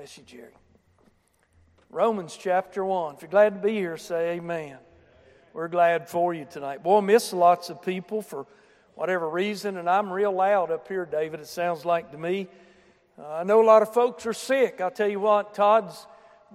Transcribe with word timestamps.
Bless 0.00 0.16
you, 0.16 0.24
Jerry. 0.24 0.54
Romans 1.90 2.34
chapter 2.34 2.82
1. 2.82 3.16
If 3.16 3.20
you're 3.20 3.30
glad 3.30 3.52
to 3.52 3.60
be 3.60 3.74
here, 3.74 3.98
say 3.98 4.30
amen. 4.36 4.78
We're 5.52 5.68
glad 5.68 6.08
for 6.08 6.32
you 6.32 6.46
tonight. 6.50 6.82
Boy, 6.82 6.96
I 6.96 7.00
miss 7.02 7.34
lots 7.34 7.68
of 7.68 7.82
people 7.82 8.22
for 8.22 8.46
whatever 8.94 9.28
reason, 9.28 9.76
and 9.76 9.90
I'm 9.90 10.10
real 10.10 10.32
loud 10.32 10.70
up 10.70 10.88
here, 10.88 11.04
David, 11.04 11.40
it 11.40 11.48
sounds 11.48 11.84
like 11.84 12.12
to 12.12 12.16
me. 12.16 12.48
Uh, 13.18 13.28
I 13.28 13.44
know 13.44 13.60
a 13.60 13.66
lot 13.66 13.82
of 13.82 13.92
folks 13.92 14.24
are 14.24 14.32
sick. 14.32 14.80
I'll 14.80 14.90
tell 14.90 15.06
you 15.06 15.20
what, 15.20 15.52
Todd's 15.52 16.06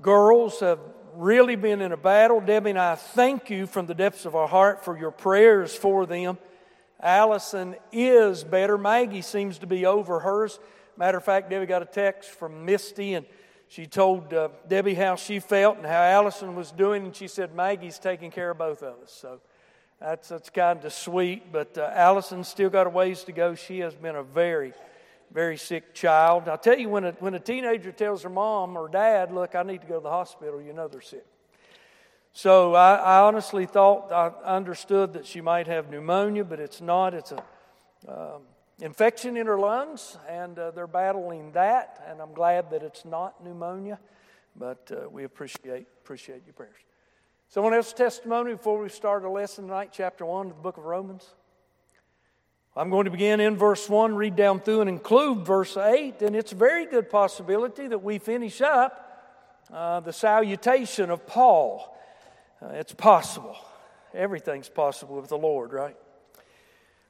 girls 0.02 0.60
have 0.62 0.80
really 1.14 1.56
been 1.56 1.82
in 1.82 1.92
a 1.92 1.98
battle. 1.98 2.42
Debbie 2.42 2.72
and 2.72 2.80
I 2.80 2.96
thank 2.96 3.52
you 3.52 3.68
from 3.68 3.86
the 3.86 3.94
depths 3.94 4.26
of 4.26 4.36
our 4.36 4.48
heart 4.48 4.84
for 4.84 4.98
your 4.98 5.12
prayers 5.12 5.76
for 5.76 6.08
them. 6.08 6.40
Allison 7.00 7.76
is 7.92 8.44
better. 8.44 8.76
Maggie 8.76 9.22
seems 9.22 9.60
to 9.60 9.68
be 9.68 9.86
over 9.86 10.22
hers. 10.22 10.58
Matter 10.98 11.18
of 11.18 11.24
fact, 11.24 11.50
Debbie 11.50 11.66
got 11.66 11.82
a 11.82 11.86
text 11.86 12.30
from 12.30 12.66
Misty, 12.66 13.16
and 13.16 13.26
she 13.68 13.86
told 13.86 14.34
uh, 14.34 14.50
Debbie 14.68 14.94
how 14.94 15.16
she 15.16 15.40
felt 15.40 15.78
and 15.78 15.86
how 15.86 16.02
Allison 16.02 16.56
was 16.56 16.72
doing, 16.72 17.06
and 17.06 17.16
she 17.16 17.28
said 17.28 17.54
Maggie's 17.54 18.00
taking 18.00 18.32
care 18.32 18.52
of 18.52 18.58
both 18.58 18.82
of 18.82 18.96
us. 19.04 19.12
So 19.12 19.42
that's, 20.00 20.30
that's 20.30 20.50
kind 20.50 20.84
of 20.86 20.94
sweet. 20.94 21.52
But 21.52 21.78
uh, 21.78 21.92
Allison's 21.94 22.48
still 22.48 22.70
got 22.70 22.88
a 22.88 22.90
ways 22.90 23.24
to 23.24 23.32
go. 23.32 23.56
She 23.56 23.80
has 23.80 23.94
been 23.94 24.16
a 24.16 24.24
very, 24.24 24.74
very 25.32 25.58
sick 25.58 25.94
child. 25.94 26.48
I'll 26.48 26.58
tell 26.58 26.78
you, 26.78 26.90
when 26.90 27.06
a, 27.06 27.12
when 27.14 27.34
a 27.34 27.40
teenager 27.40 27.92
tells 27.92 28.24
her 28.24 28.30
mom 28.30 28.78
or 28.78 28.88
dad, 28.88 29.34
Look, 29.34 29.56
I 29.56 29.64
need 29.64 29.82
to 29.82 29.88
go 29.88 29.96
to 29.96 30.04
the 30.04 30.10
hospital, 30.10 30.62
you 30.62 30.74
know 30.74 30.88
they're 30.88 31.02
sick. 31.02 31.26
So 32.32 32.76
I, 32.76 32.96
I 32.96 33.20
honestly 33.22 33.66
thought, 33.66 34.12
I 34.12 34.28
understood 34.46 35.14
that 35.14 35.26
she 35.26 35.42
might 35.42 35.68
have 35.68 35.90
pneumonia, 35.90 36.44
but 36.44 36.60
it's 36.60 36.82
not. 36.82 37.14
It's 37.14 37.32
a. 37.32 37.44
Um, 38.08 38.42
infection 38.80 39.38
in 39.38 39.48
her 39.48 39.58
lungs, 39.58 40.18
and 40.30 40.58
uh, 40.60 40.72
they're 40.72 40.88
battling 40.88 41.52
that. 41.54 42.04
And 42.10 42.22
I'm 42.22 42.34
glad 42.34 42.72
that 42.72 42.84
it's 42.84 43.06
not 43.06 43.44
pneumonia, 43.44 44.00
but 44.56 44.92
uh, 44.92 45.10
we 45.10 45.24
appreciate 45.24 45.88
appreciate 46.04 46.44
your 46.46 46.54
prayers. 46.54 46.76
Someone 47.48 47.74
else's 47.74 47.94
testimony 47.94 48.54
before 48.54 48.82
we 48.82 48.90
start 48.90 49.24
our 49.24 49.30
lesson 49.30 49.66
tonight, 49.68 49.90
chapter 49.94 50.26
one 50.26 50.48
of 50.48 50.56
the 50.56 50.62
book 50.62 50.78
of 50.78 50.86
Romans. 50.86 51.28
I'm 52.78 52.90
going 52.90 53.06
to 53.06 53.12
begin 53.12 53.40
in 53.40 53.56
verse 53.56 53.88
1, 53.88 54.16
read 54.16 54.36
down 54.36 54.60
through, 54.60 54.82
and 54.82 54.90
include 54.90 55.46
verse 55.46 55.78
8. 55.78 56.22
And 56.22 56.36
it's 56.36 56.52
a 56.52 56.56
very 56.56 56.86
good 56.86 57.10
possibility 57.10 57.88
that 57.88 58.00
we 58.00 58.18
finish 58.18 58.60
up 58.60 59.02
uh, 59.72 60.02
the 60.02 60.12
salutation 60.12 61.10
of 61.10 61.26
Paul. 61.26 61.98
Uh, 62.62 62.72
it's 62.74 62.94
possible. 62.94 63.56
Everything's 64.14 64.68
possible 64.68 65.16
with 65.16 65.30
the 65.30 65.38
Lord, 65.38 65.72
right? 65.72 65.96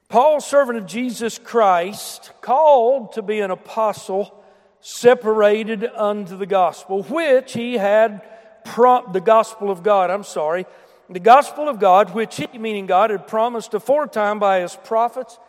Paul, 0.08 0.40
servant 0.40 0.78
of 0.78 0.86
Jesus 0.86 1.40
Christ, 1.40 2.32
called 2.42 3.14
to 3.14 3.22
be 3.22 3.40
an 3.40 3.52
apostle, 3.52 4.44
separated 4.80 5.84
unto 5.84 6.38
the 6.38 6.46
gospel, 6.46 7.04
which 7.04 7.54
he 7.54 7.78
had 7.78 8.22
prom- 8.64 9.12
the 9.14 9.22
gospel 9.22 9.72
of 9.72 9.82
God, 9.82 10.12
I'm 10.12 10.24
sorry, 10.24 10.66
the 11.10 11.20
gospel 11.20 11.68
of 11.68 11.80
God, 11.80 12.14
which 12.14 12.38
he, 12.38 12.48
meaning 12.58 12.86
God, 12.86 13.10
had 13.10 13.28
promised 13.28 13.74
aforetime 13.74 14.40
by 14.40 14.62
his 14.62 14.76
prophets 14.76 15.40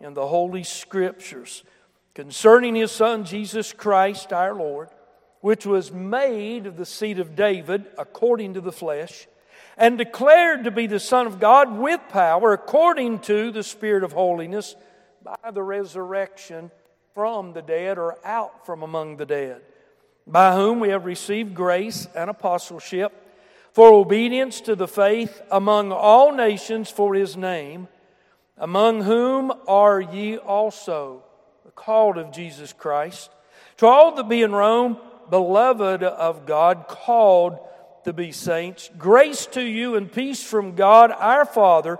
in 0.00 0.14
the 0.14 0.26
Holy 0.26 0.62
Scriptures, 0.62 1.62
concerning 2.14 2.74
his 2.74 2.92
Son 2.92 3.24
Jesus 3.24 3.72
Christ 3.72 4.32
our 4.32 4.54
Lord, 4.54 4.88
which 5.40 5.66
was 5.66 5.92
made 5.92 6.66
of 6.66 6.76
the 6.76 6.86
seed 6.86 7.18
of 7.18 7.36
David 7.36 7.86
according 7.98 8.54
to 8.54 8.60
the 8.60 8.72
flesh 8.72 9.26
and 9.76 9.98
declared 9.98 10.64
to 10.64 10.70
be 10.70 10.86
the 10.86 11.00
Son 11.00 11.26
of 11.26 11.38
God 11.38 11.76
with 11.76 12.00
power 12.08 12.52
according 12.52 13.20
to 13.20 13.50
the 13.50 13.62
Spirit 13.62 14.04
of 14.04 14.12
holiness 14.12 14.74
by 15.22 15.50
the 15.52 15.62
resurrection 15.62 16.70
from 17.14 17.52
the 17.52 17.62
dead 17.62 17.98
or 17.98 18.18
out 18.24 18.64
from 18.64 18.82
among 18.82 19.16
the 19.16 19.26
dead, 19.26 19.60
by 20.26 20.54
whom 20.54 20.80
we 20.80 20.90
have 20.90 21.04
received 21.04 21.54
grace 21.54 22.06
and 22.14 22.30
apostleship 22.30 23.12
for 23.72 23.92
obedience 23.92 24.62
to 24.62 24.74
the 24.74 24.88
faith 24.88 25.42
among 25.50 25.92
all 25.92 26.32
nations 26.32 26.90
for 26.90 27.14
his 27.14 27.36
name, 27.36 27.88
among 28.56 29.02
whom 29.02 29.52
are 29.68 30.00
ye 30.00 30.38
also, 30.38 31.22
called 31.74 32.16
of 32.16 32.32
Jesus 32.32 32.72
Christ, 32.72 33.30
to 33.76 33.86
all 33.86 34.14
that 34.14 34.30
be 34.30 34.40
in 34.40 34.52
Rome, 34.52 34.96
beloved 35.28 36.02
of 36.02 36.46
God, 36.46 36.86
called 36.88 37.58
to 38.06 38.12
be 38.12 38.30
saints. 38.30 38.88
Grace 38.96 39.46
to 39.46 39.60
you 39.60 39.96
and 39.96 40.10
peace 40.10 40.40
from 40.40 40.76
God 40.76 41.10
our 41.10 41.44
Father 41.44 41.98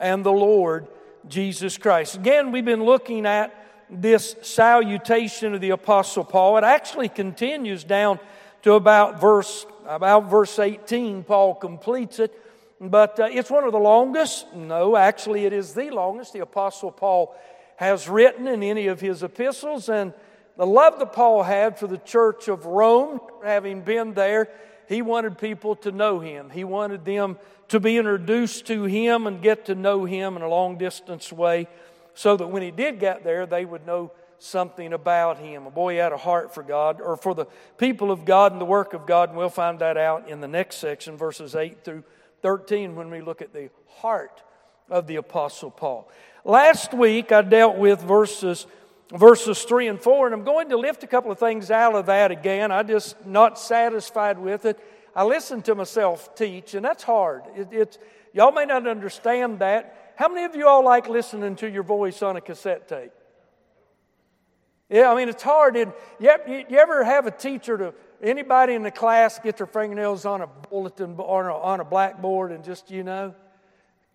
and 0.00 0.24
the 0.24 0.32
Lord 0.32 0.88
Jesus 1.28 1.78
Christ. 1.78 2.16
Again, 2.16 2.50
we've 2.50 2.64
been 2.64 2.82
looking 2.82 3.24
at 3.24 3.54
this 3.88 4.34
salutation 4.42 5.54
of 5.54 5.60
the 5.60 5.70
Apostle 5.70 6.24
Paul. 6.24 6.58
It 6.58 6.64
actually 6.64 7.08
continues 7.08 7.84
down 7.84 8.18
to 8.62 8.72
about 8.72 9.20
verse, 9.20 9.64
about 9.86 10.28
verse 10.28 10.58
18. 10.58 11.22
Paul 11.22 11.54
completes 11.54 12.18
it. 12.18 12.34
But 12.80 13.20
uh, 13.20 13.28
it's 13.30 13.48
one 13.48 13.62
of 13.62 13.70
the 13.70 13.78
longest. 13.78 14.52
No, 14.54 14.96
actually, 14.96 15.44
it 15.44 15.52
is 15.52 15.72
the 15.72 15.90
longest 15.90 16.32
the 16.32 16.40
Apostle 16.40 16.90
Paul 16.90 17.32
has 17.76 18.08
written 18.08 18.48
in 18.48 18.64
any 18.64 18.88
of 18.88 19.00
his 19.00 19.22
epistles. 19.22 19.88
And 19.88 20.14
the 20.56 20.66
love 20.66 20.98
that 20.98 21.12
Paul 21.12 21.44
had 21.44 21.78
for 21.78 21.86
the 21.86 21.98
church 21.98 22.48
of 22.48 22.66
Rome, 22.66 23.20
having 23.44 23.82
been 23.82 24.14
there, 24.14 24.48
he 24.88 25.02
wanted 25.02 25.38
people 25.38 25.76
to 25.76 25.92
know 25.92 26.18
him. 26.18 26.50
He 26.50 26.64
wanted 26.64 27.04
them 27.04 27.38
to 27.68 27.78
be 27.78 27.98
introduced 27.98 28.66
to 28.66 28.84
him 28.84 29.26
and 29.26 29.42
get 29.42 29.66
to 29.66 29.74
know 29.74 30.06
him 30.06 30.36
in 30.36 30.42
a 30.42 30.48
long 30.48 30.78
distance 30.78 31.30
way 31.30 31.68
so 32.14 32.36
that 32.36 32.46
when 32.46 32.62
he 32.62 32.70
did 32.70 32.98
get 32.98 33.22
there, 33.22 33.46
they 33.46 33.64
would 33.64 33.86
know 33.86 34.10
something 34.38 34.92
about 34.92 35.38
him. 35.38 35.66
A 35.66 35.70
boy 35.70 35.96
had 35.96 36.12
a 36.12 36.16
heart 36.16 36.54
for 36.54 36.62
God 36.62 37.00
or 37.00 37.16
for 37.16 37.34
the 37.34 37.46
people 37.76 38.10
of 38.10 38.24
God 38.24 38.52
and 38.52 38.60
the 38.60 38.64
work 38.64 38.94
of 38.94 39.06
God, 39.06 39.28
and 39.28 39.38
we'll 39.38 39.50
find 39.50 39.78
that 39.80 39.96
out 39.96 40.28
in 40.28 40.40
the 40.40 40.48
next 40.48 40.76
section, 40.76 41.16
verses 41.16 41.54
8 41.54 41.84
through 41.84 42.04
13, 42.42 42.96
when 42.96 43.10
we 43.10 43.20
look 43.20 43.42
at 43.42 43.52
the 43.52 43.70
heart 43.98 44.42
of 44.88 45.06
the 45.06 45.16
Apostle 45.16 45.70
Paul. 45.70 46.08
Last 46.44 46.94
week, 46.94 47.30
I 47.30 47.42
dealt 47.42 47.76
with 47.76 48.00
verses 48.00 48.66
verses 49.10 49.62
3 49.62 49.88
and 49.88 50.00
4. 50.00 50.26
And 50.26 50.34
I'm 50.34 50.44
going 50.44 50.68
to 50.70 50.76
lift 50.76 51.02
a 51.02 51.06
couple 51.06 51.30
of 51.30 51.38
things 51.38 51.70
out 51.70 51.94
of 51.94 52.06
that 52.06 52.30
again. 52.30 52.70
I'm 52.70 52.86
just 52.86 53.24
not 53.26 53.58
satisfied 53.58 54.38
with 54.38 54.64
it. 54.64 54.78
I 55.14 55.24
listen 55.24 55.62
to 55.62 55.74
myself 55.74 56.34
teach, 56.34 56.74
and 56.74 56.84
that's 56.84 57.02
hard. 57.02 57.42
It, 57.56 57.68
it's, 57.72 57.98
y'all 58.32 58.52
may 58.52 58.64
not 58.64 58.86
understand 58.86 59.58
that. 59.60 60.12
How 60.16 60.28
many 60.28 60.44
of 60.44 60.54
you 60.54 60.68
all 60.68 60.84
like 60.84 61.08
listening 61.08 61.56
to 61.56 61.70
your 61.70 61.82
voice 61.82 62.22
on 62.22 62.36
a 62.36 62.40
cassette 62.40 62.88
tape? 62.88 63.12
Yeah, 64.88 65.10
I 65.10 65.16
mean, 65.16 65.28
it's 65.28 65.42
hard. 65.42 65.76
It, 65.76 65.88
you, 66.20 66.64
you 66.68 66.78
ever 66.78 67.04
have 67.04 67.26
a 67.26 67.30
teacher 67.30 67.76
to 67.76 67.94
anybody 68.22 68.74
in 68.74 68.82
the 68.82 68.90
class 68.90 69.38
get 69.38 69.58
their 69.58 69.66
fingernails 69.66 70.24
on 70.24 70.40
a 70.40 70.46
bulletin 70.46 71.14
or 71.18 71.50
on 71.50 71.80
a 71.80 71.84
blackboard 71.84 72.52
and 72.52 72.64
just, 72.64 72.90
you 72.90 73.04
know? 73.04 73.34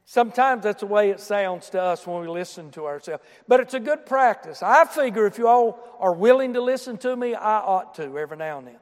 Sometimes 0.06 0.64
that's 0.64 0.81
the 0.81 0.88
way 0.88 1.12
it 1.12 1.19
sounds 1.19 1.69
to 1.69 1.81
us 1.81 2.06
when 2.06 2.22
we 2.22 2.28
listen 2.28 2.72
to 2.72 2.86
ourselves. 2.86 3.24
But 3.47 3.62
it's 3.62 3.74
a 3.74 3.80
good 3.80 4.06
practice. 4.06 4.62
I 4.62 4.86
figure 4.86 5.25
if 5.25 5.38
you 5.38 5.47
all 5.47 5.80
are 6.00 6.14
willing 6.14 6.53
to 6.53 6.62
listen 6.62 6.97
to 7.00 7.16
me, 7.16 7.36
I 7.36 7.59
ought 7.59 7.96
to 7.96 8.18
every 8.18 8.38
now 8.38 8.58
and 8.58 8.68
then. 8.68 8.78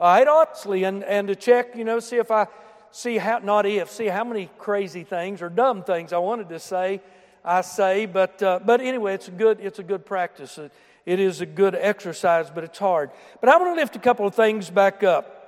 I'd 0.00 0.28
honestly, 0.28 0.84
and, 0.84 1.04
and 1.04 1.28
to 1.28 1.36
check, 1.36 1.76
you 1.76 1.84
know, 1.84 2.00
see 2.00 2.16
if 2.16 2.30
I 2.30 2.46
see 2.90 3.18
how, 3.18 3.38
not 3.38 3.66
if, 3.66 3.90
see 3.90 4.06
how 4.06 4.24
many 4.24 4.50
crazy 4.58 5.04
things 5.04 5.42
or 5.42 5.48
dumb 5.48 5.84
things 5.84 6.12
I 6.12 6.18
wanted 6.18 6.48
to 6.48 6.58
say, 6.58 7.00
I 7.44 7.60
say. 7.60 8.06
But, 8.06 8.42
uh, 8.42 8.60
but 8.64 8.80
anyway, 8.80 9.14
it's 9.14 9.28
a 9.28 9.32
good, 9.32 9.60
it's 9.60 9.78
a 9.78 9.84
good 9.84 10.04
practice. 10.04 10.58
It, 10.58 10.72
it 11.06 11.20
is 11.20 11.40
a 11.40 11.46
good 11.46 11.74
exercise, 11.74 12.50
but 12.50 12.64
it's 12.64 12.78
hard. 12.78 13.10
But 13.40 13.50
I 13.50 13.56
want 13.56 13.76
to 13.76 13.80
lift 13.80 13.96
a 13.96 14.00
couple 14.00 14.26
of 14.26 14.34
things 14.34 14.68
back 14.68 15.02
up. 15.02 15.39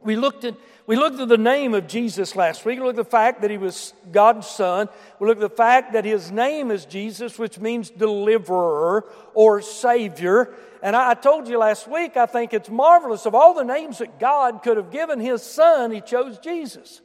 We 0.00 0.16
looked 0.16 0.44
at 0.44 0.54
we 0.86 0.94
looked 0.94 1.18
at 1.18 1.28
the 1.28 1.36
name 1.36 1.74
of 1.74 1.88
Jesus 1.88 2.36
last 2.36 2.64
week. 2.64 2.78
We 2.78 2.84
looked 2.84 2.98
at 2.98 3.04
the 3.04 3.10
fact 3.10 3.42
that 3.42 3.50
he 3.50 3.58
was 3.58 3.92
God's 4.12 4.46
son. 4.46 4.88
We 5.18 5.26
looked 5.26 5.42
at 5.42 5.50
the 5.50 5.56
fact 5.56 5.94
that 5.94 6.04
his 6.04 6.30
name 6.30 6.70
is 6.70 6.84
Jesus, 6.84 7.40
which 7.40 7.58
means 7.58 7.90
deliverer 7.90 9.04
or 9.34 9.60
savior. 9.62 10.54
And 10.82 10.94
I, 10.94 11.14
told 11.14 11.48
you 11.48 11.58
last 11.58 11.88
week, 11.88 12.16
I 12.16 12.26
think 12.26 12.54
it's 12.54 12.70
marvelous. 12.70 13.26
Of 13.26 13.34
all 13.34 13.52
the 13.52 13.64
names 13.64 13.98
that 13.98 14.20
God 14.20 14.62
could 14.62 14.76
have 14.76 14.92
given 14.92 15.18
his 15.18 15.42
son, 15.42 15.90
he 15.90 16.00
chose 16.00 16.38
Jesus. 16.38 17.00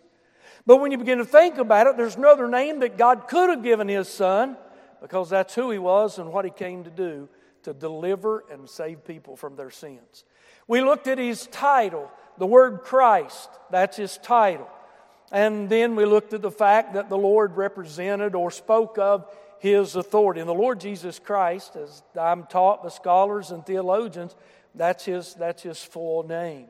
But 0.68 0.78
when 0.78 0.92
you 0.92 1.00
begin 1.00 1.18
to 1.18 1.26
think 1.26 1.58
about 1.58 1.88
it, 1.88 1.98
there's 1.98 2.18
no 2.18 2.34
other 2.34 2.48
name 2.48 2.82
that 2.82 3.00
God 3.00 3.28
could 3.28 3.50
have 3.50 3.64
given 3.64 3.88
his 3.88 4.08
son 4.08 4.58
because 5.02 5.32
that's 5.32 5.56
who 5.56 5.72
he 5.72 5.80
was 5.80 6.20
and 6.20 6.32
what 6.32 6.46
he 6.46 6.52
came 6.52 6.84
to 6.84 6.92
do 6.92 7.28
to 7.64 7.74
deliver 7.74 8.44
and 8.52 8.70
save 8.70 9.04
people 9.06 9.36
from 9.36 9.56
their 9.56 9.72
sins. 9.72 10.24
We 10.68 10.82
looked 10.82 11.08
at 11.08 11.18
his 11.18 11.48
title 11.48 12.12
the 12.38 12.46
word 12.46 12.82
Christ, 12.84 13.50
that's 13.70 13.98
his 13.98 14.18
title. 14.18 14.70
And 15.32 15.70
then 15.70 15.96
we 15.96 16.06
looked 16.06 16.34
at 16.34 16.42
the 16.42 16.52
fact 16.52 16.94
that 16.94 17.10
the 17.10 17.18
Lord 17.18 17.56
represented 17.56 18.36
or 18.36 18.52
spoke 18.52 18.98
of 18.98 19.26
his 19.60 19.96
authority. 19.96 20.42
And 20.42 20.50
the 20.50 20.54
Lord 20.54 20.80
Jesus 20.80 21.20
Christ, 21.20 21.76
as 21.76 22.04
I'm 22.20 22.46
taught 22.48 22.84
by 22.84 22.90
scholars 22.90 23.52
and 23.52 23.66
theologians, 23.66 24.36
that's 24.76 25.06
his, 25.06 25.34
that's 25.36 25.64
his 25.64 25.82
full 25.82 26.28
name. 26.28 26.68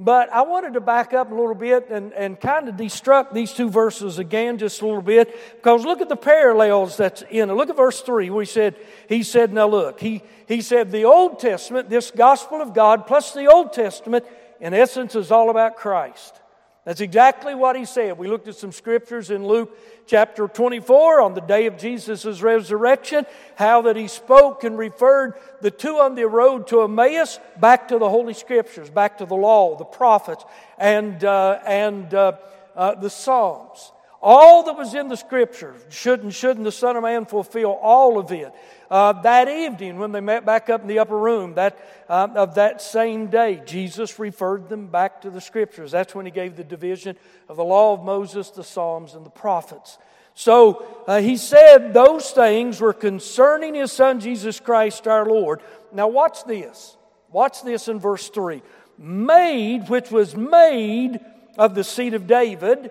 But 0.00 0.32
I 0.32 0.42
wanted 0.42 0.72
to 0.72 0.80
back 0.80 1.12
up 1.12 1.30
a 1.30 1.34
little 1.34 1.54
bit 1.54 1.90
and, 1.90 2.14
and 2.14 2.40
kind 2.40 2.70
of 2.70 2.76
destruct 2.76 3.34
these 3.34 3.52
two 3.52 3.68
verses 3.68 4.18
again 4.18 4.56
just 4.56 4.80
a 4.80 4.86
little 4.86 5.02
bit 5.02 5.36
because 5.56 5.84
look 5.84 6.00
at 6.00 6.08
the 6.08 6.16
parallels 6.16 6.96
that's 6.96 7.22
in 7.30 7.50
it. 7.50 7.52
Look 7.52 7.68
at 7.68 7.76
verse 7.76 8.00
3 8.00 8.30
where 8.30 8.42
he 8.42 8.50
said, 8.50 8.76
he 9.10 9.22
said, 9.22 9.52
now 9.52 9.68
look, 9.68 10.00
he, 10.00 10.22
he 10.48 10.62
said 10.62 10.90
the 10.90 11.04
Old 11.04 11.38
Testament, 11.38 11.90
this 11.90 12.10
gospel 12.10 12.62
of 12.62 12.72
God 12.72 13.06
plus 13.06 13.34
the 13.34 13.44
Old 13.44 13.74
Testament, 13.74 14.24
in 14.60 14.74
essence, 14.74 15.14
is 15.14 15.30
all 15.30 15.50
about 15.50 15.76
Christ. 15.76 16.40
That's 16.84 17.02
exactly 17.02 17.54
what 17.54 17.76
he 17.76 17.84
said. 17.84 18.16
We 18.16 18.26
looked 18.26 18.48
at 18.48 18.56
some 18.56 18.72
scriptures 18.72 19.30
in 19.30 19.46
Luke 19.46 19.76
chapter 20.06 20.48
24 20.48 21.20
on 21.20 21.34
the 21.34 21.40
day 21.42 21.66
of 21.66 21.76
Jesus' 21.76 22.40
resurrection, 22.40 23.26
how 23.56 23.82
that 23.82 23.96
he 23.96 24.08
spoke 24.08 24.64
and 24.64 24.78
referred 24.78 25.34
the 25.60 25.70
two 25.70 25.98
on 25.98 26.14
the 26.14 26.26
road 26.26 26.66
to 26.68 26.82
Emmaus 26.82 27.38
back 27.58 27.88
to 27.88 27.98
the 27.98 28.08
Holy 28.08 28.32
Scriptures, 28.32 28.88
back 28.88 29.18
to 29.18 29.26
the 29.26 29.36
law, 29.36 29.76
the 29.76 29.84
prophets, 29.84 30.44
and, 30.78 31.22
uh, 31.22 31.60
and 31.66 32.14
uh, 32.14 32.32
uh, 32.74 32.94
the 32.94 33.10
Psalms. 33.10 33.92
All 34.22 34.64
that 34.64 34.76
was 34.76 34.94
in 34.94 35.08
the 35.08 35.16
Scripture, 35.16 35.74
shouldn't, 35.88 36.34
shouldn't 36.34 36.64
the 36.64 36.72
Son 36.72 36.94
of 36.94 37.02
Man 37.02 37.24
fulfill 37.24 37.70
all 37.70 38.18
of 38.18 38.30
it? 38.30 38.52
Uh, 38.90 39.12
that 39.22 39.48
evening, 39.48 39.98
when 39.98 40.12
they 40.12 40.20
met 40.20 40.44
back 40.44 40.68
up 40.68 40.82
in 40.82 40.88
the 40.88 40.98
upper 40.98 41.16
room 41.16 41.54
that, 41.54 41.78
uh, 42.06 42.28
of 42.34 42.56
that 42.56 42.82
same 42.82 43.28
day, 43.28 43.62
Jesus 43.64 44.18
referred 44.18 44.68
them 44.68 44.88
back 44.88 45.22
to 45.22 45.30
the 45.30 45.40
Scriptures. 45.40 45.90
That's 45.90 46.14
when 46.14 46.26
he 46.26 46.32
gave 46.32 46.56
the 46.56 46.64
division 46.64 47.16
of 47.48 47.56
the 47.56 47.64
law 47.64 47.94
of 47.94 48.04
Moses, 48.04 48.50
the 48.50 48.64
Psalms, 48.64 49.14
and 49.14 49.24
the 49.24 49.30
prophets. 49.30 49.96
So 50.34 50.84
uh, 51.06 51.20
he 51.20 51.38
said 51.38 51.94
those 51.94 52.30
things 52.30 52.78
were 52.78 52.92
concerning 52.92 53.74
his 53.74 53.90
Son, 53.90 54.20
Jesus 54.20 54.60
Christ 54.60 55.08
our 55.08 55.24
Lord. 55.24 55.62
Now, 55.92 56.08
watch 56.08 56.44
this. 56.44 56.98
Watch 57.32 57.62
this 57.62 57.88
in 57.88 57.98
verse 57.98 58.28
3. 58.28 58.62
Made, 58.98 59.88
which 59.88 60.10
was 60.10 60.36
made 60.36 61.20
of 61.56 61.74
the 61.74 61.84
seed 61.84 62.12
of 62.12 62.26
David 62.26 62.90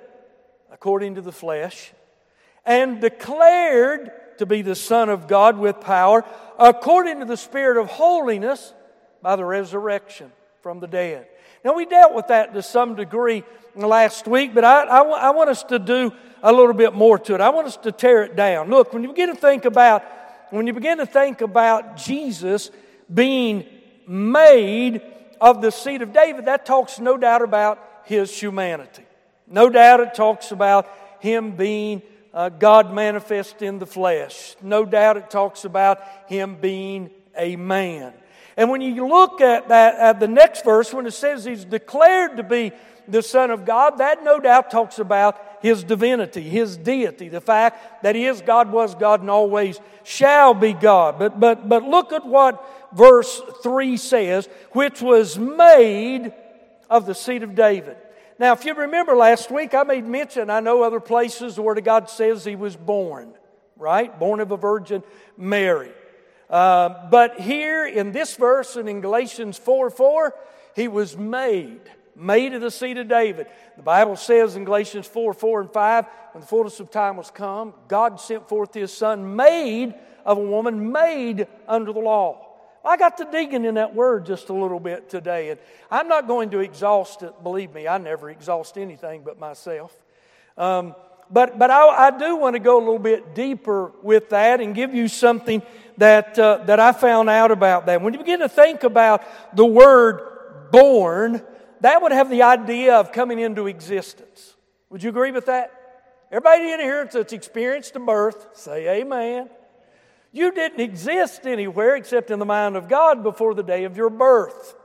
according 0.80 1.16
to 1.16 1.22
the 1.22 1.32
flesh, 1.32 1.92
and 2.66 3.02
declared 3.02 4.12
to 4.38 4.46
be 4.46 4.62
the 4.62 4.76
Son 4.76 5.10
of 5.10 5.28
God 5.28 5.58
with 5.58 5.82
power, 5.82 6.24
according 6.58 7.20
to 7.20 7.26
the 7.26 7.36
Spirit 7.36 7.76
of 7.76 7.88
holiness, 7.88 8.74
by 9.22 9.36
the 9.36 9.44
resurrection 9.44 10.32
from 10.62 10.80
the 10.80 10.88
dead. 10.88 11.28
Now, 11.66 11.76
we 11.76 11.86
dealt 11.86 12.14
with 12.14 12.28
that 12.28 12.54
to 12.54 12.62
some 12.62 12.96
degree 12.96 13.44
last 13.76 14.26
week, 14.26 14.56
but 14.56 14.64
I, 14.64 14.84
I, 14.84 15.02
I 15.02 15.30
want 15.32 15.50
us 15.50 15.64
to 15.64 15.80
do 15.80 16.14
a 16.42 16.54
little 16.54 16.74
bit 16.74 16.94
more 16.94 17.20
to 17.20 17.36
it. 17.36 17.42
I 17.42 17.50
want 17.50 17.68
us 17.68 17.76
to 17.78 17.92
tear 17.92 18.24
it 18.24 18.38
down. 18.38 18.70
Look, 18.70 18.94
when 18.94 19.04
you 19.04 19.10
begin 19.10 19.28
to 19.28 19.36
think 19.36 19.66
about 19.66 20.04
when 20.52 20.66
you 20.66 20.74
begin 20.74 20.98
to 21.00 21.06
think 21.06 21.42
about 21.42 21.98
Jesus 21.98 22.72
being 23.14 23.66
made 24.08 25.02
of 25.40 25.62
the 25.62 25.72
seed 25.72 26.02
of 26.02 26.14
David, 26.14 26.46
that 26.46 26.66
talks 26.66 27.00
no 27.00 27.18
doubt 27.18 27.44
about 27.44 27.80
his 28.06 28.36
humanity. 28.40 29.04
No 29.50 29.70
doubt 29.70 30.00
it 30.00 30.14
talks 30.14 30.52
about 30.52 30.90
him 31.20 31.52
being 31.56 32.02
uh, 32.34 32.50
God 32.50 32.94
manifest 32.94 33.62
in 33.62 33.80
the 33.80 33.86
flesh. 33.86 34.56
No 34.62 34.86
doubt 34.86 35.18
it 35.18 35.30
talks 35.30 35.66
about 35.66 36.02
him 36.28 36.56
being 36.56 37.10
a 37.36 37.56
man. 37.56 38.14
And 38.56 38.70
when 38.70 38.82
you 38.82 39.08
look 39.08 39.42
at 39.42 39.70
that, 39.70 39.96
at 39.96 40.20
the 40.20 40.28
next 40.28 40.66
verse, 40.66 40.94
when 40.94 41.06
it 41.06 41.12
says 41.12 41.46
he's 41.46 41.66
declared 41.66 42.38
to 42.38 42.44
be 42.44 42.72
the 43.08 43.24
Son 43.24 43.52
of 43.52 43.66
God, 43.66 43.98
that 43.98 44.24
no 44.24 44.40
doubt 44.40 44.70
talks 44.70 45.00
about 45.00 45.42
his 45.62 45.84
divinity, 45.84 46.42
his 46.42 46.78
deity, 46.78 47.30
the 47.30 47.42
fact 47.42 48.04
that 48.04 48.16
he 48.16 48.26
is 48.26 48.42
God, 48.42 48.72
was 48.72 48.96
God, 48.96 49.22
and 49.22 49.30
always 49.30 49.80
shall 50.04 50.54
be 50.54 50.74
God. 50.74 51.18
But, 51.18 51.40
but, 51.40 51.68
but 51.68 51.84
look 51.84 52.14
at 52.14 52.26
what 52.26 52.64
verse 52.94 53.42
3 53.64 53.98
says, 53.98 54.48
which 54.72 55.02
was 55.02 55.38
made 55.40 56.34
of 56.90 57.06
the 57.06 57.16
seed 57.16 57.44
of 57.44 57.56
David. 57.56 57.98
Now, 58.40 58.54
if 58.54 58.64
you 58.64 58.74
remember 58.74 59.18
last 59.18 59.52
week, 59.52 59.74
I 59.74 59.84
made 59.84 60.06
mention, 60.06 60.50
I 60.50 60.62
know 60.62 60.82
other 60.82 61.02
places 61.02 61.58
the 61.58 61.62
Word 61.62 61.78
of 61.78 61.84
God 61.84 62.10
says 62.10 62.46
he 62.46 62.56
was 62.56 62.78
born, 62.78 63.34
right? 63.76 64.18
Born 64.18 64.40
of 64.40 64.52
a 64.52 64.58
Virgin 64.58 65.04
Mary. 65.38 65.92
Uh, 66.50 67.10
but 67.10 67.42
here 67.42 67.86
in 67.86 68.14
this 68.14 68.38
verse 68.38 68.78
and 68.78 68.88
in 68.88 69.02
Galatians 69.02 69.58
4 69.58 69.90
4, 69.90 70.34
he 70.74 70.88
was 70.88 71.18
made, 71.18 71.82
made 72.16 72.54
of 72.54 72.62
the 72.62 72.72
seed 72.72 72.98
of 72.98 73.10
David. 73.10 73.48
The 73.76 73.84
Bible 73.84 74.16
says 74.16 74.56
in 74.56 74.64
Galatians 74.64 75.06
4 75.06 75.34
4 75.34 75.62
and 75.62 75.74
5, 75.74 76.06
when 76.32 76.42
the 76.42 76.48
fullness 76.48 76.80
of 76.80 76.90
time 76.90 77.18
was 77.18 77.30
come, 77.30 77.74
God 77.90 78.22
sent 78.22 78.48
forth 78.48 78.74
his 78.74 78.94
Son, 78.94 79.36
made 79.36 79.94
of 80.24 80.38
a 80.38 80.42
woman, 80.42 80.94
made 80.94 81.46
under 81.68 81.92
the 81.92 82.00
law. 82.00 82.49
I 82.84 82.98
got 82.98 83.18
to 83.18 83.28
digging 83.30 83.66
in 83.66 83.76
that 83.76 83.94
word 83.94 84.26
just 84.26 84.50
a 84.50 84.54
little 84.54 84.80
bit 84.80 85.10
today, 85.10 85.50
and 85.50 85.60
I'm 85.92 86.08
not 86.08 86.28
going 86.28 86.52
to 86.52 86.60
exhaust 86.60 87.24
it. 87.24 87.44
Believe 87.44 87.74
me, 87.74 87.88
I 87.88 87.98
never 87.98 88.30
exhaust 88.30 88.78
anything 88.78 89.24
but 89.24 89.40
myself. 89.40 89.94
Um, 90.58 90.96
but 91.32 91.60
but 91.60 91.70
I, 91.70 92.08
I, 92.08 92.18
do 92.18 92.36
want 92.38 92.56
to 92.56 92.60
go 92.60 92.78
a 92.78 92.84
little 92.84 93.00
bit 93.00 93.36
deeper 93.36 93.92
with 94.02 94.30
that 94.30 94.62
and 94.62 94.74
give 94.74 94.96
you 94.96 95.08
something 95.08 95.62
that 95.98 96.40
uh, 96.40 96.64
that 96.66 96.80
I 96.80 96.92
found 96.92 97.30
out 97.30 97.52
about 97.52 97.86
that. 97.86 98.02
When 98.02 98.14
you 98.14 98.20
begin 98.20 98.40
to 98.40 98.50
think 98.50 98.84
about 98.84 99.24
the 99.56 99.66
word 99.66 100.70
"born," 100.72 101.44
that 101.82 102.02
would 102.02 102.12
have 102.12 102.30
the 102.30 102.44
idea 102.44 102.96
of 102.96 103.12
coming 103.12 103.40
into 103.40 103.68
existence. 103.68 104.56
Would 104.90 105.04
you 105.04 105.10
agree 105.10 105.32
with 105.32 105.46
that? 105.46 105.72
Everybody 106.32 106.72
in 106.72 106.80
here 106.80 107.08
that's 107.12 107.34
experienced 107.34 107.96
a 107.96 108.00
birth, 108.00 108.58
say 108.58 109.02
Amen. 109.02 109.50
You 110.32 110.52
didn't 110.52 110.80
exist 110.80 111.46
anywhere 111.46 111.96
except 111.96 112.30
in 112.30 112.40
the 112.40 112.46
mind 112.46 112.76
of 112.76 112.88
God 112.88 113.24
before 113.24 113.54
the 113.54 113.64
day 113.64 113.86
of 113.86 113.98
your 113.98 114.10
birth. 114.10 114.76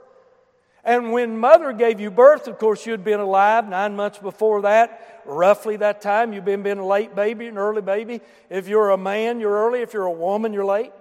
And 0.85 1.13
when 1.13 1.39
mother 1.39 1.73
gave 1.73 1.99
you 1.99 2.11
birth, 2.11 2.47
of 2.47 2.59
course, 2.59 2.85
you'd 2.85 3.05
been 3.05 3.21
alive 3.21 3.69
nine 3.69 3.97
months 3.97 4.19
before 4.19 4.63
that, 4.63 5.23
roughly 5.25 5.77
that 5.77 6.03
time. 6.03 6.33
You've 6.33 6.45
been, 6.45 6.63
been 6.63 6.79
a 6.79 6.87
late 6.87 7.15
baby, 7.15 7.47
an 7.47 7.57
early 7.57 7.81
baby. 7.81 8.21
If 8.51 8.69
you're 8.69 8.91
a 8.91 8.99
man, 8.99 9.41
you're 9.41 9.67
early. 9.67 9.81
If 9.81 9.95
you're 9.95 10.05
a 10.05 10.13
woman, 10.13 10.53
you're 10.53 10.65
late. 10.65 10.93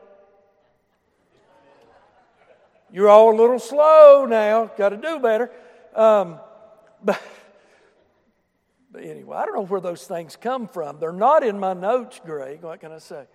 You're 2.93 3.09
all 3.09 3.33
a 3.33 3.37
little 3.37 3.59
slow 3.59 4.25
now. 4.25 4.71
Got 4.77 4.89
to 4.89 4.97
do 4.97 5.19
better. 5.19 5.51
Um, 5.95 6.39
but, 7.03 7.21
but 8.91 9.03
anyway, 9.03 9.35
I 9.35 9.45
don't 9.45 9.55
know 9.55 9.65
where 9.65 9.81
those 9.81 10.05
things 10.05 10.37
come 10.37 10.67
from. 10.67 10.99
They're 10.99 11.11
not 11.11 11.43
in 11.43 11.59
my 11.59 11.73
notes, 11.73 12.21
Greg. 12.23 12.61
What 12.61 12.79
can 12.79 12.93
I 12.93 12.99
say? 12.99 13.25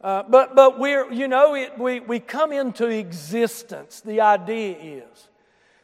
Uh, 0.00 0.22
but 0.22 0.54
but 0.54 0.78
we're, 0.78 1.12
you 1.12 1.28
know, 1.28 1.54
it, 1.54 1.78
we, 1.78 2.00
we 2.00 2.20
come 2.20 2.52
into 2.52 2.88
existence. 2.88 4.00
The 4.00 4.22
idea 4.22 4.76
is, 5.02 5.28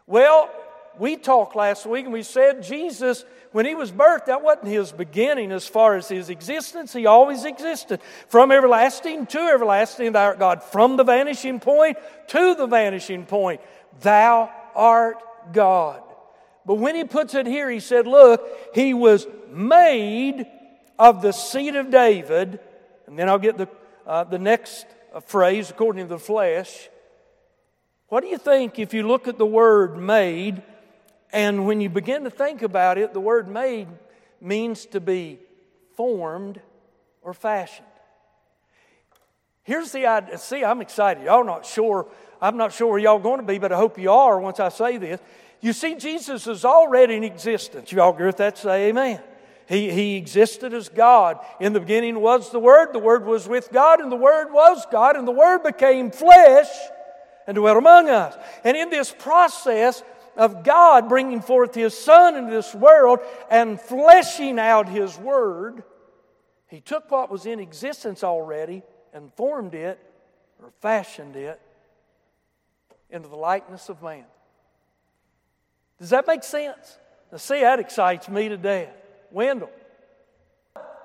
well, 0.07 0.51
we 0.99 1.17
talked 1.17 1.55
last 1.55 1.85
week 1.85 2.05
and 2.05 2.13
we 2.13 2.23
said 2.23 2.63
Jesus, 2.63 3.25
when 3.53 3.67
he 3.67 3.75
was 3.75 3.93
birthed, 3.93 4.27
that 4.27 4.43
wasn't 4.43 4.69
his 4.69 4.93
beginning 4.93 5.53
as 5.53 5.67
far 5.67 5.97
as 5.97 6.09
his 6.09 6.31
existence. 6.31 6.93
He 6.93 7.05
always 7.05 7.45
existed. 7.45 8.01
From 8.29 8.51
everlasting 8.51 9.27
to 9.27 9.39
everlasting, 9.39 10.13
thou 10.13 10.25
art 10.25 10.39
God. 10.39 10.63
From 10.63 10.97
the 10.97 11.05
vanishing 11.05 11.61
point 11.61 11.99
to 12.29 12.55
the 12.55 12.67
vanishing 12.67 13.27
point, 13.27 13.61
thou 14.01 14.51
art 14.75 15.23
God. 15.53 16.03
But 16.65 16.75
when 16.77 16.97
he 16.97 17.05
puts 17.05 17.35
it 17.35 17.47
here, 17.47 17.71
he 17.71 17.81
said, 17.81 18.07
look, 18.07 18.47
he 18.75 18.95
was 18.95 19.27
made 19.51 20.47
of 20.99 21.23
the 21.23 21.33
seed 21.33 21.77
of 21.77 21.91
David. 21.91 22.59
And 23.07 23.19
then 23.19 23.29
I'll 23.29 23.39
get 23.39 23.59
the 23.59 23.69
uh, 24.07 24.25
the 24.25 24.39
next 24.39 24.87
phrase, 25.27 25.71
according 25.71 26.05
to 26.05 26.09
the 26.09 26.19
flesh. 26.19 26.89
What 28.09 28.23
do 28.23 28.29
you 28.29 28.39
think 28.39 28.79
if 28.79 28.95
you 28.95 29.07
look 29.07 29.27
at 29.27 29.39
the 29.39 29.47
word 29.47 29.97
made, 29.97 30.63
and 31.33 31.67
when 31.67 31.81
you 31.81 31.89
begin 31.89 32.25
to 32.25 32.31
think 32.31 32.63
about 32.63 32.99
it, 32.99 33.13
the 33.13 33.21
word 33.21 33.49
made 33.49 33.89
means 34.41 34.87
to 34.87 35.01
be 35.01 35.41
formed 35.97 36.61
or 37.23 37.35
fashioned? 37.35 37.87
Here's 39.65 39.91
the 39.91 40.07
idea. 40.07 40.39
See, 40.39 40.65
I'm 40.65 40.81
excited. 40.81 41.25
Y'all 41.25 41.45
not 41.45 41.67
sure. 41.67 42.07
I'm 42.41 42.57
not 42.57 42.73
sure 42.73 42.89
where 42.89 42.99
y'all 43.01 43.19
going 43.19 43.41
to 43.41 43.47
be, 43.47 43.59
but 43.59 43.73
I 43.73 43.77
hope 43.77 43.99
you 43.99 44.13
are 44.13 44.39
once 44.39 44.61
I 44.61 44.69
say 44.69 44.99
this. 44.99 45.21
You 45.61 45.73
see, 45.73 45.97
Jesus 45.97 46.47
is 46.47 46.65
already 46.65 47.17
in 47.17 47.25
existence. 47.25 47.91
You 47.91 48.01
all 48.01 48.13
agree 48.13 48.27
with 48.27 48.37
that? 48.37 48.59
Say 48.59 48.91
amen. 48.91 49.21
He, 49.67 49.91
he 49.91 50.17
existed 50.17 50.73
as 50.73 50.89
God. 50.89 51.39
In 51.59 51.73
the 51.73 51.81
beginning 51.81 52.21
was 52.21 52.51
the 52.51 52.61
Word, 52.61 52.93
the 52.93 53.01
Word 53.01 53.25
was 53.25 53.49
with 53.49 53.73
God, 53.73 54.01
and 54.01 54.11
the 54.11 54.17
Word 54.17 54.53
was 54.53 54.87
God, 54.93 55.17
and 55.17 55.27
the 55.27 55.33
Word 55.33 55.65
became 55.65 56.11
flesh 56.13 56.69
and 57.47 57.57
dwelt 57.57 57.77
among 57.77 58.09
us. 58.09 58.37
And 58.63 58.77
in 58.77 58.91
this 58.91 59.13
process 59.13 60.05
of 60.37 60.63
God 60.63 61.09
bringing 61.09 61.41
forth 61.41 61.75
His 61.75 61.99
Son 61.99 62.37
into 62.37 62.53
this 62.53 62.75
world 62.75 63.19
and 63.51 63.81
fleshing 63.81 64.61
out 64.61 64.89
His 64.89 65.19
Word, 65.19 65.83
He 66.69 66.81
took 66.81 67.11
what 67.11 67.31
was 67.31 67.45
in 67.45 67.59
existence 67.59 68.23
already 68.23 68.83
and 69.13 69.33
formed 69.35 69.75
it 69.75 69.99
or 70.63 70.71
fashioned 70.81 71.35
it 71.35 71.61
into 73.11 73.29
the 73.29 73.37
likeness 73.37 73.89
of 73.89 74.01
man. 74.01 74.25
Does 75.99 76.11
that 76.11 76.27
make 76.27 76.45
sense? 76.45 76.99
Now, 77.33 77.39
see, 77.39 77.61
that 77.61 77.81
excites 77.81 78.29
me 78.29 78.49
to 78.49 78.57
death. 78.57 78.95
Wendell. 79.31 79.71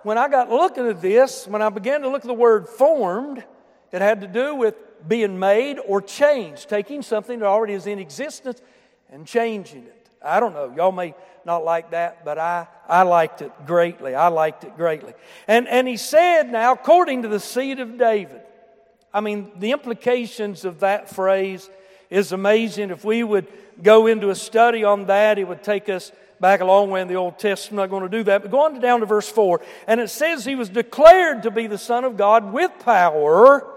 When 0.03 0.17
I 0.17 0.27
got 0.29 0.49
looking 0.49 0.87
at 0.87 1.01
this, 1.01 1.47
when 1.47 1.61
I 1.61 1.69
began 1.69 2.01
to 2.01 2.09
look 2.09 2.21
at 2.21 2.27
the 2.27 2.33
word 2.33 2.67
formed, 2.67 3.43
it 3.91 4.01
had 4.01 4.21
to 4.21 4.27
do 4.27 4.55
with 4.55 4.75
being 5.07 5.37
made 5.37 5.77
or 5.79 6.01
changed, 6.01 6.69
taking 6.69 7.01
something 7.01 7.39
that 7.39 7.45
already 7.45 7.73
is 7.73 7.87
in 7.87 7.99
existence 7.99 8.61
and 9.09 9.27
changing 9.27 9.83
it. 9.83 10.09
I 10.23 10.39
don't 10.39 10.53
know. 10.53 10.73
Y'all 10.75 10.91
may 10.91 11.13
not 11.45 11.63
like 11.63 11.91
that, 11.91 12.23
but 12.23 12.37
I, 12.37 12.67
I 12.87 13.03
liked 13.03 13.41
it 13.41 13.51
greatly. 13.65 14.13
I 14.13 14.27
liked 14.27 14.63
it 14.63 14.75
greatly. 14.75 15.13
And, 15.47 15.67
and 15.67 15.87
he 15.87 15.97
said, 15.97 16.51
now, 16.51 16.73
according 16.73 17.23
to 17.23 17.27
the 17.27 17.39
seed 17.39 17.79
of 17.79 17.97
David, 17.97 18.41
I 19.13 19.21
mean, 19.21 19.51
the 19.57 19.71
implications 19.71 20.63
of 20.63 20.79
that 20.79 21.09
phrase 21.09 21.69
is 22.09 22.31
amazing. 22.31 22.91
If 22.91 23.03
we 23.03 23.23
would 23.23 23.47
go 23.81 24.07
into 24.07 24.29
a 24.29 24.35
study 24.35 24.83
on 24.83 25.07
that, 25.07 25.39
it 25.39 25.47
would 25.47 25.63
take 25.63 25.89
us 25.89 26.11
back 26.41 26.59
a 26.59 26.65
long 26.65 26.89
way 26.89 27.01
in 27.01 27.07
the 27.07 27.15
Old 27.15 27.37
Testament. 27.37 27.79
I'm 27.79 27.89
not 27.89 27.97
going 27.97 28.11
to 28.11 28.17
do 28.17 28.23
that. 28.23 28.41
But 28.41 28.51
go 28.51 28.65
on 28.65 28.79
down 28.79 28.99
to 29.01 29.05
verse 29.05 29.29
4. 29.29 29.61
And 29.87 30.01
it 30.01 30.09
says 30.09 30.43
he 30.43 30.55
was 30.55 30.69
declared 30.69 31.43
to 31.43 31.51
be 31.51 31.67
the 31.67 31.77
Son 31.77 32.03
of 32.03 32.17
God 32.17 32.51
with 32.51 32.71
power 32.79 33.67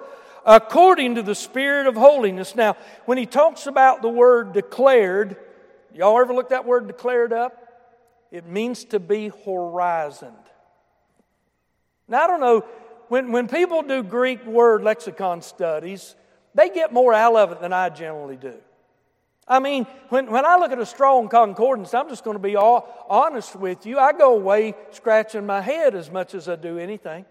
according 0.46 1.14
to 1.16 1.22
the 1.22 1.34
Spirit 1.34 1.86
of 1.86 1.94
holiness. 1.94 2.56
Now, 2.56 2.76
when 3.04 3.18
he 3.18 3.26
talks 3.26 3.66
about 3.66 4.02
the 4.02 4.08
word 4.08 4.52
declared, 4.52 5.36
y'all 5.94 6.18
ever 6.18 6.34
look 6.34 6.48
that 6.48 6.64
word 6.64 6.86
declared 6.86 7.32
up? 7.32 7.60
It 8.30 8.46
means 8.46 8.84
to 8.86 8.98
be 8.98 9.28
horizoned. 9.28 10.34
Now, 12.08 12.24
I 12.24 12.26
don't 12.26 12.40
know, 12.40 12.64
when, 13.08 13.30
when 13.30 13.46
people 13.46 13.82
do 13.82 14.02
Greek 14.02 14.44
word 14.44 14.82
lexicon 14.82 15.42
studies, 15.42 16.14
they 16.54 16.68
get 16.68 16.92
more 16.92 17.14
out 17.14 17.36
of 17.36 17.52
it 17.52 17.60
than 17.60 17.72
I 17.72 17.90
generally 17.90 18.36
do. 18.36 18.54
I 19.46 19.58
mean, 19.58 19.86
when, 20.08 20.30
when 20.30 20.46
I 20.46 20.56
look 20.56 20.72
at 20.72 20.78
a 20.78 20.86
strong 20.86 21.28
concordance, 21.28 21.92
I'm 21.92 22.08
just 22.08 22.24
going 22.24 22.36
to 22.36 22.42
be 22.42 22.56
all 22.56 23.06
honest 23.08 23.54
with 23.54 23.84
you. 23.84 23.98
I 23.98 24.12
go 24.12 24.34
away 24.34 24.74
scratching 24.90 25.44
my 25.44 25.60
head 25.60 25.94
as 25.94 26.10
much 26.10 26.34
as 26.34 26.48
I 26.48 26.56
do 26.56 26.78
anything. 26.78 27.26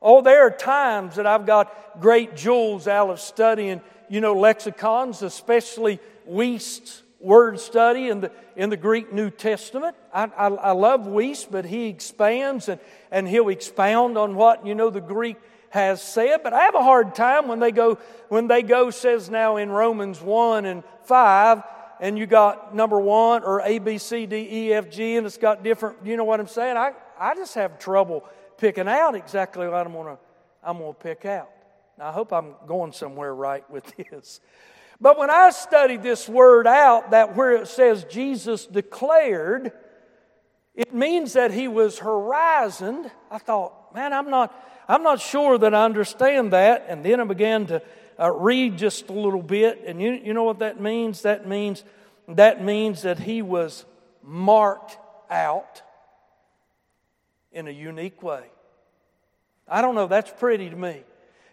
Oh, 0.00 0.22
there 0.22 0.46
are 0.46 0.50
times 0.50 1.16
that 1.16 1.26
I've 1.26 1.46
got 1.46 2.00
great 2.00 2.36
jewels 2.36 2.86
out 2.86 3.10
of 3.10 3.18
studying, 3.18 3.80
you 4.08 4.20
know, 4.20 4.34
lexicons, 4.34 5.22
especially 5.22 5.98
Wuest's 6.28 7.02
word 7.20 7.58
study 7.58 8.08
in 8.08 8.20
the, 8.20 8.30
in 8.54 8.70
the 8.70 8.76
Greek 8.76 9.12
New 9.12 9.30
Testament. 9.30 9.96
I, 10.14 10.24
I, 10.24 10.46
I 10.46 10.70
love 10.70 11.00
Wuest, 11.00 11.50
but 11.50 11.64
he 11.64 11.88
expands 11.88 12.68
and, 12.68 12.80
and 13.10 13.26
he'll 13.26 13.48
expound 13.48 14.16
on 14.16 14.36
what, 14.36 14.64
you 14.64 14.76
know, 14.76 14.90
the 14.90 15.00
Greek 15.00 15.36
has 15.70 16.02
said. 16.02 16.42
But 16.42 16.52
I 16.52 16.62
have 16.62 16.74
a 16.74 16.82
hard 16.82 17.14
time 17.14 17.48
when 17.48 17.58
they 17.58 17.72
go, 17.72 17.98
when 18.28 18.46
they 18.46 18.62
go, 18.62 18.90
says 18.90 19.30
now 19.30 19.56
in 19.56 19.70
Romans 19.70 20.20
1 20.20 20.64
and 20.64 20.82
5, 21.04 21.62
and 22.00 22.18
you 22.18 22.26
got 22.26 22.74
number 22.74 23.00
one 23.00 23.42
or 23.42 23.60
A, 23.62 23.78
B, 23.78 23.98
C, 23.98 24.26
D, 24.26 24.48
E, 24.50 24.72
F, 24.72 24.90
G, 24.90 25.16
and 25.16 25.26
it's 25.26 25.36
got 25.36 25.64
different, 25.64 25.98
you 26.04 26.16
know 26.16 26.24
what 26.24 26.38
I'm 26.38 26.46
saying? 26.46 26.76
I, 26.76 26.92
I 27.18 27.34
just 27.34 27.54
have 27.54 27.78
trouble 27.78 28.24
picking 28.56 28.88
out 28.88 29.14
exactly 29.14 29.66
what 29.66 29.86
I'm 29.86 29.92
to 29.92 30.18
I'm 30.62 30.78
to 30.78 30.92
pick 30.92 31.24
out. 31.24 31.50
Now, 31.98 32.08
I 32.08 32.12
hope 32.12 32.32
I'm 32.32 32.54
going 32.66 32.92
somewhere 32.92 33.34
right 33.34 33.68
with 33.70 33.84
this. 34.10 34.40
But 35.00 35.18
when 35.18 35.30
I 35.30 35.50
studied 35.50 36.02
this 36.02 36.28
word 36.28 36.66
out, 36.66 37.12
that 37.12 37.36
where 37.36 37.52
it 37.52 37.68
says 37.68 38.04
Jesus 38.04 38.66
declared, 38.66 39.72
it 40.74 40.92
means 40.92 41.34
that 41.34 41.52
he 41.52 41.68
was 41.68 41.98
horizoned. 41.98 43.10
I 43.30 43.38
thought, 43.38 43.94
man, 43.94 44.12
I'm 44.12 44.28
not, 44.28 44.54
I'm 44.88 45.02
not 45.02 45.20
sure 45.20 45.58
that 45.58 45.74
I 45.74 45.84
understand 45.84 46.52
that. 46.52 46.86
And 46.88 47.04
then 47.04 47.20
I 47.20 47.24
began 47.24 47.66
to 47.66 47.82
uh, 48.18 48.32
read 48.32 48.78
just 48.78 49.08
a 49.10 49.12
little 49.12 49.42
bit. 49.42 49.84
And 49.86 50.00
you, 50.00 50.12
you 50.12 50.32
know 50.32 50.44
what 50.44 50.60
that 50.60 50.80
means? 50.80 51.22
That 51.22 51.46
means 51.46 51.84
that 52.28 52.62
means 52.62 53.02
that 53.02 53.18
he 53.18 53.40
was 53.40 53.86
marked 54.22 54.98
out 55.30 55.82
in 57.52 57.66
a 57.66 57.70
unique 57.70 58.22
way. 58.22 58.44
I 59.66 59.82
don't 59.82 59.94
know, 59.94 60.06
that's 60.06 60.30
pretty 60.38 60.68
to 60.68 60.76
me. 60.76 61.02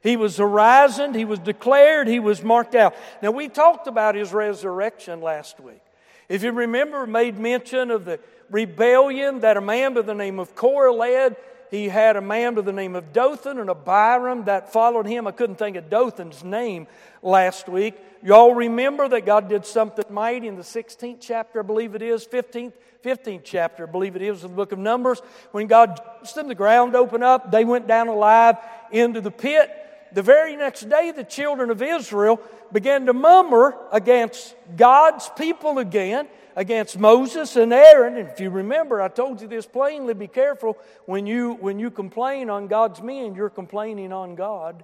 He 0.03 0.17
was 0.17 0.37
horizoned, 0.37 1.15
he 1.15 1.25
was 1.25 1.39
declared, 1.39 2.07
he 2.07 2.19
was 2.19 2.43
marked 2.43 2.75
out. 2.75 2.95
Now, 3.23 3.31
we 3.31 3.47
talked 3.47 3.87
about 3.87 4.15
his 4.15 4.33
resurrection 4.33 5.21
last 5.21 5.59
week. 5.59 5.81
If 6.29 6.43
you 6.43 6.51
remember, 6.51 7.07
made 7.07 7.39
mention 7.39 7.89
of 7.89 8.05
the 8.05 8.19
rebellion 8.51 9.39
that 9.39 9.57
a 9.57 9.61
man 9.61 9.93
by 9.93 10.01
the 10.01 10.13
name 10.13 10.39
of 10.39 10.55
Korah 10.55 10.93
led. 10.93 11.37
He 11.71 11.89
had 11.89 12.15
a 12.15 12.21
man 12.21 12.55
by 12.55 12.61
the 12.61 12.71
name 12.71 12.95
of 12.95 13.11
Dothan 13.11 13.59
and 13.59 13.69
Abiram 13.69 14.45
that 14.45 14.71
followed 14.71 15.07
him. 15.07 15.27
I 15.27 15.31
couldn't 15.31 15.57
think 15.57 15.75
of 15.77 15.89
Dothan's 15.89 16.43
name 16.43 16.87
last 17.21 17.67
week. 17.67 17.95
Y'all 18.23 18.53
remember 18.53 19.07
that 19.09 19.25
God 19.25 19.49
did 19.49 19.65
something 19.65 20.05
mighty 20.09 20.47
in 20.47 20.55
the 20.55 20.63
16th 20.63 21.17
chapter, 21.19 21.59
I 21.59 21.63
believe 21.63 21.95
it 21.95 22.01
is, 22.01 22.25
15th, 22.25 22.73
15th 23.03 23.41
chapter, 23.43 23.87
I 23.87 23.91
believe 23.91 24.15
it 24.15 24.21
is, 24.21 24.43
of 24.43 24.51
the 24.51 24.55
book 24.55 24.71
of 24.71 24.79
Numbers. 24.79 25.21
When 25.51 25.67
God 25.67 25.99
judged 26.23 26.47
the 26.47 26.55
ground 26.55 26.95
opened 26.95 27.23
up, 27.23 27.51
they 27.51 27.65
went 27.65 27.87
down 27.87 28.07
alive 28.07 28.57
into 28.91 29.21
the 29.21 29.31
pit. 29.31 29.69
The 30.13 30.21
very 30.21 30.55
next 30.55 30.89
day, 30.89 31.11
the 31.11 31.23
children 31.23 31.69
of 31.69 31.81
Israel 31.81 32.39
began 32.71 33.05
to 33.07 33.13
murmur 33.13 33.75
against 33.91 34.55
God's 34.75 35.29
people 35.37 35.77
again, 35.77 36.27
against 36.55 36.97
Moses 36.97 37.55
and 37.55 37.73
Aaron. 37.73 38.17
And 38.17 38.29
if 38.29 38.39
you 38.39 38.49
remember, 38.49 39.01
I 39.01 39.09
told 39.09 39.41
you 39.41 39.47
this 39.47 39.65
plainly 39.65 40.13
be 40.13 40.27
careful 40.27 40.77
when 41.05 41.25
you, 41.27 41.53
when 41.53 41.79
you 41.79 41.91
complain 41.91 42.49
on 42.49 42.67
God's 42.67 43.01
men, 43.01 43.35
you're 43.35 43.49
complaining 43.49 44.13
on 44.13 44.35
God. 44.35 44.83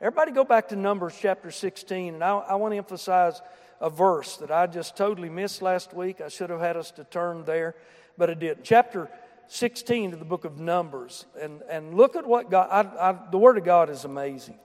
Everybody 0.00 0.32
go 0.32 0.44
back 0.44 0.68
to 0.68 0.76
Numbers 0.76 1.16
chapter 1.18 1.50
16, 1.50 2.14
and 2.14 2.22
I, 2.22 2.36
I 2.36 2.54
want 2.56 2.72
to 2.72 2.76
emphasize 2.76 3.40
a 3.80 3.88
verse 3.88 4.36
that 4.38 4.50
I 4.50 4.66
just 4.66 4.96
totally 4.96 5.30
missed 5.30 5.62
last 5.62 5.94
week. 5.94 6.20
I 6.20 6.28
should 6.28 6.50
have 6.50 6.60
had 6.60 6.76
us 6.76 6.90
to 6.92 7.04
turn 7.04 7.44
there, 7.44 7.74
but 8.18 8.28
I 8.28 8.34
didn't. 8.34 8.62
Chapter 8.62 9.10
16 9.48 10.12
of 10.12 10.18
the 10.18 10.24
book 10.24 10.44
of 10.44 10.58
Numbers, 10.58 11.24
and, 11.40 11.62
and 11.70 11.94
look 11.94 12.14
at 12.14 12.26
what 12.26 12.50
God, 12.50 12.68
I, 12.70 13.10
I, 13.10 13.18
the 13.30 13.38
Word 13.38 13.56
of 13.56 13.64
God 13.64 13.88
is 13.88 14.04
amazing. 14.04 14.58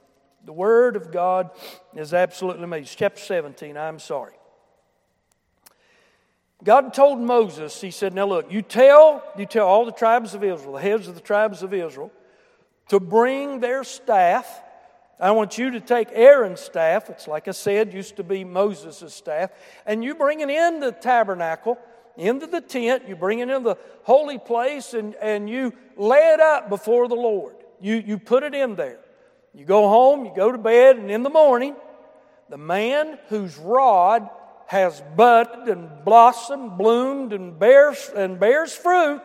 The 0.43 0.53
Word 0.53 0.96
of 0.96 1.12
God 1.12 1.51
is 1.96 2.13
absolutely 2.13 2.63
amazing. 2.63 2.96
Chapter 2.98 3.22
17, 3.22 3.77
I'm 3.77 4.00
sorry. 4.00 4.34
God 6.63 6.94
told 6.94 7.20
Moses, 7.20 7.82
He 7.82 7.91
said, 7.91 8.13
Now 8.13 8.27
look, 8.27 8.51
you 8.51 8.62
tell, 8.62 9.24
you 9.38 9.46
tell 9.46 9.68
all 9.68 9.86
the 9.86 9.91
tribes 9.91 10.34
of 10.34 10.44
Israel, 10.44 10.74
the 10.74 10.82
heads 10.82 11.08
of 11.08 11.15
the 11.15 11.22
tribes 11.22 11.63
of 11.63 11.74
Israel, 11.74 12.12
to 12.89 13.00
bring 13.00 13.60
their 13.60 13.84
staff. 13.84 14.62
I 15.20 15.32
want 15.32 15.58
you 15.58 15.72
to 15.72 15.80
take 15.80 16.10
Aaron's 16.13 16.60
staff, 16.60 17.10
it's 17.10 17.27
like 17.27 17.48
I 17.48 17.51
said, 17.51 17.94
used 17.94 18.15
to 18.15 18.24
be 18.24 18.44
Moses' 18.44 19.13
staff, 19.13 19.51
and 19.86 20.03
you 20.03 20.15
bring 20.15 20.39
it 20.39 20.50
in 20.50 20.80
the 20.80 20.91
tabernacle, 20.91 21.77
into 22.18 22.48
the 22.48 22.62
tent, 22.62 23.08
you 23.08 23.15
bring 23.15 23.39
it 23.39 23.50
in 23.50 23.63
the 23.63 23.77
holy 24.03 24.38
place, 24.39 24.94
and, 24.94 25.15
and 25.15 25.50
you 25.50 25.74
lay 25.96 26.34
it 26.34 26.39
up 26.39 26.70
before 26.70 27.08
the 27.08 27.15
Lord. 27.15 27.56
You, 27.80 27.96
you 27.96 28.18
put 28.18 28.44
it 28.44 28.53
in 28.53 28.75
there. 28.75 29.00
You 29.53 29.65
go 29.65 29.88
home, 29.88 30.25
you 30.25 30.34
go 30.36 30.51
to 30.51 30.58
bed, 30.58 30.98
and 30.98 31.12
in 31.12 31.24
the 31.24 31.30
morning, 31.30 31.75
the 32.50 32.58
man 32.58 33.18
whose 33.30 33.58
rod 33.58 34.30
has 34.71 35.03
budded 35.17 35.67
and 35.67 35.89
blossomed, 36.05 36.77
bloomed, 36.77 37.33
and 37.33 37.59
bears, 37.59 38.09
and 38.15 38.39
bears 38.39 38.73
fruit, 38.73 39.21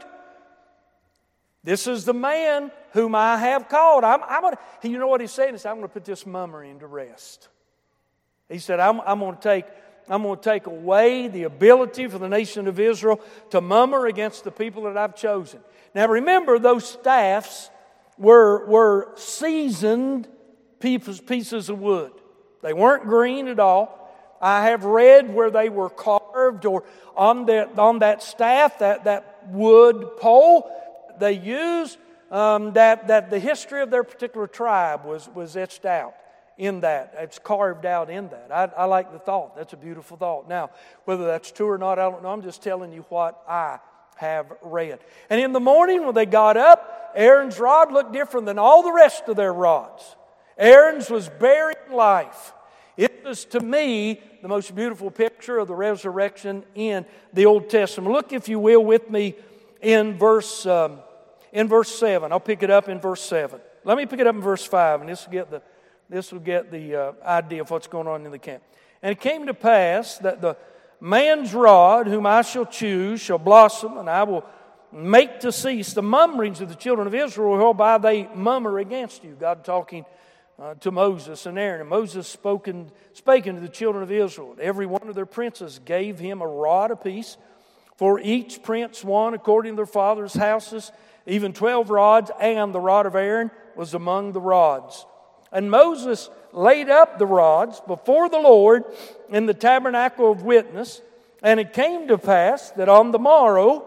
this 1.62 1.86
is 1.86 2.04
the 2.04 2.12
man 2.12 2.72
whom 2.90 3.14
I 3.14 3.36
have 3.36 3.68
called. 3.68 4.02
I'm, 4.02 4.24
I'm 4.24 4.42
gonna, 4.42 4.58
you 4.82 4.98
know 4.98 5.06
what 5.06 5.20
he's 5.20 5.30
saying? 5.30 5.56
Said, 5.58 5.70
I'm 5.70 5.76
going 5.76 5.86
to 5.86 5.92
put 5.92 6.04
this 6.04 6.26
murmuring 6.26 6.72
into 6.72 6.88
rest. 6.88 7.48
He 8.48 8.58
said, 8.58 8.80
I'm, 8.80 9.00
I'm 9.02 9.20
going 9.20 9.36
to 9.36 9.40
take 9.40 9.66
I'm 10.08 10.24
going 10.24 10.36
to 10.36 10.42
take 10.42 10.66
away 10.66 11.28
the 11.28 11.44
ability 11.44 12.08
for 12.08 12.18
the 12.18 12.28
nation 12.28 12.66
of 12.66 12.80
Israel 12.80 13.20
to 13.50 13.60
murmur 13.60 14.06
against 14.06 14.42
the 14.42 14.50
people 14.50 14.84
that 14.84 14.96
I've 14.96 15.14
chosen. 15.14 15.60
Now 15.94 16.08
remember, 16.08 16.58
those 16.58 16.88
staffs 16.88 17.70
were, 18.18 18.66
were 18.66 19.12
seasoned 19.14 20.26
pieces, 20.80 21.20
pieces 21.20 21.68
of 21.68 21.78
wood. 21.80 22.12
They 22.62 22.72
weren't 22.72 23.04
green 23.04 23.46
at 23.46 23.60
all. 23.60 24.05
I 24.40 24.66
have 24.66 24.84
read 24.84 25.32
where 25.32 25.50
they 25.50 25.68
were 25.68 25.90
carved 25.90 26.64
or 26.64 26.84
on 27.16 27.46
that, 27.46 27.78
on 27.78 28.00
that 28.00 28.22
staff, 28.22 28.78
that, 28.80 29.04
that 29.04 29.46
wood 29.48 30.16
pole 30.18 30.70
they 31.18 31.32
used, 31.32 31.98
um, 32.30 32.72
that, 32.74 33.08
that 33.08 33.30
the 33.30 33.38
history 33.38 33.82
of 33.82 33.90
their 33.90 34.04
particular 34.04 34.46
tribe 34.46 35.04
was, 35.04 35.28
was 35.34 35.56
etched 35.56 35.84
out 35.84 36.14
in 36.58 36.80
that. 36.80 37.14
It's 37.18 37.38
carved 37.38 37.86
out 37.86 38.10
in 38.10 38.28
that. 38.28 38.50
I, 38.50 38.82
I 38.82 38.84
like 38.84 39.12
the 39.12 39.18
thought. 39.18 39.56
That's 39.56 39.72
a 39.72 39.76
beautiful 39.76 40.16
thought. 40.16 40.48
Now, 40.48 40.70
whether 41.04 41.26
that's 41.26 41.50
true 41.52 41.68
or 41.68 41.78
not, 41.78 41.98
I 41.98 42.10
don't 42.10 42.22
know. 42.22 42.30
I'm 42.30 42.42
just 42.42 42.62
telling 42.62 42.92
you 42.92 43.04
what 43.08 43.42
I 43.48 43.78
have 44.16 44.52
read. 44.62 44.98
And 45.28 45.40
in 45.40 45.52
the 45.52 45.60
morning 45.60 46.04
when 46.04 46.14
they 46.14 46.26
got 46.26 46.56
up, 46.56 47.12
Aaron's 47.14 47.58
rod 47.58 47.92
looked 47.92 48.12
different 48.12 48.46
than 48.46 48.58
all 48.58 48.82
the 48.82 48.92
rest 48.92 49.24
of 49.28 49.36
their 49.36 49.52
rods. 49.52 50.16
Aaron's 50.58 51.10
was 51.10 51.28
bearing 51.28 51.76
life. 51.92 52.52
Was 53.26 53.44
to 53.46 53.58
me 53.58 54.20
the 54.40 54.46
most 54.46 54.72
beautiful 54.72 55.10
picture 55.10 55.58
of 55.58 55.66
the 55.66 55.74
resurrection 55.74 56.62
in 56.76 57.04
the 57.32 57.44
Old 57.44 57.68
Testament. 57.68 58.12
Look, 58.12 58.32
if 58.32 58.48
you 58.48 58.60
will, 58.60 58.84
with 58.84 59.10
me 59.10 59.34
in 59.80 60.16
verse, 60.16 60.64
um, 60.64 61.00
in 61.52 61.66
verse 61.66 61.92
7. 61.98 62.30
I'll 62.30 62.38
pick 62.38 62.62
it 62.62 62.70
up 62.70 62.88
in 62.88 63.00
verse 63.00 63.20
7. 63.22 63.60
Let 63.82 63.96
me 63.96 64.06
pick 64.06 64.20
it 64.20 64.28
up 64.28 64.36
in 64.36 64.40
verse 64.40 64.64
5, 64.64 65.00
and 65.00 65.10
this 65.10 65.26
will 65.26 65.32
get 65.32 65.50
the, 65.50 65.60
this 66.08 66.30
will 66.30 66.38
get 66.38 66.70
the 66.70 66.94
uh, 66.94 67.12
idea 67.24 67.62
of 67.62 67.70
what's 67.72 67.88
going 67.88 68.06
on 68.06 68.24
in 68.24 68.30
the 68.30 68.38
camp. 68.38 68.62
And 69.02 69.10
it 69.10 69.18
came 69.18 69.46
to 69.46 69.54
pass 69.54 70.18
that 70.18 70.40
the 70.40 70.56
man's 71.00 71.52
rod, 71.52 72.06
whom 72.06 72.26
I 72.26 72.42
shall 72.42 72.64
choose, 72.64 73.20
shall 73.20 73.38
blossom, 73.38 73.98
and 73.98 74.08
I 74.08 74.22
will 74.22 74.44
make 74.92 75.40
to 75.40 75.50
cease 75.50 75.94
the 75.94 76.02
murmurings 76.02 76.60
of 76.60 76.68
the 76.68 76.76
children 76.76 77.08
of 77.08 77.14
Israel, 77.14 77.56
whereby 77.58 77.98
they 77.98 78.28
murmur 78.36 78.78
against 78.78 79.24
you. 79.24 79.36
God 79.40 79.64
talking 79.64 80.04
uh, 80.58 80.74
to 80.74 80.90
Moses 80.90 81.46
and 81.46 81.58
Aaron. 81.58 81.80
And 81.80 81.90
Moses 81.90 82.26
spoken, 82.26 82.90
spake 83.12 83.46
unto 83.46 83.60
the 83.60 83.68
children 83.68 84.02
of 84.02 84.10
Israel. 84.10 84.56
Every 84.60 84.86
one 84.86 85.08
of 85.08 85.14
their 85.14 85.26
princes 85.26 85.80
gave 85.84 86.18
him 86.18 86.42
a 86.42 86.46
rod 86.46 86.90
apiece. 86.90 87.36
For 87.96 88.20
each 88.20 88.62
prince 88.62 89.02
one 89.02 89.34
according 89.34 89.72
to 89.72 89.76
their 89.76 89.86
father's 89.86 90.34
houses, 90.34 90.92
even 91.26 91.52
twelve 91.52 91.88
rods, 91.90 92.30
and 92.38 92.74
the 92.74 92.80
rod 92.80 93.06
of 93.06 93.14
Aaron 93.14 93.50
was 93.74 93.94
among 93.94 94.32
the 94.32 94.40
rods. 94.40 95.06
And 95.50 95.70
Moses 95.70 96.28
laid 96.52 96.90
up 96.90 97.18
the 97.18 97.26
rods 97.26 97.80
before 97.86 98.28
the 98.28 98.38
Lord 98.38 98.84
in 99.30 99.46
the 99.46 99.54
tabernacle 99.54 100.30
of 100.30 100.42
witness. 100.42 101.00
And 101.42 101.60
it 101.60 101.72
came 101.72 102.08
to 102.08 102.18
pass 102.18 102.70
that 102.72 102.88
on 102.88 103.12
the 103.12 103.18
morrow, 103.18 103.86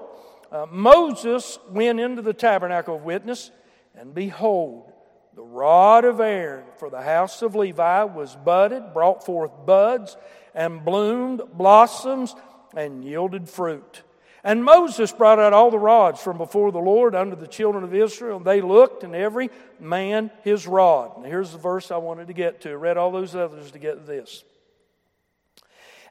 uh, 0.52 0.66
Moses 0.72 1.60
went 1.70 2.00
into 2.00 2.22
the 2.22 2.34
tabernacle 2.34 2.96
of 2.96 3.04
witness, 3.04 3.52
and 3.96 4.14
behold, 4.14 4.92
the 5.40 5.46
rod 5.46 6.04
of 6.04 6.20
Aaron 6.20 6.66
for 6.80 6.90
the 6.90 7.02
house 7.02 7.42
of 7.42 7.56
Levi 7.56 8.04
was 8.04 8.36
budded, 8.36 8.94
brought 8.94 9.26
forth 9.26 9.52
buds, 9.66 10.18
and 10.54 10.84
bloomed 10.84 11.42
blossoms, 11.54 12.36
and 12.76 13.06
yielded 13.06 13.48
fruit. 13.48 14.04
And 14.44 14.66
Moses 14.66 15.14
brought 15.14 15.40
out 15.40 15.54
all 15.54 15.72
the 15.72 15.80
rods 15.80 16.20
from 16.20 16.38
before 16.38 16.74
the 16.74 16.80
Lord 16.80 17.16
unto 17.16 17.38
the 17.38 17.48
children 17.48 17.86
of 17.86 17.96
Israel, 17.96 18.36
and 18.36 18.46
they 18.46 18.60
looked, 18.60 19.06
and 19.06 19.16
every 19.16 19.50
man 19.80 20.30
his 20.44 20.68
rod. 20.68 21.24
Now 21.24 21.30
here's 21.30 21.54
the 21.54 21.58
verse 21.58 21.90
I 21.90 21.96
wanted 21.96 22.28
to 22.28 22.34
get 22.34 22.60
to. 22.64 22.72
I 22.72 22.74
read 22.74 22.98
all 22.98 23.14
those 23.14 23.34
others 23.34 23.72
to 23.72 23.80
get 23.80 24.06
this. 24.06 24.44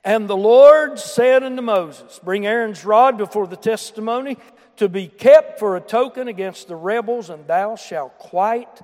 And 0.04 0.26
the 0.26 0.38
Lord 0.38 0.98
said 0.98 1.42
unto 1.42 1.60
Moses, 1.60 2.18
Bring 2.24 2.46
Aaron's 2.46 2.82
rod 2.82 3.18
before 3.18 3.46
the 3.46 3.56
testimony 3.56 4.38
to 4.76 4.88
be 4.88 5.06
kept 5.06 5.58
for 5.58 5.76
a 5.76 5.82
token 5.82 6.28
against 6.28 6.68
the 6.68 6.76
rebels, 6.76 7.28
and 7.28 7.46
thou 7.46 7.76
shalt 7.76 8.16
quite 8.18 8.80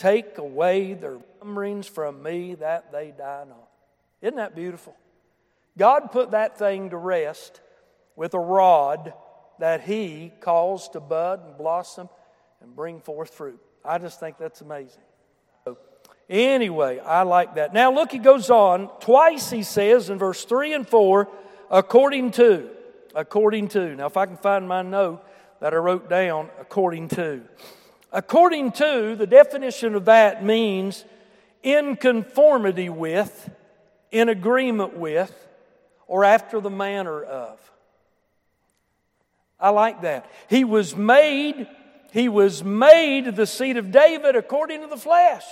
take 0.00 0.38
away 0.38 0.94
their 0.94 1.18
murmurings 1.44 1.86
from 1.86 2.22
me 2.22 2.54
that 2.54 2.90
they 2.90 3.12
die 3.16 3.44
not. 3.46 3.68
Isn't 4.22 4.36
that 4.36 4.56
beautiful? 4.56 4.96
God 5.76 6.10
put 6.10 6.30
that 6.30 6.58
thing 6.58 6.90
to 6.90 6.96
rest 6.96 7.60
with 8.16 8.32
a 8.32 8.38
rod 8.38 9.12
that 9.58 9.82
He 9.82 10.32
caused 10.40 10.94
to 10.94 11.00
bud 11.00 11.44
and 11.44 11.58
blossom 11.58 12.08
and 12.62 12.74
bring 12.74 13.00
forth 13.00 13.34
fruit. 13.34 13.60
I 13.84 13.98
just 13.98 14.18
think 14.18 14.38
that's 14.38 14.62
amazing. 14.62 15.02
So, 15.64 15.76
anyway, 16.30 16.98
I 16.98 17.22
like 17.22 17.56
that. 17.56 17.74
Now, 17.74 17.92
look, 17.92 18.10
he 18.10 18.18
goes 18.18 18.48
on. 18.48 18.88
Twice 19.00 19.50
he 19.50 19.62
says 19.62 20.08
in 20.08 20.18
verse 20.18 20.44
3 20.46 20.72
and 20.72 20.88
4, 20.88 21.28
according 21.70 22.30
to. 22.32 22.70
According 23.14 23.68
to. 23.68 23.96
Now, 23.96 24.06
if 24.06 24.16
I 24.16 24.24
can 24.24 24.38
find 24.38 24.66
my 24.66 24.82
note 24.82 25.24
that 25.60 25.74
I 25.74 25.76
wrote 25.76 26.08
down, 26.08 26.48
according 26.58 27.08
to. 27.08 27.42
According 28.12 28.72
to, 28.72 29.14
the 29.14 29.26
definition 29.26 29.94
of 29.94 30.06
that 30.06 30.44
means 30.44 31.04
in 31.62 31.96
conformity 31.96 32.88
with, 32.88 33.50
in 34.10 34.28
agreement 34.28 34.96
with, 34.96 35.32
or 36.06 36.24
after 36.24 36.60
the 36.60 36.70
manner 36.70 37.22
of. 37.22 37.58
I 39.60 39.70
like 39.70 40.02
that. 40.02 40.28
He 40.48 40.64
was 40.64 40.96
made, 40.96 41.68
he 42.12 42.28
was 42.28 42.64
made 42.64 43.36
the 43.36 43.46
seed 43.46 43.76
of 43.76 43.92
David 43.92 44.34
according 44.34 44.80
to 44.80 44.86
the 44.88 44.96
flesh. 44.96 45.44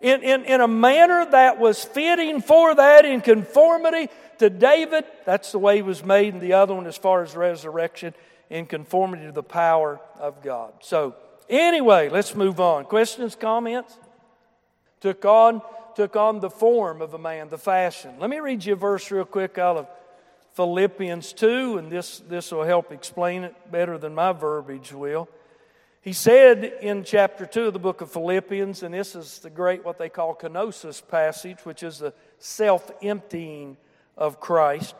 In, 0.00 0.22
in, 0.22 0.44
in 0.44 0.60
a 0.60 0.68
manner 0.68 1.26
that 1.30 1.60
was 1.60 1.84
fitting 1.84 2.40
for 2.40 2.74
that, 2.74 3.04
in 3.04 3.20
conformity 3.20 4.08
to 4.38 4.50
David. 4.50 5.04
That's 5.24 5.52
the 5.52 5.58
way 5.58 5.76
he 5.76 5.82
was 5.82 6.04
made, 6.04 6.32
and 6.34 6.42
the 6.42 6.54
other 6.54 6.74
one, 6.74 6.86
as 6.86 6.96
far 6.96 7.22
as 7.22 7.36
resurrection, 7.36 8.14
in 8.50 8.66
conformity 8.66 9.26
to 9.26 9.32
the 9.32 9.42
power 9.42 10.00
of 10.18 10.42
God. 10.42 10.72
So, 10.80 11.14
anyway, 11.52 12.08
let's 12.08 12.34
move 12.34 12.60
on. 12.60 12.84
Questions, 12.84 13.36
comments? 13.36 13.96
Took 15.00 15.24
on, 15.24 15.62
took 15.94 16.16
on 16.16 16.40
the 16.40 16.50
form 16.50 17.02
of 17.02 17.14
a 17.14 17.18
man, 17.18 17.48
the 17.48 17.58
fashion. 17.58 18.14
Let 18.18 18.30
me 18.30 18.38
read 18.38 18.64
you 18.64 18.72
a 18.72 18.76
verse 18.76 19.10
real 19.10 19.24
quick 19.24 19.58
out 19.58 19.76
of 19.76 19.88
Philippians 20.54 21.32
2, 21.32 21.78
and 21.78 21.90
this, 21.90 22.20
this 22.28 22.52
will 22.52 22.64
help 22.64 22.92
explain 22.92 23.44
it 23.44 23.54
better 23.70 23.98
than 23.98 24.14
my 24.14 24.32
verbiage 24.32 24.92
will. 24.92 25.28
He 26.02 26.12
said 26.12 26.64
in 26.64 27.04
chapter 27.04 27.46
2 27.46 27.68
of 27.68 27.72
the 27.72 27.78
book 27.78 28.00
of 28.00 28.10
Philippians, 28.10 28.82
and 28.82 28.92
this 28.92 29.14
is 29.14 29.38
the 29.38 29.50
great 29.50 29.84
what 29.84 29.98
they 29.98 30.08
call 30.08 30.34
kenosis 30.34 31.06
passage, 31.06 31.60
which 31.64 31.82
is 31.82 31.98
the 31.98 32.12
self 32.38 32.90
emptying 33.02 33.76
of 34.16 34.40
Christ. 34.40 34.94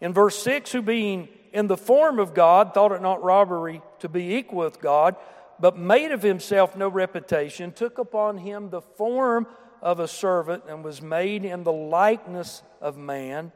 In 0.00 0.14
verse 0.14 0.42
6, 0.42 0.72
who 0.72 0.82
being 0.82 1.28
in 1.52 1.66
the 1.66 1.76
form 1.76 2.18
of 2.18 2.32
God 2.32 2.72
thought 2.72 2.92
it 2.92 3.02
not 3.02 3.22
robbery 3.22 3.82
to 3.98 4.08
be 4.08 4.36
equal 4.36 4.60
with 4.60 4.80
God, 4.80 5.14
but 5.60 5.76
made 5.76 6.10
of 6.12 6.22
himself 6.22 6.76
no 6.76 6.88
reputation, 6.88 7.72
took 7.72 7.98
upon 7.98 8.38
him 8.38 8.70
the 8.70 8.80
form 8.80 9.46
of 9.82 10.00
a 10.00 10.08
servant, 10.08 10.64
and 10.68 10.84
was 10.84 11.00
made 11.00 11.44
in 11.44 11.64
the 11.64 11.72
likeness 11.72 12.62
of 12.80 12.96
man 12.96 13.52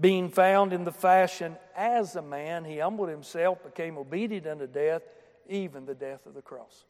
being 0.00 0.28
found 0.30 0.72
in 0.72 0.84
the 0.84 0.92
fashion 0.92 1.56
as 1.76 2.14
a 2.16 2.22
man, 2.22 2.64
he 2.64 2.78
humbled 2.78 3.08
himself, 3.08 3.62
became 3.64 3.98
obedient 3.98 4.46
unto 4.46 4.66
death, 4.66 5.02
even 5.48 5.86
the 5.86 5.94
death 5.94 6.26
of 6.26 6.34
the 6.34 6.42
cross. 6.42 6.84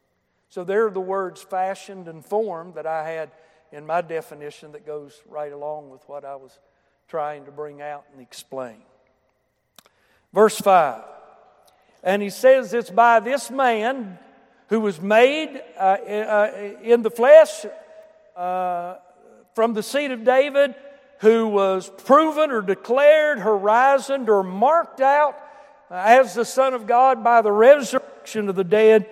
So 0.49 0.63
there 0.63 0.85
are 0.85 0.91
the 0.91 0.99
words 0.99 1.41
fashioned 1.41 2.07
and 2.07 2.25
formed 2.25 2.75
that 2.75 2.85
I 2.85 3.09
had 3.09 3.31
in 3.71 3.85
my 3.85 4.01
definition 4.01 4.71
that 4.73 4.85
goes 4.85 5.21
right 5.27 5.51
along 5.51 5.89
with 5.89 6.07
what 6.07 6.25
I 6.25 6.35
was 6.35 6.59
trying 7.07 7.45
to 7.45 7.51
bring 7.51 7.81
out 7.81 8.05
and 8.11 8.21
explain. 8.21 8.81
Verse 10.33 10.57
5. 10.59 11.03
And 12.03 12.21
he 12.21 12.29
says 12.29 12.73
it's 12.73 12.89
by 12.89 13.19
this 13.19 13.49
man 13.49 14.17
who 14.69 14.79
was 14.79 15.01
made 15.01 15.61
uh, 15.77 15.81
uh, 15.81 16.51
in 16.81 17.01
the 17.01 17.11
flesh 17.11 17.65
uh, 18.35 18.95
from 19.53 19.73
the 19.73 19.83
seed 19.83 20.11
of 20.11 20.23
David 20.23 20.73
who 21.19 21.47
was 21.47 21.91
proven 22.05 22.49
or 22.49 22.61
declared, 22.61 23.39
horizoned, 23.39 24.29
or 24.29 24.41
marked 24.41 25.01
out 25.01 25.37
as 25.89 26.33
the 26.33 26.45
Son 26.45 26.73
of 26.73 26.87
God 26.87 27.23
by 27.23 27.41
the 27.41 27.51
resurrection 27.51 28.47
of 28.47 28.55
the 28.55 28.63
dead, 28.63 29.05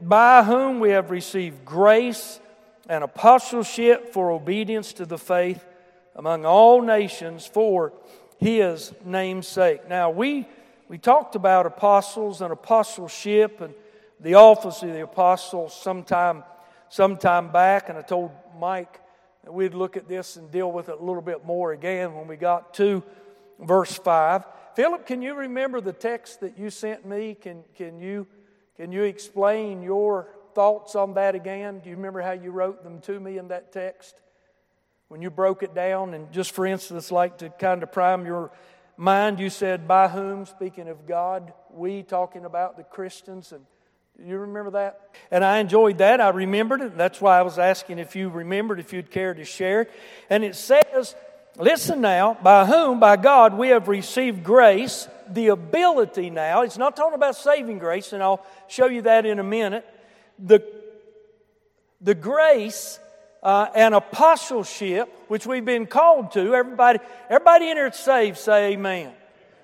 by 0.00 0.42
whom 0.42 0.80
we 0.80 0.90
have 0.90 1.10
received 1.10 1.64
grace 1.64 2.40
and 2.88 3.04
apostleship 3.04 4.12
for 4.12 4.30
obedience 4.30 4.94
to 4.94 5.04
the 5.04 5.18
faith 5.18 5.64
among 6.16 6.46
all 6.46 6.80
nations 6.80 7.46
for 7.46 7.92
his 8.38 8.94
name's 9.04 9.46
sake. 9.46 9.86
Now, 9.86 10.08
we, 10.08 10.48
we 10.88 10.96
talked 10.96 11.34
about 11.34 11.66
apostles 11.66 12.40
and 12.40 12.52
apostleship 12.52 13.60
and 13.60 13.74
the 14.20 14.34
office 14.34 14.82
of 14.82 14.92
the 14.92 15.02
apostles 15.02 15.74
sometime, 15.74 16.44
sometime 16.88 17.50
back, 17.50 17.88
and 17.88 17.96
I 17.96 18.02
told 18.02 18.30
Mike 18.58 19.00
that 19.44 19.52
we'd 19.52 19.74
look 19.74 19.96
at 19.96 20.08
this 20.08 20.36
and 20.36 20.50
deal 20.50 20.70
with 20.70 20.88
it 20.88 20.98
a 21.00 21.04
little 21.04 21.22
bit 21.22 21.44
more 21.44 21.72
again 21.72 22.14
when 22.14 22.26
we 22.26 22.36
got 22.36 22.74
to 22.74 23.02
verse 23.58 23.96
5. 23.96 24.44
Philip, 24.74 25.06
can 25.06 25.22
you 25.22 25.34
remember 25.34 25.80
the 25.80 25.92
text 25.92 26.40
that 26.40 26.58
you 26.58 26.70
sent 26.70 27.06
me? 27.06 27.34
Can, 27.34 27.64
can, 27.76 27.98
you, 27.98 28.26
can 28.76 28.92
you 28.92 29.04
explain 29.04 29.82
your 29.82 30.28
thoughts 30.54 30.94
on 30.94 31.14
that 31.14 31.34
again? 31.34 31.80
Do 31.80 31.88
you 31.88 31.96
remember 31.96 32.20
how 32.20 32.32
you 32.32 32.50
wrote 32.50 32.84
them 32.84 33.00
to 33.02 33.18
me 33.18 33.38
in 33.38 33.48
that 33.48 33.72
text? 33.72 34.20
When 35.08 35.22
you 35.22 35.30
broke 35.30 35.62
it 35.62 35.74
down, 35.74 36.14
and 36.14 36.30
just 36.30 36.52
for 36.52 36.66
instance, 36.66 37.10
like 37.10 37.38
to 37.38 37.48
kind 37.50 37.82
of 37.82 37.90
prime 37.90 38.26
your 38.26 38.52
mind, 38.96 39.40
you 39.40 39.50
said, 39.50 39.88
By 39.88 40.06
whom, 40.06 40.46
speaking 40.46 40.88
of 40.88 41.06
God, 41.06 41.52
we 41.72 42.02
talking 42.02 42.44
about 42.44 42.76
the 42.76 42.84
Christians, 42.84 43.50
and 43.50 43.64
you 44.24 44.38
remember 44.38 44.72
that? 44.72 45.10
And 45.30 45.44
I 45.44 45.58
enjoyed 45.58 45.98
that. 45.98 46.20
I 46.20 46.28
remembered 46.28 46.80
it. 46.80 46.96
That's 46.96 47.20
why 47.20 47.38
I 47.38 47.42
was 47.42 47.58
asking 47.58 47.98
if 47.98 48.14
you 48.14 48.28
remembered, 48.28 48.78
if 48.78 48.92
you'd 48.92 49.10
care 49.10 49.34
to 49.34 49.44
share. 49.44 49.88
And 50.28 50.44
it 50.44 50.56
says, 50.56 51.14
listen 51.56 52.00
now, 52.00 52.36
by 52.42 52.66
whom, 52.66 53.00
by 53.00 53.16
God, 53.16 53.56
we 53.56 53.68
have 53.68 53.88
received 53.88 54.44
grace, 54.44 55.08
the 55.28 55.48
ability 55.48 56.30
now. 56.30 56.62
It's 56.62 56.78
not 56.78 56.96
talking 56.96 57.14
about 57.14 57.36
saving 57.36 57.78
grace, 57.78 58.12
and 58.12 58.22
I'll 58.22 58.44
show 58.68 58.86
you 58.86 59.02
that 59.02 59.24
in 59.24 59.38
a 59.38 59.44
minute. 59.44 59.86
The, 60.38 60.62
the 62.00 62.14
grace 62.14 62.98
uh, 63.42 63.68
and 63.74 63.94
apostleship, 63.94 65.08
which 65.28 65.46
we've 65.46 65.64
been 65.64 65.86
called 65.86 66.32
to. 66.32 66.54
Everybody, 66.54 66.98
everybody 67.28 67.70
in 67.70 67.76
here 67.76 67.92
saved, 67.92 68.38
say 68.38 68.72
amen. 68.72 69.12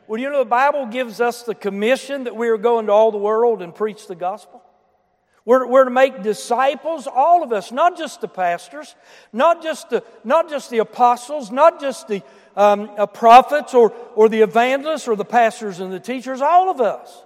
Well, 0.09 0.21
you 0.21 0.31
know, 0.31 0.39
the 0.39 0.51
Bible 0.51 0.87
gives 0.87 1.21
us 1.21 1.43
the 1.43 1.55
commission 1.55 2.25
that 2.25 2.37
we 2.37 2.49
are 2.49 2.59
going 2.59 2.87
to 2.87 2.93
all 2.93 3.11
the 3.11 3.19
world 3.19 3.63
and 3.63 3.75
preach 3.75 4.07
the 4.07 4.15
gospel. 4.15 4.63
We're, 5.45 5.67
we're 5.67 5.85
to 5.85 5.91
make 5.91 6.23
disciples, 6.23 7.07
all 7.07 7.45
of 7.45 7.53
us, 7.53 7.71
not 7.71 7.97
just 7.97 8.21
the 8.21 8.29
pastors, 8.29 8.97
not 9.33 9.63
just 9.63 9.91
the, 9.91 10.03
not 10.25 10.51
just 10.51 10.71
the 10.71 10.79
apostles, 10.79 11.53
not 11.53 11.81
just 11.81 12.09
the 12.09 12.23
um, 12.57 12.91
uh, 12.99 13.07
prophets 13.07 13.73
or, 13.73 13.93
or 14.17 14.29
the 14.29 14.41
evangelists 14.41 15.07
or 15.07 15.15
the 15.15 15.25
pastors 15.25 15.79
and 15.79 15.93
the 15.93 16.01
teachers, 16.01 16.41
all 16.41 16.69
of 16.69 16.81
us. 16.81 17.23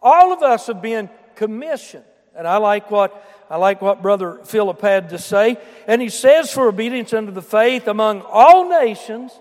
All 0.00 0.32
of 0.32 0.42
us 0.42 0.68
have 0.68 0.80
been 0.80 1.10
commissioned. 1.34 2.04
And 2.36 2.46
I 2.46 2.58
like 2.58 2.90
what 2.90 3.26
I 3.50 3.56
like 3.56 3.82
what 3.82 4.00
Brother 4.00 4.38
Philip 4.44 4.80
had 4.80 5.08
to 5.08 5.18
say. 5.18 5.56
And 5.88 6.00
he 6.00 6.08
says, 6.08 6.52
for 6.52 6.68
obedience 6.68 7.12
unto 7.12 7.32
the 7.32 7.42
faith 7.42 7.88
among 7.88 8.22
all 8.22 8.68
nations 8.68 9.32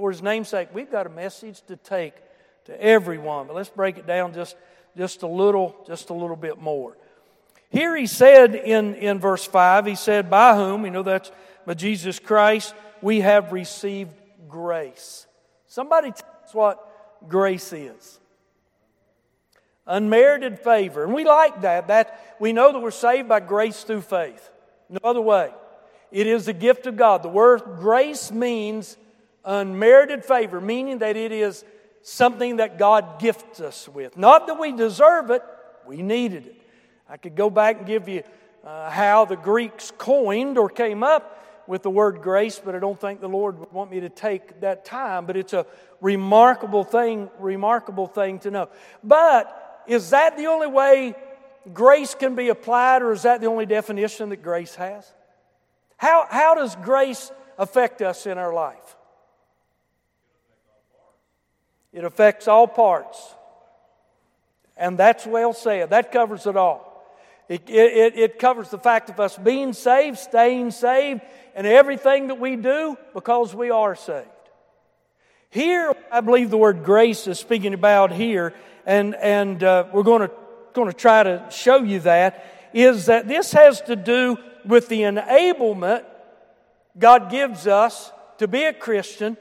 for 0.00 0.10
his 0.10 0.22
namesake, 0.22 0.70
we've 0.72 0.90
got 0.90 1.06
a 1.06 1.10
message 1.10 1.60
to 1.66 1.76
take 1.76 2.14
to 2.64 2.82
everyone. 2.82 3.46
But 3.46 3.54
let's 3.54 3.68
break 3.68 3.98
it 3.98 4.06
down 4.06 4.32
just, 4.32 4.56
just 4.96 5.22
a 5.22 5.26
little, 5.26 5.76
just 5.86 6.08
a 6.08 6.14
little 6.14 6.36
bit 6.36 6.58
more. 6.58 6.96
Here 7.68 7.94
he 7.94 8.06
said 8.06 8.54
in, 8.54 8.94
in 8.94 9.18
verse 9.18 9.44
5, 9.44 9.84
he 9.84 9.94
said, 9.94 10.30
By 10.30 10.56
whom, 10.56 10.86
you 10.86 10.90
know 10.90 11.02
that's 11.02 11.30
by 11.66 11.74
Jesus 11.74 12.18
Christ, 12.18 12.74
we 13.02 13.20
have 13.20 13.52
received 13.52 14.14
grace. 14.48 15.26
Somebody 15.66 16.12
tell 16.12 16.30
us 16.46 16.54
what 16.54 17.28
grace 17.28 17.70
is. 17.74 18.18
Unmerited 19.86 20.60
favor. 20.60 21.04
And 21.04 21.12
we 21.12 21.26
like 21.26 21.60
that. 21.60 21.88
That 21.88 22.36
we 22.40 22.54
know 22.54 22.72
that 22.72 22.80
we're 22.80 22.90
saved 22.90 23.28
by 23.28 23.40
grace 23.40 23.84
through 23.84 24.00
faith. 24.00 24.50
No 24.88 25.00
other 25.04 25.20
way. 25.20 25.52
It 26.10 26.26
is 26.26 26.48
a 26.48 26.54
gift 26.54 26.86
of 26.86 26.96
God. 26.96 27.22
The 27.22 27.28
word 27.28 27.60
grace 27.78 28.32
means 28.32 28.96
unmerited 29.44 30.24
favor, 30.24 30.60
meaning 30.60 30.98
that 30.98 31.16
it 31.16 31.32
is 31.32 31.64
something 32.02 32.56
that 32.56 32.78
God 32.78 33.20
gifts 33.20 33.60
us 33.60 33.88
with. 33.88 34.16
Not 34.16 34.46
that 34.46 34.58
we 34.58 34.72
deserve 34.72 35.30
it, 35.30 35.42
we 35.86 36.02
needed 36.02 36.46
it. 36.46 36.60
I 37.08 37.16
could 37.16 37.34
go 37.34 37.50
back 37.50 37.78
and 37.78 37.86
give 37.86 38.08
you 38.08 38.22
uh, 38.64 38.90
how 38.90 39.24
the 39.24 39.36
Greeks 39.36 39.92
coined 39.96 40.58
or 40.58 40.68
came 40.68 41.02
up 41.02 41.38
with 41.66 41.82
the 41.82 41.90
word 41.90 42.20
grace, 42.22 42.60
but 42.62 42.74
I 42.74 42.78
don't 42.78 43.00
think 43.00 43.20
the 43.20 43.28
Lord 43.28 43.58
would 43.58 43.72
want 43.72 43.90
me 43.90 44.00
to 44.00 44.08
take 44.08 44.60
that 44.60 44.84
time. 44.84 45.26
But 45.26 45.36
it's 45.36 45.52
a 45.52 45.66
remarkable 46.00 46.84
thing, 46.84 47.30
remarkable 47.38 48.06
thing 48.06 48.38
to 48.40 48.50
know. 48.50 48.68
But 49.04 49.82
is 49.86 50.10
that 50.10 50.36
the 50.36 50.46
only 50.46 50.66
way 50.66 51.14
grace 51.72 52.14
can 52.14 52.34
be 52.34 52.48
applied, 52.48 53.02
or 53.02 53.12
is 53.12 53.22
that 53.22 53.40
the 53.40 53.46
only 53.46 53.66
definition 53.66 54.30
that 54.30 54.42
grace 54.42 54.74
has? 54.76 55.12
How, 55.96 56.26
how 56.30 56.54
does 56.54 56.76
grace 56.76 57.30
affect 57.58 58.02
us 58.02 58.26
in 58.26 58.38
our 58.38 58.52
life? 58.52 58.96
It 61.92 62.04
affects 62.04 62.48
all 62.48 62.66
parts. 62.66 63.34
And 64.76 64.98
that's 64.98 65.26
well 65.26 65.52
said. 65.52 65.90
That 65.90 66.12
covers 66.12 66.46
it 66.46 66.56
all. 66.56 66.86
It, 67.48 67.68
it, 67.68 68.16
it, 68.16 68.38
covers 68.38 68.70
the 68.70 68.78
fact 68.78 69.10
of 69.10 69.18
us 69.18 69.36
being 69.36 69.72
saved, 69.72 70.18
staying 70.18 70.70
saved, 70.70 71.20
and 71.56 71.66
everything 71.66 72.28
that 72.28 72.38
we 72.38 72.54
do 72.54 72.96
because 73.12 73.54
we 73.54 73.70
are 73.70 73.96
saved. 73.96 74.28
Here, 75.50 75.92
I 76.12 76.20
believe 76.20 76.50
the 76.50 76.56
word 76.56 76.84
grace 76.84 77.26
is 77.26 77.40
speaking 77.40 77.74
about 77.74 78.12
here, 78.12 78.54
and, 78.86 79.16
and 79.16 79.64
uh, 79.64 79.86
we're 79.92 80.04
going 80.04 80.28
to, 80.28 80.30
going 80.74 80.86
to 80.86 80.96
try 80.96 81.24
to 81.24 81.44
show 81.50 81.82
you 81.82 81.98
that, 82.00 82.44
is 82.72 83.06
that 83.06 83.26
this 83.26 83.50
has 83.50 83.80
to 83.82 83.96
do 83.96 84.36
with 84.64 84.86
the 84.86 85.00
enablement 85.00 86.04
God 86.96 87.30
gives 87.30 87.66
us 87.66 88.12
to 88.38 88.46
be 88.48 88.64
a 88.64 88.72
Christian 88.72 89.36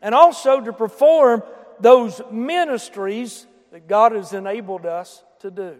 and 0.00 0.14
also 0.14 0.60
to 0.60 0.72
perform 0.72 1.42
those 1.80 2.20
ministries 2.30 3.46
that 3.72 3.86
God 3.86 4.12
has 4.12 4.32
enabled 4.32 4.86
us 4.86 5.22
to 5.40 5.50
do. 5.50 5.76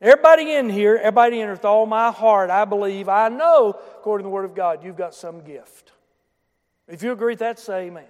Everybody 0.00 0.54
in 0.54 0.70
here, 0.70 0.96
everybody 0.96 1.40
in 1.40 1.46
here, 1.46 1.52
with 1.52 1.64
all 1.64 1.84
my 1.84 2.10
heart, 2.10 2.48
I 2.48 2.64
believe, 2.64 3.08
I 3.08 3.28
know, 3.28 3.78
according 3.98 4.24
to 4.24 4.28
the 4.28 4.32
Word 4.32 4.46
of 4.46 4.54
God, 4.54 4.82
you've 4.82 4.96
got 4.96 5.14
some 5.14 5.42
gift. 5.42 5.92
If 6.88 7.02
you 7.02 7.12
agree 7.12 7.32
with 7.32 7.40
that, 7.40 7.58
say 7.58 7.88
amen. 7.88 8.06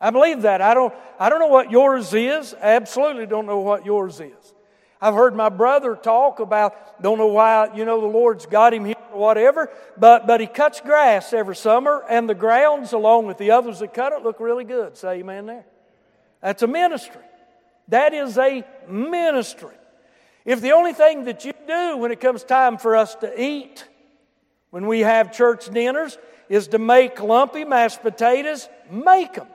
I 0.00 0.10
believe 0.10 0.42
that. 0.42 0.60
I 0.60 0.74
don't, 0.74 0.92
I 1.18 1.30
don't 1.30 1.38
know 1.38 1.46
what 1.46 1.70
yours 1.70 2.12
is. 2.12 2.54
Absolutely 2.60 3.26
don't 3.26 3.46
know 3.46 3.60
what 3.60 3.86
yours 3.86 4.20
is. 4.20 4.54
I've 5.00 5.14
heard 5.14 5.34
my 5.34 5.48
brother 5.48 5.94
talk 5.94 6.40
about, 6.40 7.02
don't 7.02 7.18
know 7.18 7.26
why, 7.26 7.70
you 7.74 7.84
know, 7.84 8.00
the 8.00 8.06
Lord's 8.06 8.46
got 8.46 8.72
him 8.72 8.84
here 8.84 8.94
or 9.12 9.20
whatever, 9.20 9.70
but, 9.96 10.26
but 10.26 10.40
he 10.40 10.46
cuts 10.46 10.80
grass 10.80 11.32
every 11.32 11.56
summer, 11.56 12.02
and 12.08 12.28
the 12.28 12.34
grounds, 12.34 12.92
along 12.92 13.26
with 13.26 13.38
the 13.38 13.50
others 13.50 13.80
that 13.80 13.92
cut 13.92 14.12
it, 14.12 14.22
look 14.22 14.40
really 14.40 14.64
good. 14.64 14.96
Say 14.96 15.18
amen 15.18 15.46
there. 15.46 15.66
That's 16.40 16.62
a 16.62 16.66
ministry. 16.66 17.22
That 17.88 18.14
is 18.14 18.38
a 18.38 18.64
ministry. 18.88 19.74
If 20.44 20.60
the 20.60 20.72
only 20.72 20.92
thing 20.92 21.24
that 21.24 21.44
you 21.44 21.52
do 21.66 21.96
when 21.98 22.12
it 22.12 22.20
comes 22.20 22.44
time 22.44 22.78
for 22.78 22.96
us 22.96 23.14
to 23.16 23.40
eat, 23.40 23.84
when 24.70 24.86
we 24.86 25.00
have 25.00 25.32
church 25.32 25.68
dinners, 25.70 26.18
is 26.48 26.68
to 26.68 26.78
make 26.78 27.20
lumpy 27.20 27.64
mashed 27.64 28.02
potatoes, 28.02 28.68
make 28.90 29.34
them. 29.34 29.48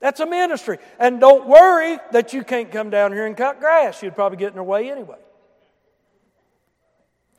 That's 0.00 0.18
a 0.20 0.26
ministry. 0.26 0.78
And 0.98 1.20
don't 1.20 1.46
worry 1.46 1.98
that 2.12 2.32
you 2.32 2.42
can't 2.42 2.72
come 2.72 2.90
down 2.90 3.12
here 3.12 3.26
and 3.26 3.36
cut 3.36 3.60
grass. 3.60 4.02
You'd 4.02 4.14
probably 4.14 4.38
get 4.38 4.48
in 4.48 4.54
their 4.54 4.62
way 4.62 4.90
anyway. 4.90 5.18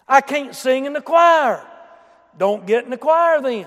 I 0.08 0.22
can't 0.22 0.56
sing 0.56 0.86
in 0.86 0.94
the 0.94 1.02
choir. 1.02 1.66
Don't 2.38 2.66
get 2.66 2.84
in 2.86 2.92
the 2.92 2.98
choir 2.98 3.42
then. 3.42 3.66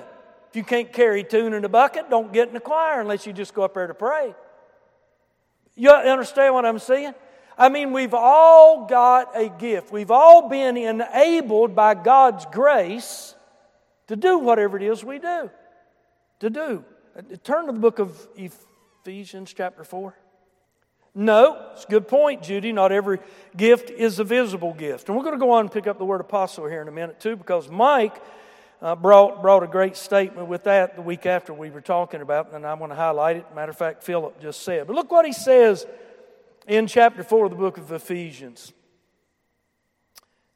If 0.50 0.56
you 0.56 0.62
can't 0.62 0.92
carry 0.92 1.24
tune 1.24 1.52
in 1.52 1.64
a 1.64 1.68
bucket, 1.68 2.08
don't 2.08 2.32
get 2.32 2.48
in 2.48 2.54
the 2.54 2.60
choir 2.60 3.00
unless 3.00 3.26
you 3.26 3.32
just 3.32 3.52
go 3.54 3.62
up 3.64 3.74
there 3.74 3.88
to 3.88 3.94
pray. 3.94 4.34
You 5.74 5.90
understand 5.90 6.54
what 6.54 6.64
I'm 6.64 6.78
saying? 6.78 7.14
I 7.58 7.68
mean, 7.68 7.92
we've 7.92 8.14
all 8.14 8.86
got 8.86 9.36
a 9.36 9.48
gift. 9.48 9.90
We've 9.90 10.10
all 10.10 10.48
been 10.48 10.76
enabled 10.76 11.74
by 11.74 11.94
God's 11.94 12.46
grace 12.46 13.34
to 14.06 14.16
do 14.16 14.38
whatever 14.38 14.76
it 14.76 14.82
is 14.84 15.02
we 15.02 15.18
do. 15.18 15.50
To 16.40 16.50
do. 16.50 16.84
Turn 17.42 17.66
to 17.66 17.72
the 17.72 17.78
book 17.78 17.98
of 17.98 18.16
Ephesians, 18.36 18.66
chapter 19.54 19.84
4. 19.84 20.14
No, 21.14 21.70
it's 21.72 21.84
a 21.84 21.88
good 21.88 22.08
point, 22.08 22.42
Judy. 22.42 22.72
Not 22.72 22.90
every 22.90 23.20
gift 23.56 23.90
is 23.90 24.18
a 24.18 24.24
visible 24.24 24.74
gift. 24.74 25.08
And 25.08 25.16
we're 25.16 25.22
going 25.22 25.38
to 25.38 25.40
go 25.40 25.52
on 25.52 25.60
and 25.60 25.72
pick 25.72 25.86
up 25.86 25.98
the 25.98 26.04
word 26.04 26.20
apostle 26.20 26.66
here 26.66 26.82
in 26.82 26.88
a 26.88 26.92
minute, 26.92 27.20
too, 27.20 27.36
because 27.36 27.68
Mike 27.68 28.20
uh, 28.82 28.96
brought, 28.96 29.40
brought 29.40 29.62
a 29.62 29.68
great 29.68 29.96
statement 29.96 30.48
with 30.48 30.64
that 30.64 30.96
the 30.96 31.02
week 31.02 31.24
after 31.24 31.54
we 31.54 31.70
were 31.70 31.80
talking 31.80 32.20
about, 32.20 32.52
and 32.52 32.66
I'm 32.66 32.78
going 32.78 32.90
to 32.90 32.96
highlight 32.96 33.36
it. 33.36 33.46
Matter 33.54 33.70
of 33.70 33.78
fact, 33.78 34.02
Philip 34.02 34.40
just 34.40 34.62
said. 34.62 34.86
But 34.86 34.96
look 34.96 35.12
what 35.12 35.24
he 35.24 35.32
says 35.32 35.86
in 36.66 36.86
chapter 36.86 37.22
4 37.22 37.44
of 37.44 37.50
the 37.52 37.56
book 37.56 37.78
of 37.78 37.92
Ephesians. 37.92 38.72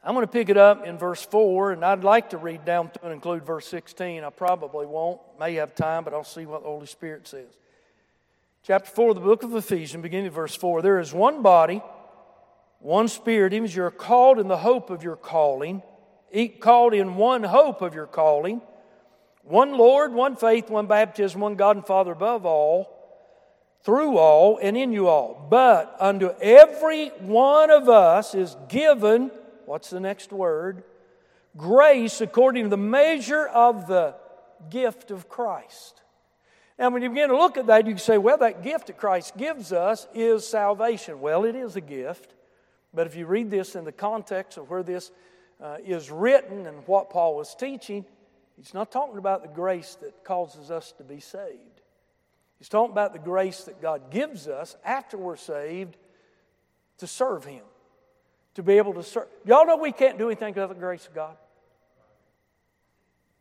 I'm 0.02 0.14
going 0.14 0.26
to 0.26 0.32
pick 0.32 0.48
it 0.48 0.56
up 0.56 0.86
in 0.86 0.98
verse 0.98 1.22
4, 1.22 1.72
and 1.72 1.84
I'd 1.84 2.02
like 2.02 2.30
to 2.30 2.38
read 2.38 2.64
down 2.64 2.90
to 2.90 3.04
and 3.04 3.12
include 3.12 3.44
verse 3.44 3.68
16. 3.68 4.24
I 4.24 4.30
probably 4.30 4.86
won't, 4.86 5.20
may 5.38 5.54
have 5.54 5.74
time, 5.74 6.02
but 6.02 6.14
I'll 6.14 6.24
see 6.24 6.46
what 6.46 6.62
the 6.62 6.68
Holy 6.68 6.86
Spirit 6.86 7.28
says. 7.28 7.46
Chapter 8.68 8.90
4 8.90 9.08
of 9.08 9.14
the 9.14 9.22
book 9.22 9.42
of 9.44 9.54
Ephesians, 9.54 10.02
beginning 10.02 10.26
of 10.26 10.34
verse 10.34 10.54
4 10.54 10.82
There 10.82 11.00
is 11.00 11.14
one 11.14 11.40
body, 11.40 11.80
one 12.80 13.08
Spirit, 13.08 13.54
even 13.54 13.64
as 13.64 13.74
you're 13.74 13.90
called 13.90 14.38
in 14.38 14.46
the 14.46 14.58
hope 14.58 14.90
of 14.90 15.02
your 15.02 15.16
calling 15.16 15.82
called 16.60 16.92
in 16.92 17.16
one 17.16 17.44
hope 17.44 17.80
of 17.80 17.94
your 17.94 18.06
calling, 18.06 18.60
one 19.42 19.78
Lord, 19.78 20.12
one 20.12 20.36
faith, 20.36 20.68
one 20.68 20.86
baptism, 20.86 21.40
one 21.40 21.54
God 21.54 21.76
and 21.76 21.86
Father 21.86 22.12
above 22.12 22.44
all, 22.44 22.94
through 23.84 24.18
all, 24.18 24.58
and 24.58 24.76
in 24.76 24.92
you 24.92 25.08
all. 25.08 25.46
But 25.48 25.96
unto 25.98 26.28
every 26.38 27.08
one 27.20 27.70
of 27.70 27.88
us 27.88 28.34
is 28.34 28.54
given, 28.68 29.30
what's 29.64 29.88
the 29.88 29.98
next 29.98 30.30
word? 30.30 30.84
Grace 31.56 32.20
according 32.20 32.64
to 32.64 32.68
the 32.68 32.76
measure 32.76 33.46
of 33.46 33.86
the 33.86 34.14
gift 34.68 35.10
of 35.10 35.26
Christ. 35.26 35.97
Now, 36.78 36.90
when 36.90 37.02
you 37.02 37.08
begin 37.08 37.30
to 37.30 37.36
look 37.36 37.56
at 37.56 37.66
that, 37.66 37.86
you 37.86 37.92
can 37.92 37.98
say, 37.98 38.18
well, 38.18 38.38
that 38.38 38.62
gift 38.62 38.86
that 38.86 38.98
Christ 38.98 39.36
gives 39.36 39.72
us 39.72 40.06
is 40.14 40.46
salvation. 40.46 41.20
Well, 41.20 41.44
it 41.44 41.56
is 41.56 41.74
a 41.74 41.80
gift. 41.80 42.34
But 42.94 43.06
if 43.06 43.16
you 43.16 43.26
read 43.26 43.50
this 43.50 43.74
in 43.74 43.84
the 43.84 43.92
context 43.92 44.58
of 44.58 44.70
where 44.70 44.82
this 44.82 45.10
uh, 45.60 45.78
is 45.84 46.10
written 46.10 46.66
and 46.66 46.86
what 46.86 47.10
Paul 47.10 47.36
was 47.36 47.54
teaching, 47.54 48.04
he's 48.56 48.74
not 48.74 48.92
talking 48.92 49.18
about 49.18 49.42
the 49.42 49.48
grace 49.48 49.96
that 50.00 50.24
causes 50.24 50.70
us 50.70 50.92
to 50.98 51.04
be 51.04 51.18
saved. 51.18 51.82
He's 52.58 52.68
talking 52.68 52.92
about 52.92 53.12
the 53.12 53.18
grace 53.18 53.64
that 53.64 53.80
God 53.80 54.10
gives 54.10 54.48
us 54.48 54.76
after 54.84 55.16
we're 55.16 55.36
saved 55.36 55.96
to 56.98 57.06
serve 57.06 57.44
Him, 57.44 57.62
to 58.54 58.62
be 58.62 58.78
able 58.78 58.94
to 58.94 59.02
serve. 59.02 59.26
Y'all 59.44 59.66
know 59.66 59.76
we 59.76 59.92
can't 59.92 60.18
do 60.18 60.26
anything 60.26 60.54
without 60.54 60.68
the 60.68 60.74
grace 60.74 61.06
of 61.06 61.14
God. 61.14 61.36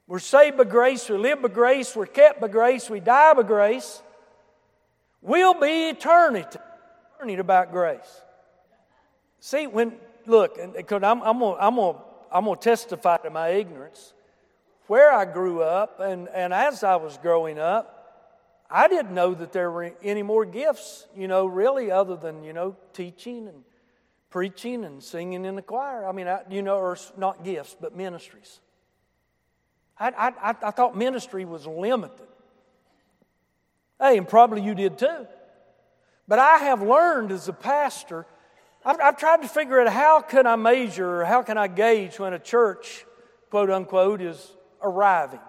We're 0.08 0.20
saved 0.20 0.58
by 0.58 0.64
grace, 0.64 1.10
we 1.10 1.18
live 1.18 1.42
by 1.42 1.50
grace, 1.50 1.96
we're 1.96 2.06
kept 2.06 2.40
by 2.40 2.48
grace, 2.48 2.90
we 2.90 3.00
die 3.00 3.34
by 3.34 3.44
grace. 3.44 4.02
We'll 5.22 5.60
be 5.60 5.90
eternity, 5.90 6.58
eternity 7.16 7.40
about 7.40 7.72
grace. 7.72 8.22
See, 9.40 9.68
when 9.68 9.94
look, 10.26 10.58
because 10.76 11.04
I'm, 11.04 11.22
I'm 11.22 11.40
gonna, 11.40 11.58
I'm 11.60 11.76
gonna 11.76 11.98
I'm 12.32 12.46
going 12.46 12.58
to 12.58 12.64
testify 12.64 13.18
to 13.18 13.30
my 13.30 13.50
ignorance. 13.50 14.14
Where 14.88 15.12
I 15.12 15.26
grew 15.26 15.62
up, 15.62 16.00
and, 16.00 16.30
and 16.30 16.54
as 16.54 16.84
I 16.84 16.96
was 16.96 17.18
growing 17.18 17.60
up, 17.60 17.94
I 18.70 18.88
didn't 18.88 19.14
know 19.14 19.34
that 19.34 19.52
there 19.52 19.72
were 19.72 19.94
any 20.04 20.24
more 20.24 20.46
gifts, 20.46 21.08
you 21.16 21.28
know, 21.28 21.46
really, 21.46 21.92
other 21.92 22.16
than, 22.16 22.44
you 22.44 22.54
know, 22.54 22.76
teaching 22.94 23.48
and 23.48 23.64
preaching 24.30 24.84
and 24.84 25.02
singing 25.02 25.46
in 25.46 25.56
the 25.56 25.62
choir. 25.62 26.08
I 26.08 26.12
mean, 26.12 26.28
I, 26.28 26.42
you 26.50 26.62
know, 26.62 26.78
or 26.78 26.98
not 27.18 27.44
gifts, 27.44 27.76
but 27.80 27.96
ministries. 27.96 28.60
I, 30.00 30.34
I, 30.42 30.56
I 30.62 30.72
thought 30.72 30.96
ministry 30.96 31.46
was 31.46 31.66
limited. 31.66 32.28
Hey, 34.00 34.18
and 34.18 34.28
probably 34.28 34.62
you 34.62 34.76
did 34.76 34.98
too. 34.98 35.28
But 36.28 36.40
I 36.40 36.58
have 36.58 36.82
learned 36.82 37.32
as 37.32 37.48
a 37.48 37.54
pastor 37.54 38.26
I've, 38.88 39.02
I've 39.02 39.18
tried 39.18 39.42
to 39.42 39.50
figure 39.50 39.82
out 39.82 39.92
how 39.92 40.22
can 40.22 40.48
I 40.48 40.56
measure, 40.56 41.26
how 41.26 41.42
can 41.42 41.58
I 41.58 41.68
gauge 41.68 42.20
when 42.20 42.34
a 42.34 42.40
church, 42.40 43.06
quote 43.50 43.70
unquote, 43.70 44.22
is 44.22 44.56
arriving, 44.82 45.42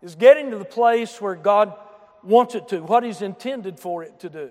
is 0.00 0.14
getting 0.14 0.50
to 0.52 0.58
the 0.58 0.64
place 0.64 1.20
where 1.20 1.34
God 1.34 1.74
wants 2.22 2.54
it 2.54 2.68
to, 2.68 2.80
what 2.80 3.04
He's 3.04 3.20
intended 3.20 3.78
for 3.78 4.02
it 4.02 4.20
to 4.20 4.30
do. 4.30 4.50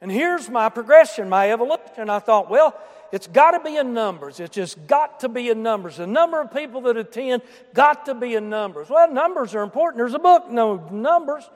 And 0.00 0.12
here's 0.12 0.48
my 0.48 0.68
progression, 0.68 1.28
my 1.28 1.50
evolution. 1.50 2.08
I 2.08 2.20
thought, 2.20 2.48
well, 2.48 2.78
it's 3.12 3.26
got 3.26 3.52
to 3.52 3.60
be 3.60 3.76
in 3.76 3.92
numbers. 3.92 4.38
It's 4.40 4.54
just 4.54 4.86
got 4.86 5.20
to 5.20 5.28
be 5.28 5.48
in 5.48 5.62
numbers. 5.62 5.96
The 5.96 6.06
number 6.06 6.40
of 6.40 6.52
people 6.52 6.82
that 6.82 6.96
attend 6.96 7.42
got 7.74 8.06
to 8.06 8.14
be 8.14 8.34
in 8.34 8.48
numbers. 8.48 8.88
Well, 8.88 9.12
numbers 9.12 9.54
are 9.54 9.62
important. 9.62 9.98
There's 9.98 10.14
a 10.14 10.20
book, 10.20 10.50
no 10.50 10.76
numbers. 10.90 11.48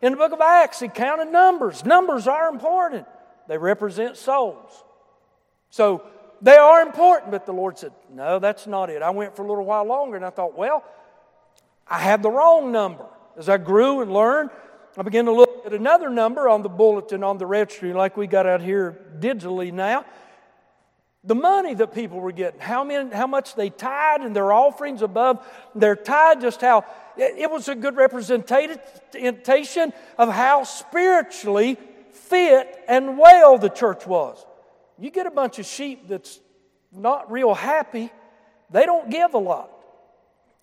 In 0.00 0.12
the 0.12 0.18
book 0.18 0.32
of 0.32 0.40
Acts, 0.40 0.80
he 0.80 0.88
counted 0.88 1.30
numbers. 1.30 1.84
Numbers 1.84 2.26
are 2.26 2.48
important, 2.48 3.06
they 3.48 3.58
represent 3.58 4.16
souls. 4.16 4.84
So 5.70 6.02
they 6.40 6.56
are 6.56 6.82
important, 6.82 7.30
but 7.30 7.46
the 7.46 7.52
Lord 7.52 7.78
said, 7.78 7.92
No, 8.12 8.38
that's 8.38 8.66
not 8.66 8.90
it. 8.90 9.00
I 9.00 9.10
went 9.10 9.36
for 9.36 9.42
a 9.42 9.48
little 9.48 9.64
while 9.64 9.84
longer 9.84 10.16
and 10.16 10.24
I 10.24 10.30
thought, 10.30 10.56
Well, 10.56 10.84
I 11.86 11.98
had 11.98 12.22
the 12.22 12.30
wrong 12.30 12.72
number. 12.72 13.06
As 13.36 13.48
I 13.48 13.58
grew 13.58 14.02
and 14.02 14.12
learned, 14.12 14.50
I 14.96 15.02
began 15.02 15.24
to 15.26 15.32
look 15.32 15.62
at 15.64 15.72
another 15.72 16.10
number 16.10 16.48
on 16.48 16.62
the 16.62 16.68
bulletin 16.68 17.22
on 17.22 17.38
the 17.38 17.46
registry, 17.46 17.92
like 17.92 18.16
we 18.16 18.26
got 18.26 18.46
out 18.46 18.60
here 18.60 18.98
digitally 19.20 19.72
now. 19.72 20.04
The 21.24 21.34
money 21.36 21.74
that 21.74 21.94
people 21.94 22.18
were 22.20 22.32
getting, 22.32 22.58
how, 22.58 22.82
many, 22.82 23.14
how 23.14 23.28
much 23.28 23.54
they 23.54 23.70
tied 23.70 24.22
and 24.22 24.34
their 24.34 24.52
offerings 24.52 25.02
above 25.02 25.46
their 25.74 25.94
tithe, 25.94 26.40
just 26.40 26.60
how 26.60 26.84
it, 27.16 27.48
was 27.48 27.68
a 27.68 27.76
good 27.76 27.96
representation 27.96 29.92
of 30.18 30.28
how 30.32 30.64
spiritually 30.64 31.78
fit 32.12 32.84
and 32.88 33.18
well 33.18 33.56
the 33.56 33.68
church 33.68 34.04
was. 34.04 34.44
You 34.98 35.10
get 35.10 35.26
a 35.26 35.30
bunch 35.30 35.60
of 35.60 35.66
sheep 35.66 36.08
that's 36.08 36.40
not 36.92 37.30
real 37.30 37.54
happy, 37.54 38.10
they 38.70 38.84
don't 38.84 39.08
give 39.08 39.34
a 39.34 39.38
lot. 39.38 39.70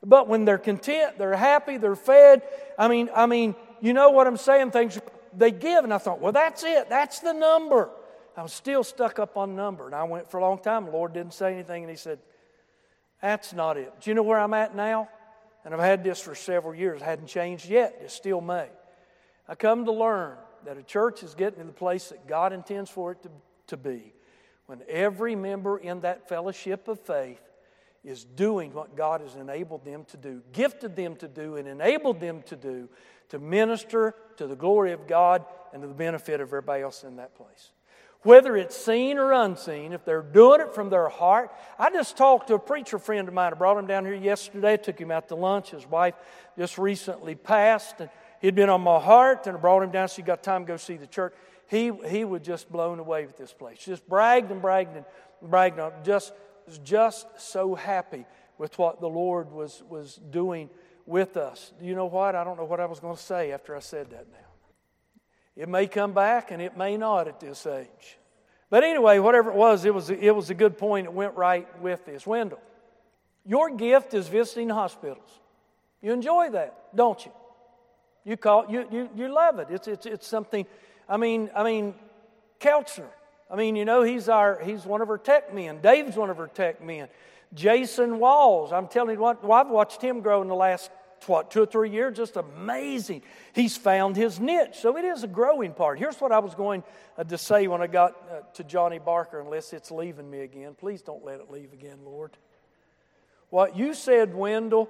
But 0.04 0.28
when 0.28 0.45
they're 0.45 0.58
content, 0.58 1.17
they're 1.17 1.36
happy, 1.36 1.78
they're 1.78 1.95
fed. 1.95 2.41
I 2.78 2.88
mean, 2.88 3.10
I 3.13 3.26
mean, 3.26 3.56
you 3.82 3.93
know 3.93 4.12
what 4.12 4.28
I'm 4.28 4.38
saying? 4.38 4.72
Things 4.72 5.00
they 5.38 5.52
give, 5.52 5.84
and 5.84 5.93
I 5.93 5.98
thought, 5.98 6.19
well, 6.19 6.32
that's 6.32 6.63
it. 6.63 6.89
That's 6.89 7.19
the 7.19 7.34
number. 7.34 7.89
I 8.39 8.43
was 8.43 8.54
still 8.54 8.84
stuck 8.84 9.19
up 9.19 9.36
on 9.36 9.56
number, 9.56 9.86
and 9.86 9.93
I 9.93 10.04
went 10.04 10.32
for 10.32 10.38
a 10.38 10.41
long 10.41 10.60
time. 10.60 10.86
The 10.86 10.91
Lord 10.91 11.13
didn't 11.13 11.34
say 11.34 11.54
anything, 11.54 11.84
and 11.84 11.89
He 11.89 11.97
said, 11.97 12.19
"That's 13.21 13.54
not 13.54 13.78
it." 13.78 13.93
Do 13.99 14.10
you 14.10 14.15
know 14.15 14.23
where 14.23 14.39
I'm 14.39 14.54
at 14.54 14.75
now? 14.75 15.10
And 15.65 15.73
I've 15.73 15.80
had 15.82 16.04
this 16.04 16.21
for 16.21 16.36
several 16.36 16.73
years. 16.73 17.02
It 17.02 17.06
hadn't 17.06 17.28
changed 17.28 17.69
yet. 17.69 17.99
It 18.02 18.12
still 18.12 18.39
may. 18.39 18.69
I 19.47 19.56
come 19.56 19.84
to 19.86 19.91
learn 19.91 20.38
that 20.63 20.78
a 20.78 20.84
church 20.84 21.21
is 21.21 21.36
getting 21.36 21.60
to 21.60 21.65
the 21.65 21.73
place 21.73 22.10
that 22.10 22.28
God 22.28 22.54
intends 22.54 22.89
for 22.89 23.12
it 23.12 23.21
to, 23.23 23.30
to 23.67 23.78
be, 23.78 24.13
when 24.67 24.82
every 24.88 25.36
member 25.36 25.78
in 25.78 26.02
that 26.02 26.30
fellowship 26.30 26.88
of 26.88 26.99
faith 27.02 27.41
is 28.06 28.23
doing 28.23 28.73
what 28.73 28.95
God 28.95 29.19
has 29.19 29.36
enabled 29.36 29.84
them 29.84 30.06
to 30.06 30.17
do, 30.17 30.41
gifted 30.54 30.95
them 30.95 31.17
to 31.17 31.28
do, 31.28 31.58
and 31.58 31.67
enabled 31.67 32.21
them 32.21 32.41
to 32.43 32.56
do 32.56 32.88
to 33.30 33.39
minister 33.39 34.15
to 34.38 34.47
the 34.47 34.56
glory 34.56 34.91
of 34.93 35.08
God 35.08 35.45
and 35.73 35.82
to 35.82 35.88
the 35.88 35.93
benefit 35.93 36.36
of 36.36 36.47
everybody 36.47 36.84
else 36.84 37.04
in 37.04 37.17
that 37.17 37.36
place. 37.36 37.71
Whether 38.23 38.58
it's 38.58 38.75
seen 38.75 39.17
or 39.17 39.32
unseen, 39.32 39.93
if 39.93 40.03
they're 40.03 40.21
doing 40.21 40.60
it 40.60 40.75
from 40.75 40.89
their 40.89 41.08
heart. 41.08 41.51
I 41.77 41.89
just 41.89 42.17
talked 42.17 42.47
to 42.47 42.55
a 42.55 42.60
preacher 42.60 42.99
friend 42.99 43.27
of 43.27 43.34
mine. 43.34 43.53
I 43.53 43.55
brought 43.55 43.77
him 43.77 43.88
down 43.88 44.05
here 44.05 44.13
yesterday, 44.13 44.73
I 44.73 44.77
took 44.77 44.99
him 44.99 45.10
out 45.10 45.29
to 45.29 45.36
lunch. 45.36 45.71
His 45.71 45.86
wife 45.86 46.15
just 46.58 46.77
recently 46.77 47.36
passed, 47.36 48.01
and 48.01 48.10
he'd 48.41 48.55
been 48.55 48.69
on 48.69 48.82
my 48.82 48.99
heart, 48.99 49.47
and 49.47 49.55
I 49.55 49.60
brought 49.60 49.84
him 49.84 49.91
down 49.91 50.10
so 50.10 50.17
he 50.17 50.21
got 50.23 50.43
time 50.43 50.65
to 50.65 50.67
go 50.67 50.77
see 50.77 50.97
the 50.97 51.08
church. 51.08 51.34
He, 51.67 51.91
he 52.08 52.25
was 52.25 52.41
just 52.41 52.69
blown 52.69 52.99
away 52.99 53.25
with 53.25 53.38
this 53.38 53.53
place. 53.53 53.79
Just 53.79 54.08
bragged 54.10 54.51
and 54.51 54.62
bragged 54.62 54.97
and 54.97 55.05
bragged 55.41 55.79
on 55.79 55.93
just 56.03 56.34
just 56.84 57.27
so 57.39 57.73
happy 57.75 58.25
with 58.58 58.77
what 58.77 59.01
the 59.01 59.10
Lord 59.10 59.51
was, 59.51 59.82
was 59.89 60.19
doing 60.29 60.69
with 61.05 61.38
us. 61.38 61.73
You 61.82 61.95
know 61.95 62.05
what? 62.05 62.36
I 62.36 62.43
don't 62.43 62.58
know 62.58 62.65
what 62.65 62.79
I 62.79 62.86
was 62.86 62.99
going 62.99 63.15
to 63.15 63.21
say 63.21 63.51
after 63.51 63.75
I 63.75 63.79
said 63.79 64.12
that 64.12 64.27
now. 64.32 64.49
It 65.60 65.67
may 65.67 65.88
come 65.88 66.13
back 66.13 66.52
and 66.52 66.62
it 66.62 66.78
may 66.78 66.95
not 66.95 67.28
at 67.28 67.41
this 67.41 67.67
age. 67.67 68.17
But 68.69 68.86
anyway, 68.86 69.19
whatever 69.19 69.52
it 69.52 69.58
was, 69.58 69.84
it 69.84 69.93
was, 69.93 70.10
it 70.10 70.34
was 70.34 70.50
a 70.50 70.54
good 70.54 70.78
point. 70.78 71.06
It 71.06 71.12
went 71.12 71.36
right 71.36 71.67
with 71.82 72.06
this. 72.06 72.26
Wendell, 72.26 72.62
your 73.45 73.69
gift 73.76 74.13
is 74.13 74.30
visiting 74.30 74.69
hospitals. 74.69 75.30
You 76.02 76.13
enjoy 76.13 76.52
that, 76.52 76.95
don't 76.95 77.26
you? 77.26 77.34
You, 78.24 78.38
call, 78.38 78.67
you, 78.69 78.88
you, 78.89 79.10
you 79.17 79.28
love 79.28 79.60
it. 79.60 79.67
It's, 79.69 79.89
it's, 79.89 80.06
it's 80.06 80.26
something, 80.26 80.65
I 81.10 81.17
mean, 81.17 81.50
I 81.54 81.65
mean, 81.65 81.93
counselor. 82.62 83.10
I 83.52 83.58
mean, 83.58 83.76
you 83.76 83.84
know, 83.84 84.02
he's, 84.02 84.30
our, 84.30 84.62
he's 84.63 84.86
one 84.86 85.02
of 85.02 85.10
our 85.10 85.17
tech 85.17 85.54
men. 85.54 85.82
Dave's 85.82 86.15
one 86.15 86.30
of 86.30 86.39
our 86.39 86.48
tech 86.48 86.82
men. 86.82 87.10
Jason 87.54 88.19
Walls, 88.19 88.72
I'm 88.72 88.88
telling 88.88 89.15
you 89.15 89.22
what, 89.22 89.43
well, 89.43 89.60
I've 89.60 89.69
watched 89.69 90.02
him 90.02 90.22
grow 90.22 90.41
in 90.41 90.48
the 90.48 90.56
last, 90.56 90.89
what, 91.27 91.51
two 91.51 91.63
or 91.63 91.65
three 91.65 91.89
years. 91.89 92.15
Just 92.15 92.38
amazing. 92.38 93.21
He's 93.53 93.75
found 93.75 94.15
his 94.15 94.39
niche. 94.39 94.75
So 94.75 94.97
it 94.97 95.05
is 95.05 95.23
a 95.23 95.27
growing 95.27 95.73
part. 95.73 95.99
Here's 95.99 96.19
what 96.21 96.32
I 96.32 96.39
was 96.39 96.55
going 96.55 96.84
uh, 97.17 97.23
to 97.25 97.38
say 97.38 97.67
when 97.67 97.82
I 97.82 97.88
got 97.88 98.15
uh, 98.32 98.41
to 98.53 98.63
Johnny 98.63 98.99
Barker, 98.99 99.39
unless 99.39 99.73
it's 99.73 99.91
leaving 99.91 100.29
me 100.29 100.41
again. 100.41 100.75
Please 100.75 101.01
don't 101.01 101.23
let 101.23 101.39
it 101.39 101.49
leave 101.49 101.73
again, 101.73 101.99
Lord. 102.05 102.38
What 103.49 103.75
you 103.75 103.93
said, 103.93 104.34
Wendell, 104.36 104.89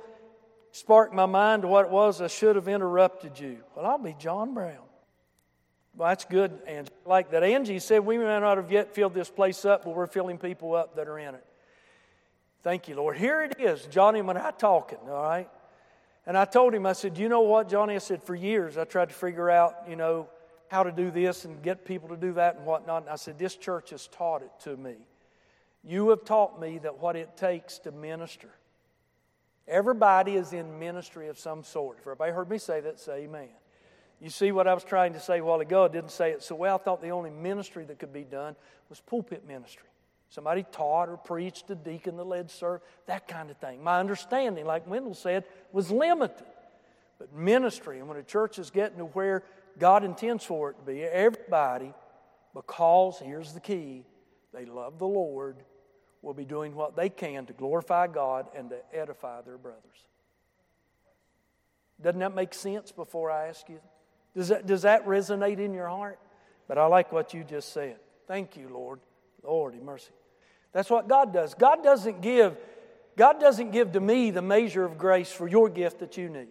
sparked 0.72 1.14
my 1.14 1.26
mind 1.26 1.64
to 1.64 1.68
what 1.68 1.86
it 1.86 1.92
was 1.92 2.22
I 2.22 2.28
should 2.28 2.56
have 2.56 2.68
interrupted 2.68 3.40
you. 3.40 3.58
Well, 3.76 3.86
I'll 3.86 3.98
be 3.98 4.16
John 4.20 4.54
Brown. 4.54 4.78
Well, 5.96 6.10
that's 6.10 6.26
good, 6.26 6.60
Angie. 6.68 6.92
Like 7.06 7.32
that. 7.32 7.44
Angie 7.44 7.80
said, 7.80 8.06
We 8.06 8.18
may 8.18 8.40
not 8.40 8.58
have 8.58 8.72
yet 8.72 8.94
filled 8.94 9.14
this 9.14 9.30
place 9.30 9.66
up, 9.66 9.86
but 9.86 9.96
we're 9.96 10.08
filling 10.08 10.38
people 10.38 10.76
up 10.76 10.96
that 10.96 11.08
are 11.08 11.20
in 11.20 11.36
it. 11.36 11.46
Thank 12.62 12.88
you, 12.88 12.96
Lord. 12.96 13.18
Here 13.18 13.42
it 13.42 13.60
is, 13.60 13.86
Johnny 13.86 14.20
and 14.20 14.30
I 14.32 14.52
talking, 14.52 15.00
all 15.08 15.24
right? 15.24 15.50
And 16.30 16.38
I 16.38 16.46
told 16.46 16.76
him, 16.76 16.86
I 16.86 16.94
said, 16.94 17.18
You 17.18 17.28
know 17.28 17.42
what, 17.42 17.70
Johnny? 17.70 17.96
I 17.96 17.98
said, 17.98 18.22
For 18.22 18.36
years 18.36 18.78
I 18.78 18.84
tried 18.84 19.10
to 19.10 19.16
figure 19.16 19.50
out, 19.50 19.86
you 19.90 19.96
know, 19.96 20.30
how 20.68 20.84
to 20.84 20.92
do 20.92 21.10
this 21.10 21.44
and 21.44 21.60
get 21.64 21.86
people 21.86 22.08
to 22.10 22.16
do 22.16 22.34
that 22.34 22.56
and 22.56 22.68
whatnot. 22.68 23.02
And 23.02 23.10
I 23.10 23.16
said, 23.16 23.40
This 23.40 23.56
church 23.56 23.90
has 23.90 24.06
taught 24.06 24.44
it 24.44 24.52
to 24.66 24.78
me. 24.78 24.94
You 25.84 26.10
have 26.10 26.26
taught 26.26 26.62
me 26.62 26.78
that 26.84 27.00
what 27.00 27.16
it 27.16 27.36
takes 27.36 27.80
to 27.80 27.92
minister. 27.92 28.52
Everybody 29.68 30.36
is 30.36 30.54
in 30.54 30.78
ministry 30.78 31.30
of 31.30 31.40
some 31.40 31.64
sort. 31.64 31.98
If 31.98 32.04
everybody 32.04 32.32
heard 32.32 32.48
me 32.52 32.60
say 32.60 32.80
that, 32.80 33.00
say 33.00 33.24
amen. 33.24 33.50
You 34.22 34.30
see 34.30 34.52
what 34.52 34.68
I 34.68 34.76
was 34.76 34.84
trying 34.84 35.14
to 35.14 35.20
say 35.20 35.40
a 35.40 35.44
while 35.44 35.62
ago? 35.62 35.86
I 35.86 35.88
didn't 35.88 36.12
say 36.12 36.30
it 36.30 36.44
so 36.44 36.54
well. 36.54 36.76
I 36.76 36.78
thought 36.78 37.02
the 37.02 37.10
only 37.10 37.32
ministry 37.32 37.86
that 37.86 37.98
could 37.98 38.14
be 38.14 38.24
done 38.24 38.56
was 38.88 39.00
pulpit 39.00 39.48
ministry. 39.48 39.89
Somebody 40.30 40.64
taught 40.72 41.10
or 41.10 41.18
preached, 41.18 41.70
a 41.72 41.76
deacon 41.76 42.16
that 42.18 42.24
led 42.24 42.52
serve, 42.52 42.82
that 43.08 43.28
kind 43.28 43.50
of 43.50 43.58
thing. 43.58 43.84
My 43.84 44.00
understanding, 44.00 44.66
like 44.66 44.88
Wendell 44.88 45.16
said, 45.16 45.44
was 45.72 45.90
limited. 45.90 46.46
But 47.18 47.34
ministry, 47.34 48.00
and 48.00 48.08
when 48.08 48.18
a 48.18 48.24
church 48.24 48.60
is 48.60 48.70
getting 48.70 49.00
to 49.00 49.06
where 49.06 49.44
God 49.80 50.04
intends 50.04 50.46
for 50.46 50.70
it 50.70 50.78
to 50.80 50.84
be, 50.84 51.04
everybody, 51.04 51.94
because 52.54 53.20
here's 53.24 53.54
the 53.54 53.60
key 53.60 54.06
they 54.54 54.66
love 54.66 54.98
the 54.98 55.08
Lord, 55.08 55.58
will 56.22 56.34
be 56.34 56.46
doing 56.46 56.76
what 56.76 56.96
they 56.96 57.10
can 57.10 57.46
to 57.46 57.54
glorify 57.54 58.08
God 58.08 58.48
and 58.56 58.70
to 58.70 58.78
edify 58.94 59.42
their 59.42 59.58
brothers. 59.58 60.06
Doesn't 62.02 62.20
that 62.20 62.36
make 62.36 62.54
sense 62.54 62.92
before 62.92 63.32
I 63.32 63.48
ask 63.48 63.68
you? 63.70 63.80
Does 64.36 64.50
that, 64.50 64.66
does 64.66 64.84
that 64.84 65.06
resonate 65.06 65.60
in 65.60 65.74
your 65.74 65.88
heart? 65.88 66.20
But 66.68 66.78
I 66.78 66.86
like 66.86 67.12
what 67.12 67.34
you 67.34 67.44
just 67.44 67.74
said. 67.74 67.98
Thank 68.28 68.56
you, 68.56 68.70
Lord. 68.70 69.00
Lord, 69.44 69.82
mercy. 69.82 70.12
That's 70.72 70.90
what 70.90 71.08
God 71.08 71.34
does. 71.34 71.54
God 71.54 71.84
doesn't 71.84 72.22
give, 72.22 72.58
God 73.18 73.40
doesn't 73.40 73.72
give 73.72 73.94
to 73.94 74.00
me 74.00 74.32
the 74.32 74.42
measure 74.42 74.86
of 74.86 74.98
grace 74.98 75.32
for 75.32 75.48
your 75.48 75.70
gift 75.70 76.00
that 76.00 76.18
you 76.18 76.30
need. 76.30 76.48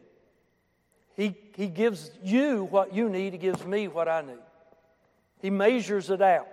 He, 1.16 1.36
he 1.56 1.66
gives 1.66 2.10
you 2.22 2.64
what 2.64 2.94
you 2.94 3.08
need, 3.08 3.32
He 3.32 3.38
gives 3.38 3.64
me 3.64 3.88
what 3.88 4.08
I 4.08 4.22
need. 4.22 4.38
He 5.40 5.50
measures 5.50 6.10
it 6.10 6.22
out. 6.22 6.46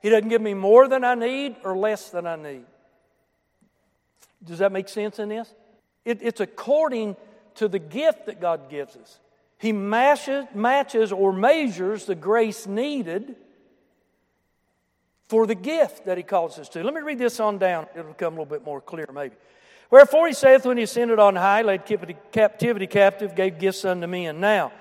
He 0.00 0.10
doesn't 0.10 0.28
give 0.28 0.42
me 0.42 0.54
more 0.54 0.88
than 0.88 1.04
I 1.04 1.14
need 1.14 1.56
or 1.64 1.76
less 1.76 2.10
than 2.10 2.26
I 2.26 2.36
need. 2.36 2.64
Does 4.44 4.58
that 4.58 4.72
make 4.72 4.88
sense 4.88 5.18
in 5.18 5.28
this? 5.28 5.52
It, 6.04 6.18
it's 6.22 6.40
according 6.40 7.16
to 7.56 7.68
the 7.68 7.78
gift 7.78 8.26
that 8.26 8.40
God 8.40 8.70
gives 8.70 8.96
us. 8.96 9.18
He 9.58 9.72
matches, 9.72 10.44
matches 10.54 11.12
or 11.12 11.32
measures 11.32 12.04
the 12.04 12.14
grace 12.14 12.66
needed 12.66 13.36
for 15.28 15.46
the 15.46 15.54
gift 15.54 16.06
that 16.06 16.16
he 16.16 16.22
calls 16.22 16.58
us 16.58 16.68
to. 16.70 16.82
Let 16.82 16.94
me 16.94 17.00
read 17.00 17.18
this 17.18 17.40
on 17.40 17.58
down. 17.58 17.86
It'll 17.94 18.12
become 18.12 18.34
a 18.34 18.36
little 18.40 18.46
bit 18.46 18.64
more 18.64 18.80
clear, 18.80 19.06
maybe. 19.12 19.34
Wherefore 19.90 20.26
he 20.26 20.32
saith, 20.32 20.66
when 20.66 20.76
he 20.76 20.82
ascended 20.82 21.18
on 21.18 21.36
high, 21.36 21.62
led 21.62 21.84
captivity 22.32 22.86
captive, 22.86 23.34
gave 23.34 23.58
gifts 23.58 23.84
unto 23.84 24.06
men. 24.06 24.40
Now, 24.40 24.72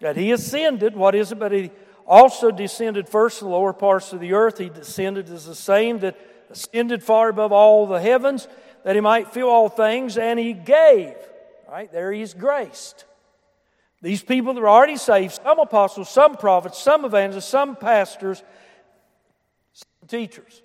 that 0.00 0.16
he 0.16 0.32
ascended, 0.32 0.96
what 0.96 1.14
is 1.14 1.32
it? 1.32 1.38
But 1.38 1.52
he 1.52 1.70
also 2.06 2.50
descended 2.50 3.08
first 3.08 3.38
to 3.38 3.44
the 3.44 3.50
lower 3.50 3.72
parts 3.72 4.12
of 4.12 4.20
the 4.20 4.32
earth. 4.32 4.58
He 4.58 4.68
descended 4.68 5.28
as 5.30 5.46
the 5.46 5.54
same 5.54 5.98
that 6.00 6.16
ascended 6.50 7.02
far 7.02 7.28
above 7.28 7.52
all 7.52 7.86
the 7.86 8.00
heavens, 8.00 8.48
that 8.84 8.94
he 8.94 9.00
might 9.00 9.32
fill 9.32 9.48
all 9.48 9.68
things, 9.68 10.16
and 10.16 10.38
he 10.38 10.52
gave. 10.52 11.14
All 11.66 11.74
right, 11.74 11.92
there 11.92 12.12
he's 12.12 12.34
graced. 12.34 13.04
These 14.00 14.22
people 14.22 14.54
that 14.54 14.60
are 14.60 14.68
already 14.68 14.96
saved, 14.96 15.34
some 15.42 15.58
apostles, 15.58 16.08
some 16.08 16.36
prophets, 16.36 16.78
some 16.78 17.04
evangelists, 17.04 17.48
some 17.48 17.76
pastors, 17.76 18.42
teachers. 20.08 20.62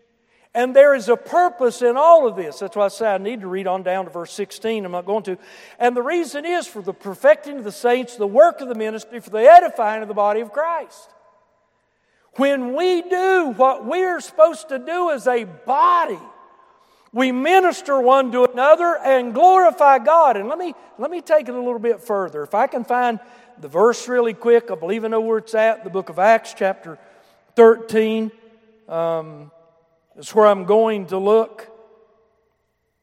And 0.55 0.75
there 0.75 0.93
is 0.93 1.09
a 1.09 1.17
purpose 1.17 1.81
in 1.81 1.97
all 1.97 2.27
of 2.27 2.35
this. 2.35 2.59
That's 2.59 2.75
why 2.75 2.85
I 2.85 2.89
say 2.89 3.07
I 3.07 3.17
need 3.17 3.41
to 3.41 3.47
read 3.47 3.65
on 3.65 3.81
down 3.81 4.05
to 4.05 4.11
verse 4.11 4.31
16. 4.33 4.85
I'm 4.85 4.91
not 4.91 5.05
going 5.05 5.23
to. 5.23 5.37
And 5.79 5.97
the 5.97 6.03
reason 6.03 6.45
is 6.45 6.67
for 6.67 6.81
the 6.81 6.93
perfecting 6.93 7.57
of 7.57 7.63
the 7.63 7.71
saints, 7.71 8.17
the 8.17 8.27
work 8.27 8.61
of 8.61 8.67
the 8.69 8.75
ministry, 8.75 9.19
for 9.19 9.31
the 9.31 9.39
edifying 9.39 10.03
of 10.03 10.07
the 10.07 10.13
body 10.13 10.41
of 10.41 10.51
Christ. 10.51 11.09
When 12.35 12.75
we 12.75 13.01
do 13.01 13.53
what 13.57 13.85
we're 13.85 14.19
supposed 14.19 14.69
to 14.69 14.79
do 14.79 15.09
as 15.09 15.27
a 15.27 15.43
body, 15.43 16.19
We 17.13 17.31
minister 17.31 18.01
one 18.01 18.31
to 18.31 18.43
another 18.43 18.97
and 18.97 19.35
glorify 19.35 19.99
God. 19.99 20.35
And 20.35 20.49
let 20.49 20.57
me, 20.57 20.73
let 20.97 21.11
me 21.11 21.21
take 21.21 21.47
it 21.47 21.53
a 21.53 21.59
little 21.59 21.77
bit 21.77 22.01
further. 22.01 22.41
If 22.41 22.55
I 22.55 22.65
can 22.65 22.83
find 22.83 23.19
the 23.61 23.67
verse 23.67 24.07
really 24.07 24.33
quick, 24.33 24.71
I 24.71 24.75
believe 24.75 25.05
I 25.05 25.09
know 25.09 25.21
where 25.21 25.37
it's 25.37 25.53
at, 25.53 25.83
the 25.83 25.91
book 25.91 26.09
of 26.09 26.17
Acts, 26.17 26.55
chapter 26.57 26.97
13. 27.55 28.31
Um, 28.87 29.51
that's 30.15 30.33
where 30.35 30.47
I'm 30.47 30.65
going 30.65 31.07
to 31.07 31.17
look. 31.17 31.69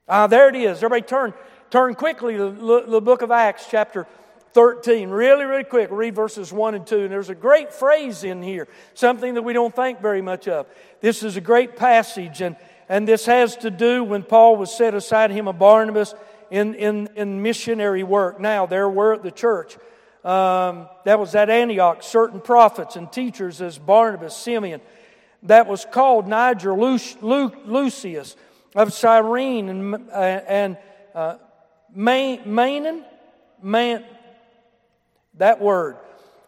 Ah, 0.09 0.27
there 0.27 0.49
it 0.49 0.57
is. 0.57 0.79
Everybody 0.79 1.03
turn, 1.03 1.35
turn 1.71 1.95
quickly 1.95 2.37
to 2.37 2.51
the, 2.87 3.01
book 3.01 3.23
of 3.23 3.31
Acts, 3.31 3.67
chapter 3.71 4.07
13. 4.53 5.09
Really, 5.09 5.45
really 5.45 5.65
quick. 5.65 5.89
Read 5.91 6.15
verses 6.15 6.53
1 6.53 6.75
and 6.75 6.87
2. 6.87 7.03
And 7.03 7.11
there's 7.11 7.31
a 7.31 7.35
great 7.35 7.73
phrase 7.73 8.25
in 8.25 8.43
here, 8.43 8.69
something 8.95 9.35
that 9.35 9.43
we 9.43 9.53
don't 9.53 9.75
think 9.75 10.01
very 10.01 10.23
much 10.23 10.49
of. 10.49 10.67
This 11.01 11.23
is 11.23 11.37
a 11.37 11.41
great 11.41 11.77
passage, 11.77 12.41
and, 12.41 12.57
and 12.89 13.07
this 13.07 13.27
has 13.27 13.57
to 13.59 13.71
do 13.71 14.05
when 14.05 14.23
Paul 14.23 14.57
was 14.57 14.77
set 14.77 14.95
aside 14.95 15.31
him 15.31 15.49
of 15.49 15.59
Barnabas 15.59 16.15
in, 16.51 16.75
in, 16.75 17.09
in 17.17 17.43
missionary 17.43 18.03
work. 18.03 18.41
Now, 18.41 18.67
there 18.67 18.89
were 18.89 19.15
at 19.15 19.23
the 19.23 19.31
church. 19.31 19.77
Um, 20.25 20.89
that 21.05 21.19
was 21.19 21.35
at 21.35 21.49
Antioch, 21.49 22.03
certain 22.03 22.41
prophets 22.41 22.97
and 22.97 23.11
teachers 23.11 23.63
as 23.63 23.79
Barnabas, 23.79 24.37
Simeon, 24.37 24.83
that 25.45 25.67
was 25.67 25.87
called 25.91 26.29
Niger 26.29 26.75
Lucius 26.75 28.37
of 28.75 28.93
Cyrene 28.93 29.69
and, 29.69 29.95
uh, 30.11 30.15
and 30.15 30.79
uh, 31.15 31.37
Manan, 31.95 33.05
Man, 33.63 34.05
that 35.35 35.61
word, 35.61 35.97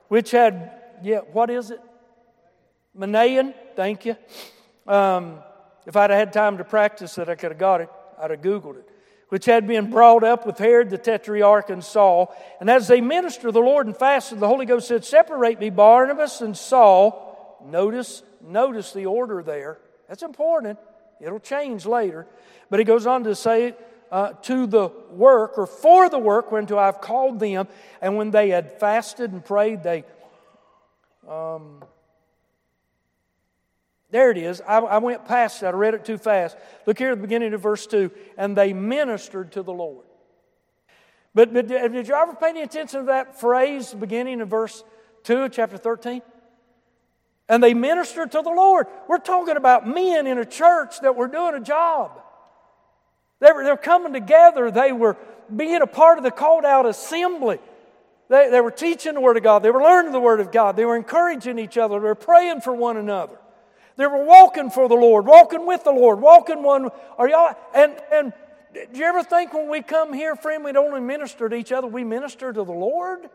which 0.09 0.31
had, 0.31 0.81
yeah, 1.03 1.19
what 1.33 1.51
is 1.51 1.71
it? 1.71 1.81
Manaean, 2.97 3.55
thank 3.77 4.07
you. 4.07 4.17
Um, 4.87 5.39
if 5.87 5.97
I'd 5.97 6.11
had 6.11 6.33
time 6.33 6.59
to 6.59 6.65
practice 6.65 7.19
it, 7.19 7.29
I 7.29 7.35
could 7.35 7.51
have 7.51 7.59
got 7.59 7.81
it. 7.81 7.91
I'd 8.19 8.31
have 8.31 8.41
Googled 8.41 8.79
it. 8.79 8.89
Which 9.29 9.47
had 9.47 9.67
been 9.67 9.91
brought 9.91 10.25
up 10.25 10.47
with 10.47 10.59
Herod 10.59 10.91
the 10.91 10.99
Tetrarch 10.99 11.71
and 11.71 11.83
Saul. 11.83 12.35
And 12.61 12.69
as 12.69 12.87
they 12.87 13.01
ministered 13.01 13.55
the 13.55 13.61
Lord 13.61 13.87
and 13.87 13.97
fasted, 13.97 14.41
the 14.41 14.49
Holy 14.49 14.67
Ghost 14.67 14.89
said, 14.89 15.05
Separate 15.05 15.59
me, 15.59 15.71
Barnabas 15.71 16.43
and 16.43 16.57
Saul. 16.57 17.32
Notice, 17.67 18.23
notice 18.41 18.93
the 18.93 19.07
order 19.07 19.43
there. 19.43 19.79
That's 20.09 20.23
important. 20.23 20.79
It'll 21.21 21.41
change 21.41 21.87
later. 21.87 22.27
But 22.71 22.81
he 22.81 22.85
goes 22.85 23.07
on 23.07 23.25
to 23.25 23.35
say, 23.35 23.75
uh, 24.11 24.35
to 24.43 24.67
the 24.67 24.91
work 25.11 25.57
or 25.57 25.67
for 25.67 26.09
the 26.11 26.19
work 26.19 26.53
whereunto 26.53 26.79
I've 26.79 27.01
called 27.01 27.41
them. 27.41 27.67
And 28.01 28.17
when 28.17 28.31
they 28.31 28.51
had 28.51 28.79
fasted 28.79 29.33
and 29.33 29.45
prayed, 29.45 29.83
they. 29.83 30.05
Um, 31.27 31.83
there 34.11 34.31
it 34.31 34.37
is. 34.37 34.61
I, 34.61 34.79
I 34.79 34.99
went 34.99 35.25
past 35.25 35.63
that. 35.63 35.73
I 35.75 35.77
read 35.79 35.95
it 35.95 36.05
too 36.05 36.19
fast. 36.19 36.59
Look 36.85 36.99
here 36.99 37.13
at 37.13 37.17
the 37.17 37.23
beginning 37.23 37.55
of 37.55 37.63
verse 37.63 37.87
2. 37.87 38.11
And 38.37 38.55
they 38.55 38.75
ministered 38.75 39.53
to 39.53 39.63
the 39.63 39.73
Lord. 39.73 40.05
But, 41.35 41.55
but 41.55 41.67
did 41.69 42.09
you 42.09 42.15
ever 42.15 42.35
pay 42.35 42.51
any 42.51 42.61
attention 42.61 43.01
to 43.01 43.07
that 43.07 43.41
phrase, 43.41 43.95
beginning 43.95 44.43
of 44.43 44.49
verse 44.49 44.85
2 45.25 45.45
of 45.45 45.53
chapter 45.53 45.79
13? 45.79 46.21
And 47.49 47.63
they 47.63 47.75
ministered 47.75 48.33
to 48.33 48.43
the 48.43 48.51
Lord. 48.51 48.87
We're 49.09 49.19
talking 49.19 49.57
about 49.57 49.87
men 49.87 50.27
in 50.27 50.39
a 50.39 50.45
church 50.45 51.01
that 51.01 51.17
were 51.17 51.29
doing 51.29 51.55
a 51.55 51.61
job. 51.61 52.13
They 53.41 53.51
were, 53.53 53.65
they 53.65 53.71
were 53.71 53.77
coming 53.77 54.13
together. 54.13 54.71
They 54.71 54.93
were 54.93 55.17
being 55.55 55.83
a 55.83 55.87
part 55.87 56.19
of 56.19 56.25
the 56.25 56.31
called 56.31 56.65
out 56.65 56.87
assembly. 56.87 57.59
They, 58.29 58.49
they 58.51 58.61
were 58.61 58.71
teaching 58.71 59.15
the 59.15 59.21
Word 59.21 59.37
of 59.37 59.43
God. 59.43 59.63
They 59.63 59.71
were 59.71 59.83
learning 59.83 60.13
the 60.13 60.21
Word 60.21 60.41
of 60.41 60.53
God. 60.53 60.77
They 60.77 60.85
were 60.85 60.97
encouraging 60.97 61.59
each 61.59 61.77
other. 61.77 61.97
They 62.01 62.07
were 62.07 62.15
praying 62.15 62.61
for 62.61 62.75
one 62.75 62.97
another. 62.97 63.37
They 63.97 64.07
were 64.07 64.25
walking 64.25 64.71
for 64.71 64.89
the 64.89 64.95
Lord, 64.95 65.27
walking 65.27 65.67
with 65.67 65.85
the 65.85 65.93
Lord, 65.93 66.21
walking 66.21 66.63
one. 66.63 66.89
Are 67.19 67.29
y'all? 67.29 67.55
And 67.75 67.95
and 68.13 68.33
do 68.73 68.99
you 68.99 69.05
ever 69.05 69.23
think 69.23 69.53
when 69.53 69.69
we 69.69 69.83
come 69.83 70.13
here, 70.15 70.35
friend, 70.35 70.65
we 70.65 70.73
don't 70.73 70.89
only 70.89 71.01
minister 71.01 71.49
to 71.49 71.55
each 71.55 71.73
other, 71.73 71.87
we 71.87 72.05
minister 72.05 72.53
to 72.53 72.65
the 72.65 72.73
Lord? 72.73 73.29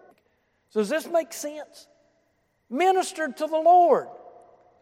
So 0.70 0.80
does 0.80 0.90
this 0.90 1.08
make 1.08 1.32
sense? 1.32 1.88
Ministered 2.70 3.38
to 3.38 3.48
the 3.48 3.58
Lord. 3.58 4.08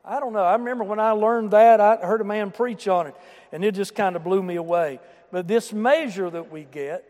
I 0.03 0.19
don't 0.19 0.33
know. 0.33 0.43
I 0.43 0.53
remember 0.53 0.83
when 0.83 0.99
I 0.99 1.11
learned 1.11 1.51
that, 1.51 1.79
I 1.81 1.97
heard 1.97 2.21
a 2.21 2.25
man 2.25 2.51
preach 2.51 2.87
on 2.87 3.07
it, 3.07 3.15
and 3.51 3.63
it 3.65 3.73
just 3.73 3.95
kind 3.95 4.15
of 4.15 4.23
blew 4.23 4.41
me 4.43 4.55
away. 4.55 4.99
But 5.31 5.47
this 5.47 5.73
measure 5.73 6.29
that 6.29 6.51
we 6.51 6.63
get, 6.63 7.03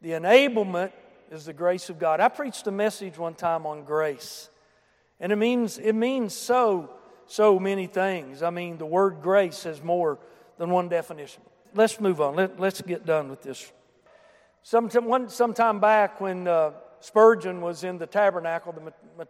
the 0.00 0.10
enablement, 0.10 0.92
is 1.30 1.44
the 1.44 1.52
grace 1.52 1.90
of 1.90 1.98
God. 1.98 2.20
I 2.20 2.28
preached 2.28 2.66
a 2.66 2.70
message 2.70 3.18
one 3.18 3.34
time 3.34 3.66
on 3.66 3.84
grace. 3.84 4.48
And 5.20 5.32
it 5.32 5.36
means, 5.36 5.78
it 5.78 5.92
means 5.92 6.34
so, 6.34 6.90
so 7.26 7.58
many 7.58 7.86
things. 7.86 8.42
I 8.42 8.50
mean, 8.50 8.78
the 8.78 8.86
word 8.86 9.18
grace 9.22 9.64
has 9.64 9.82
more 9.82 10.18
than 10.58 10.70
one 10.70 10.88
definition. 10.88 11.42
Let's 11.74 12.00
move 12.00 12.20
on. 12.20 12.36
Let, 12.36 12.60
us 12.60 12.80
get 12.80 13.06
done 13.06 13.28
with 13.28 13.42
this. 13.42 13.70
Sometime, 14.62 15.04
one, 15.04 15.28
sometime 15.28 15.78
back 15.78 16.20
when 16.20 16.48
uh, 16.48 16.72
Spurgeon 17.00 17.60
was 17.60 17.84
in 17.84 17.98
the 17.98 18.06
tabernacle, 18.06 18.72
the 18.72 19.26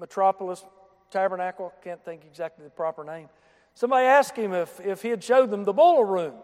metropolis 0.00 0.64
tabernacle, 1.10 1.72
can't 1.82 2.02
think 2.04 2.24
exactly 2.24 2.64
the 2.64 2.70
proper 2.70 3.04
name. 3.04 3.28
Somebody 3.74 4.06
asked 4.06 4.36
him 4.36 4.52
if, 4.52 4.80
if 4.80 5.02
he 5.02 5.08
had 5.08 5.22
showed 5.22 5.50
them 5.50 5.64
the 5.64 5.72
boiler 5.72 6.06
room. 6.06 6.34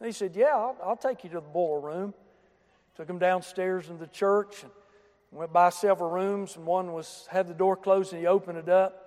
And 0.00 0.06
he 0.06 0.12
said, 0.12 0.36
Yeah, 0.36 0.54
I'll, 0.54 0.76
I'll 0.82 0.96
take 0.96 1.24
you 1.24 1.30
to 1.30 1.36
the 1.36 1.40
boiler 1.40 1.80
room. 1.80 2.14
Took 2.96 3.08
him 3.08 3.18
downstairs 3.18 3.88
in 3.88 3.98
the 3.98 4.06
church 4.06 4.62
and 4.62 4.70
went 5.32 5.52
by 5.52 5.70
several 5.70 6.10
rooms, 6.10 6.56
and 6.56 6.66
one 6.66 6.92
was 6.92 7.26
had 7.30 7.48
the 7.48 7.54
door 7.54 7.76
closed, 7.76 8.12
and 8.12 8.20
he 8.20 8.26
opened 8.26 8.58
it 8.58 8.68
up. 8.68 9.02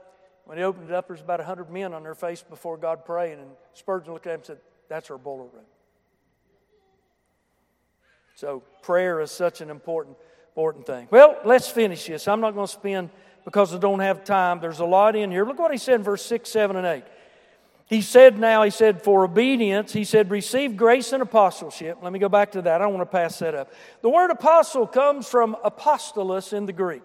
When 0.45 0.57
he 0.57 0.63
opened 0.63 0.89
it 0.89 0.95
up, 0.95 1.07
there 1.07 1.13
was 1.13 1.21
about 1.21 1.39
a 1.39 1.43
hundred 1.43 1.69
men 1.69 1.93
on 1.93 2.03
their 2.03 2.15
face 2.15 2.43
before 2.43 2.77
God 2.77 3.05
praying, 3.05 3.39
and 3.39 3.49
Spurgeon 3.73 4.13
looked 4.13 4.27
at 4.27 4.31
him 4.31 4.39
and 4.39 4.45
said, 4.45 4.57
"That's 4.89 5.09
our 5.09 5.17
boiler 5.17 5.45
room." 5.45 5.65
So 8.35 8.63
prayer 8.81 9.21
is 9.21 9.31
such 9.31 9.61
an 9.61 9.69
important, 9.69 10.17
important 10.49 10.85
thing. 10.85 11.07
Well, 11.11 11.37
let's 11.43 11.67
finish 11.67 12.05
this. 12.05 12.27
I'm 12.27 12.41
not 12.41 12.53
going 12.53 12.67
to 12.67 12.71
spend 12.73 13.09
because 13.45 13.73
I 13.73 13.77
don't 13.77 13.99
have 13.99 14.23
time. 14.23 14.59
There's 14.59 14.79
a 14.79 14.85
lot 14.85 15.15
in 15.15 15.31
here. 15.31 15.45
Look 15.45 15.59
what 15.59 15.71
he 15.71 15.77
said 15.77 15.95
in 15.95 16.03
verse 16.03 16.25
six, 16.25 16.49
seven, 16.49 16.75
and 16.75 16.85
eight. 16.85 17.03
He 17.87 18.01
said 18.01 18.37
now, 18.37 18.61
he 18.61 18.69
said, 18.69 19.01
for 19.01 19.23
obedience, 19.25 19.91
he 19.91 20.03
said, 20.03 20.29
receive 20.29 20.77
grace 20.77 21.11
and 21.11 21.23
apostleship. 21.23 21.97
Let 22.03 22.13
me 22.13 22.19
go 22.19 22.29
back 22.29 22.51
to 22.51 22.61
that. 22.61 22.81
I 22.81 22.83
don't 22.83 22.93
want 22.93 23.09
to 23.09 23.17
pass 23.17 23.39
that 23.39 23.55
up. 23.55 23.73
The 24.03 24.09
word 24.09 24.29
apostle 24.29 24.85
comes 24.85 25.27
from 25.27 25.57
apostolos 25.65 26.53
in 26.53 26.67
the 26.67 26.73
Greek. 26.73 27.01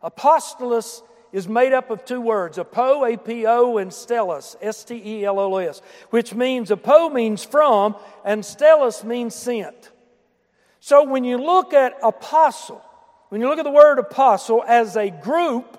Apostolos 0.00 1.02
is 1.32 1.48
made 1.48 1.72
up 1.72 1.90
of 1.90 2.04
two 2.04 2.20
words, 2.20 2.58
apo, 2.58 3.04
A-P-O, 3.04 3.78
and 3.78 3.90
stellos, 3.90 4.54
S-T-E-L-O-S, 4.60 5.82
which 6.10 6.34
means 6.34 6.70
apo 6.70 7.08
means 7.08 7.42
from, 7.42 7.96
and 8.24 8.44
stellos 8.44 9.02
means 9.02 9.34
sent. 9.34 9.90
So 10.78 11.02
when 11.04 11.24
you 11.24 11.38
look 11.38 11.72
at 11.72 11.96
apostle, 12.02 12.84
when 13.32 13.40
you 13.40 13.48
look 13.48 13.58
at 13.58 13.64
the 13.64 13.70
word 13.70 13.98
apostle 13.98 14.62
as 14.68 14.94
a 14.94 15.08
group, 15.08 15.78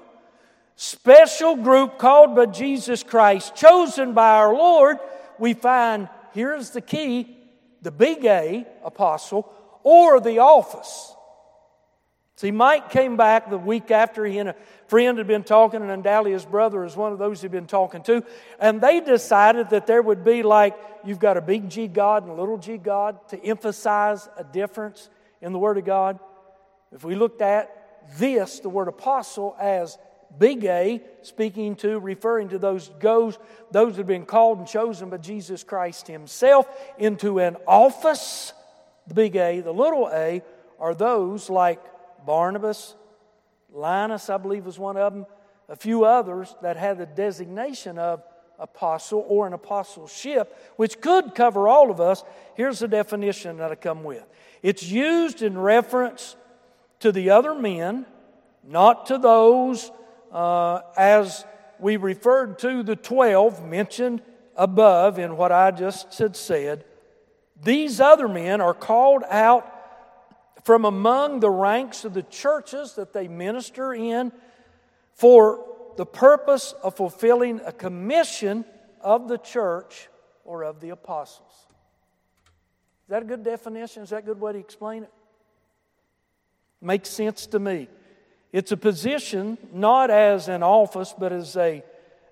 special 0.76 1.56
group 1.56 2.00
called 2.00 2.36
by 2.36 2.48
Jesus 2.48 3.04
Christ, 3.04 3.56
chosen 3.56 4.16
by 4.16 4.38
our 4.38 4.52
Lord, 4.52 4.98
we 5.38 5.54
find 5.54 6.10
here's 6.34 6.72
the 6.72 6.82
key 6.82 7.38
the 7.84 7.92
big 7.92 8.26
A, 8.26 8.66
apostle, 8.84 9.54
or 9.84 10.20
the 10.20 10.40
office. 10.40 11.14
See, 12.38 12.50
Mike 12.50 12.90
came 12.90 13.18
back 13.18 13.52
the 13.52 13.60
week 13.60 13.92
after 13.92 14.26
he 14.26 14.40
and 14.40 14.50
a 14.50 14.56
friend 14.88 15.20
had 15.20 15.28
been 15.28 15.44
talking, 15.44 15.84
and 15.84 15.92
undoubtedly 15.92 16.32
his 16.32 16.46
brother 16.46 16.84
is 16.84 16.96
one 16.96 17.14
of 17.14 17.20
those 17.20 17.44
he'd 17.44 17.52
been 17.52 17.68
talking 17.68 18.02
to, 18.06 18.24
and 18.60 18.82
they 18.82 19.00
decided 19.00 19.70
that 19.70 19.86
there 19.86 20.02
would 20.02 20.24
be 20.24 20.42
like 20.42 20.76
you've 21.06 21.20
got 21.20 21.38
a 21.38 21.42
big 21.42 21.70
G 21.70 21.88
God 21.88 22.24
and 22.24 22.32
a 22.32 22.36
little 22.36 22.58
g 22.58 22.80
God 22.80 23.28
to 23.30 23.46
emphasize 23.46 24.28
a 24.38 24.44
difference 24.44 25.08
in 25.40 25.54
the 25.54 25.60
Word 25.60 25.78
of 25.78 25.86
God. 25.86 26.18
If 26.94 27.04
we 27.04 27.16
looked 27.16 27.42
at 27.42 28.18
this, 28.18 28.60
the 28.60 28.70
word 28.70 28.88
apostle, 28.88 29.56
as 29.60 29.98
big 30.38 30.66
A, 30.66 31.02
speaking 31.22 31.76
to, 31.78 32.00
referring 32.00 32.50
to 32.50 32.60
those 32.60 32.90
goes, 33.00 33.38
those 33.72 33.94
that 33.94 34.00
have 34.00 34.08
been 34.08 34.26
called 34.26 34.60
and 34.60 34.68
chosen 34.68 35.10
by 35.10 35.18
Jesus 35.18 35.64
Christ 35.64 36.08
Himself 36.08 36.68
into 36.98 37.40
an 37.40 37.58
office. 37.68 38.54
The 39.08 39.14
big 39.14 39.36
A, 39.36 39.62
the 39.62 39.74
little 39.74 40.10
A, 40.12 40.42
are 40.80 40.94
those 40.94 41.50
like 41.50 41.82
Barnabas, 42.26 42.96
Linus, 43.72 44.30
I 44.30 44.38
believe 44.38 44.66
was 44.66 44.80
one 44.80 44.98
of 44.98 45.14
them, 45.14 45.26
a 45.70 45.76
few 45.76 46.06
others 46.06 46.56
that 46.62 46.78
had 46.78 46.98
the 46.98 47.06
designation 47.06 47.98
of 47.98 48.22
apostle 48.60 49.26
or 49.28 49.48
an 49.48 49.54
apostleship, 49.54 50.56
which 50.76 51.02
could 51.02 51.34
cover 51.34 51.68
all 51.68 51.90
of 51.90 52.00
us. 52.00 52.24
Here's 52.56 52.80
the 52.80 52.88
definition 52.88 53.58
that 53.58 53.72
I 53.72 53.76
come 53.76 54.04
with 54.04 54.24
it's 54.62 54.84
used 54.84 55.42
in 55.42 55.58
reference 55.58 56.36
to 57.04 57.12
the 57.12 57.32
other 57.32 57.54
men, 57.54 58.06
not 58.64 59.08
to 59.08 59.18
those 59.18 59.92
uh, 60.32 60.80
as 60.96 61.44
we 61.78 61.98
referred 61.98 62.58
to 62.58 62.82
the 62.82 62.96
12 62.96 63.66
mentioned 63.66 64.22
above 64.56 65.20
in 65.20 65.36
what 65.36 65.52
I 65.52 65.72
just 65.72 66.18
had 66.18 66.38
said, 66.38 66.86
these 67.62 68.00
other 68.00 68.30
men 68.30 68.62
are 68.62 68.74
called 68.74 69.24
out 69.30 69.70
from 70.64 70.86
among 70.86 71.42
the 71.42 71.50
ranks 71.50 72.06
of 72.06 72.14
the 72.14 72.24
churches 72.24 72.94
that 72.94 73.12
they 73.12 73.28
minister 73.28 73.94
in 73.94 74.32
for 75.14 75.66
the 75.98 76.06
purpose 76.06 76.74
of 76.84 76.96
fulfilling 76.96 77.60
a 77.66 77.74
commission 77.74 78.64
of 79.02 79.28
the 79.28 79.38
church 79.38 80.08
or 80.46 80.64
of 80.64 80.80
the 80.80 80.92
apostles. 80.92 81.52
Is 83.04 83.10
that 83.10 83.24
a 83.24 83.26
good 83.26 83.44
definition? 83.44 84.04
Is 84.04 84.12
that 84.12 84.20
a 84.20 84.26
good 84.26 84.40
way 84.40 84.54
to 84.54 84.60
explain 84.60 85.04
it? 85.04 85.12
Makes 86.84 87.10
sense 87.10 87.48
to 87.48 87.60
me. 87.60 87.88
It's 88.52 88.74
a 88.74 88.78
position 88.78 89.58
not 89.72 90.10
as 90.10 90.50
an 90.50 90.64
office, 90.64 91.16
but 91.18 91.32
as 91.32 91.56
a 91.56 91.82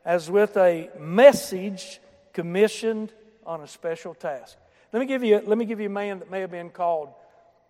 as 0.03 0.29
with 0.29 0.57
a 0.57 0.89
message 0.99 2.01
commissioned 2.33 3.13
on 3.45 3.61
a 3.61 3.67
special 3.67 4.13
task. 4.13 4.57
Let 4.91 4.99
me 4.99 5.05
give 5.05 5.23
you 5.23 5.41
let 5.45 5.57
me 5.57 5.63
give 5.63 5.79
you 5.79 5.85
a 5.85 5.89
man 5.89 6.19
that 6.19 6.29
may 6.29 6.41
have 6.41 6.51
been 6.51 6.69
called 6.69 7.09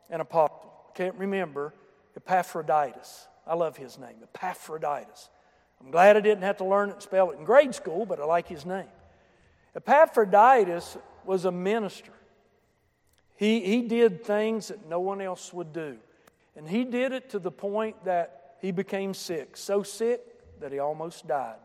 an 0.10 0.22
apostle. 0.22 0.74
Can't 0.96 1.16
remember 1.16 1.72
Epaphroditus. 2.18 3.28
I 3.46 3.54
love 3.54 3.78
his 3.78 4.00
name, 4.00 4.16
Epaphroditus. 4.24 5.30
I'm 5.80 5.92
glad 5.92 6.18
I 6.18 6.22
didn't 6.22 6.44
have 6.44 6.58
to 6.58 6.66
learn 6.66 6.90
it 6.90 6.94
and 6.94 7.02
spell 7.04 7.30
it 7.30 7.38
in 7.38 7.46
grade 7.46 7.76
school, 7.76 8.08
but 8.08 8.20
I 8.20 8.26
like 8.26 8.48
his 8.48 8.66
name. 8.66 8.90
Epaphroditus 9.76 10.98
was 11.26 11.46
a 11.46 11.52
minister. 11.52 12.12
He, 13.36 13.62
he 13.62 13.84
did 13.84 14.24
things 14.24 14.70
that 14.70 14.88
no 14.88 15.00
one 15.00 15.22
else 15.22 15.54
would 15.54 15.74
do. 15.74 15.98
And 16.56 16.68
he 16.68 16.84
did 16.84 17.12
it 17.12 17.30
to 17.32 17.39
the 17.39 17.52
point 17.52 18.04
that 18.06 18.56
he 18.60 18.72
became 18.72 19.14
sick, 19.14 19.58
so 19.58 19.84
sick 19.84 20.22
that 20.60 20.72
he 20.72 20.80
almost 20.80 21.28
died. 21.28 21.56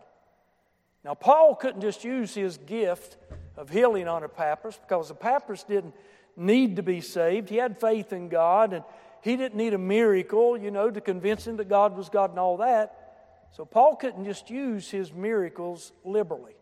Now, 1.05 1.14
Paul 1.14 1.55
couldn't 1.55 1.82
just 1.82 2.05
use 2.05 2.34
his 2.34 2.57
gift 2.57 3.16
of 3.57 3.70
healing 3.70 4.09
on 4.09 4.24
Epaphras 4.24 4.76
because 4.76 5.11
Epaphras 5.11 5.62
didn't 5.62 5.95
need 6.37 6.76
to 6.76 6.82
be 6.82 7.01
saved. 7.01 7.49
He 7.49 7.57
had 7.57 7.78
faith 7.78 8.12
in 8.12 8.28
God 8.28 8.72
and 8.72 8.84
he 9.22 9.37
didn't 9.37 9.57
need 9.57 9.74
a 9.74 9.78
miracle, 9.78 10.57
you 10.57 10.70
know, 10.70 10.91
to 10.91 11.01
convince 11.01 11.47
him 11.47 11.57
that 11.59 11.68
God 11.68 11.97
was 11.97 12.09
God 12.09 12.30
and 12.30 12.39
all 12.39 12.57
that. 12.59 13.49
So 13.53 13.64
Paul 13.64 13.97
couldn't 13.97 14.24
just 14.24 14.51
use 14.51 14.91
his 14.91 15.12
miracles 15.12 15.93
liberally. 16.05 16.55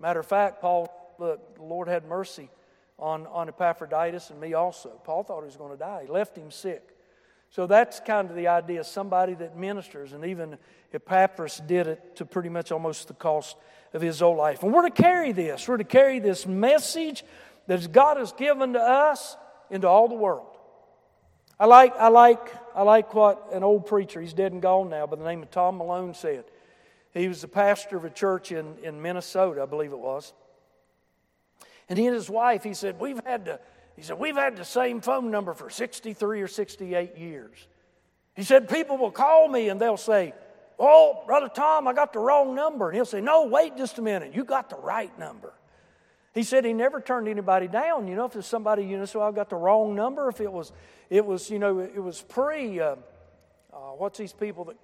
Matter 0.00 0.20
of 0.20 0.26
fact, 0.26 0.60
Paul, 0.60 0.90
look, 1.18 1.56
the 1.56 1.62
Lord 1.62 1.88
had 1.88 2.04
mercy 2.04 2.50
on, 2.98 3.26
on 3.28 3.48
Epaphroditus 3.48 4.30
and 4.30 4.40
me 4.40 4.54
also. 4.54 5.00
Paul 5.04 5.22
thought 5.22 5.40
he 5.40 5.46
was 5.46 5.56
going 5.56 5.72
to 5.72 5.78
die. 5.78 6.02
He 6.06 6.12
left 6.12 6.36
him 6.36 6.50
sick. 6.50 6.95
So 7.50 7.66
that's 7.66 8.00
kind 8.00 8.28
of 8.28 8.36
the 8.36 8.48
idea 8.48 8.84
somebody 8.84 9.34
that 9.34 9.56
ministers, 9.56 10.12
and 10.12 10.24
even 10.24 10.58
Epaphras 10.92 11.62
did 11.66 11.86
it 11.86 12.16
to 12.16 12.24
pretty 12.24 12.48
much 12.48 12.72
almost 12.72 13.08
the 13.08 13.14
cost 13.14 13.56
of 13.94 14.02
his 14.02 14.20
whole 14.20 14.36
life. 14.36 14.62
And 14.62 14.72
we're 14.72 14.88
to 14.88 15.02
carry 15.02 15.32
this. 15.32 15.66
We're 15.66 15.76
to 15.78 15.84
carry 15.84 16.18
this 16.18 16.46
message 16.46 17.24
that 17.66 17.92
God 17.92 18.16
has 18.16 18.32
given 18.32 18.74
to 18.74 18.80
us 18.80 19.36
into 19.70 19.88
all 19.88 20.08
the 20.08 20.14
world. 20.14 20.56
I 21.58 21.66
like, 21.66 21.96
I 21.96 22.08
like, 22.08 22.52
I 22.74 22.82
like 22.82 23.14
what 23.14 23.48
an 23.52 23.62
old 23.62 23.86
preacher, 23.86 24.20
he's 24.20 24.34
dead 24.34 24.52
and 24.52 24.60
gone 24.60 24.90
now, 24.90 25.06
by 25.06 25.16
the 25.16 25.24
name 25.24 25.42
of 25.42 25.50
Tom 25.50 25.78
Malone 25.78 26.12
said. 26.12 26.44
He 27.14 27.28
was 27.28 27.40
the 27.40 27.48
pastor 27.48 27.96
of 27.96 28.04
a 28.04 28.10
church 28.10 28.52
in, 28.52 28.76
in 28.82 29.00
Minnesota, 29.00 29.62
I 29.62 29.66
believe 29.66 29.92
it 29.92 29.98
was. 29.98 30.34
And 31.88 31.98
he 31.98 32.06
and 32.06 32.14
his 32.14 32.28
wife, 32.28 32.62
he 32.62 32.74
said, 32.74 33.00
We've 33.00 33.24
had 33.24 33.46
to, 33.46 33.60
he 33.96 34.02
said, 34.02 34.18
We've 34.18 34.36
had 34.36 34.56
the 34.56 34.64
same 34.64 35.00
phone 35.00 35.30
number 35.30 35.54
for 35.54 35.70
63 35.70 36.42
or 36.42 36.48
68 36.48 37.16
years. 37.16 37.66
He 38.34 38.42
said, 38.42 38.68
People 38.68 38.98
will 38.98 39.10
call 39.10 39.48
me 39.48 39.70
and 39.70 39.80
they'll 39.80 39.96
say, 39.96 40.34
Oh, 40.78 41.22
Brother 41.26 41.48
Tom, 41.52 41.88
I 41.88 41.94
got 41.94 42.12
the 42.12 42.18
wrong 42.18 42.54
number. 42.54 42.88
And 42.88 42.96
he'll 42.96 43.06
say, 43.06 43.22
No, 43.22 43.46
wait 43.46 43.76
just 43.76 43.98
a 43.98 44.02
minute. 44.02 44.34
You 44.34 44.44
got 44.44 44.70
the 44.70 44.76
right 44.76 45.16
number. 45.18 45.54
He 46.34 46.42
said 46.42 46.66
he 46.66 46.74
never 46.74 47.00
turned 47.00 47.28
anybody 47.28 47.66
down. 47.66 48.06
You 48.06 48.14
know, 48.14 48.26
if 48.26 48.34
there's 48.34 48.46
somebody, 48.46 48.84
you 48.84 48.98
know, 48.98 49.06
so 49.06 49.22
I 49.22 49.32
got 49.32 49.48
the 49.48 49.56
wrong 49.56 49.94
number, 49.94 50.28
if 50.28 50.38
it 50.42 50.52
was, 50.52 50.70
it 51.08 51.24
was, 51.24 51.48
you 51.48 51.58
know, 51.58 51.78
it 51.78 51.98
was 51.98 52.20
pre, 52.20 52.78
uh, 52.78 52.96
uh, 53.72 53.76
what's 53.96 54.18
these 54.18 54.34
people 54.34 54.66
that, 54.66 54.76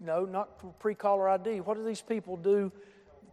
no, 0.00 0.24
not 0.24 0.80
pre 0.80 0.96
caller 0.96 1.28
ID. 1.28 1.60
What 1.60 1.76
do 1.76 1.84
these 1.84 2.02
people 2.02 2.36
do? 2.36 2.72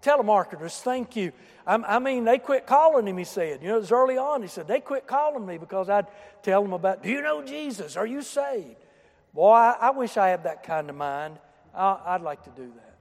Telemarketers, 0.01 0.79
thank 0.81 1.15
you. 1.15 1.31
I, 1.67 1.99
mean, 1.99 2.23
they 2.23 2.39
quit 2.39 2.65
calling 2.65 3.07
him, 3.07 3.17
he 3.17 3.25
said. 3.25 3.61
You 3.61 3.67
know, 3.67 3.77
it 3.77 3.81
was 3.81 3.91
early 3.91 4.17
on. 4.17 4.41
He 4.41 4.47
said, 4.47 4.67
they 4.67 4.79
quit 4.79 5.05
calling 5.05 5.45
me 5.45 5.59
because 5.59 5.87
I'd 5.87 6.07
tell 6.41 6.63
them 6.63 6.73
about, 6.73 7.03
do 7.03 7.09
you 7.09 7.21
know 7.21 7.43
Jesus? 7.43 7.95
Are 7.95 8.07
you 8.07 8.23
saved? 8.23 8.75
Boy, 9.33 9.51
I, 9.51 9.77
I 9.79 9.89
wish 9.91 10.17
I 10.17 10.29
had 10.29 10.45
that 10.45 10.63
kind 10.63 10.89
of 10.89 10.95
mind. 10.95 11.37
I, 11.75 11.99
I'd 12.07 12.21
like 12.21 12.43
to 12.45 12.49
do 12.49 12.71
that. 12.75 12.97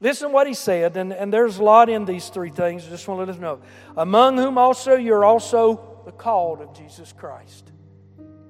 Listen 0.00 0.28
to 0.28 0.34
what 0.34 0.46
he 0.46 0.54
said, 0.54 0.96
and, 0.96 1.12
and 1.12 1.32
there's 1.32 1.58
a 1.58 1.62
lot 1.62 1.88
in 1.88 2.04
these 2.04 2.28
three 2.28 2.50
things. 2.50 2.86
I 2.86 2.90
just 2.90 3.06
want 3.06 3.18
to 3.20 3.24
let 3.24 3.34
us 3.34 3.40
know. 3.40 3.60
Among 3.96 4.36
whom 4.36 4.58
also 4.58 4.96
you're 4.96 5.24
also 5.24 6.02
the 6.04 6.12
called 6.12 6.60
of 6.60 6.76
Jesus 6.76 7.12
Christ. 7.12 7.70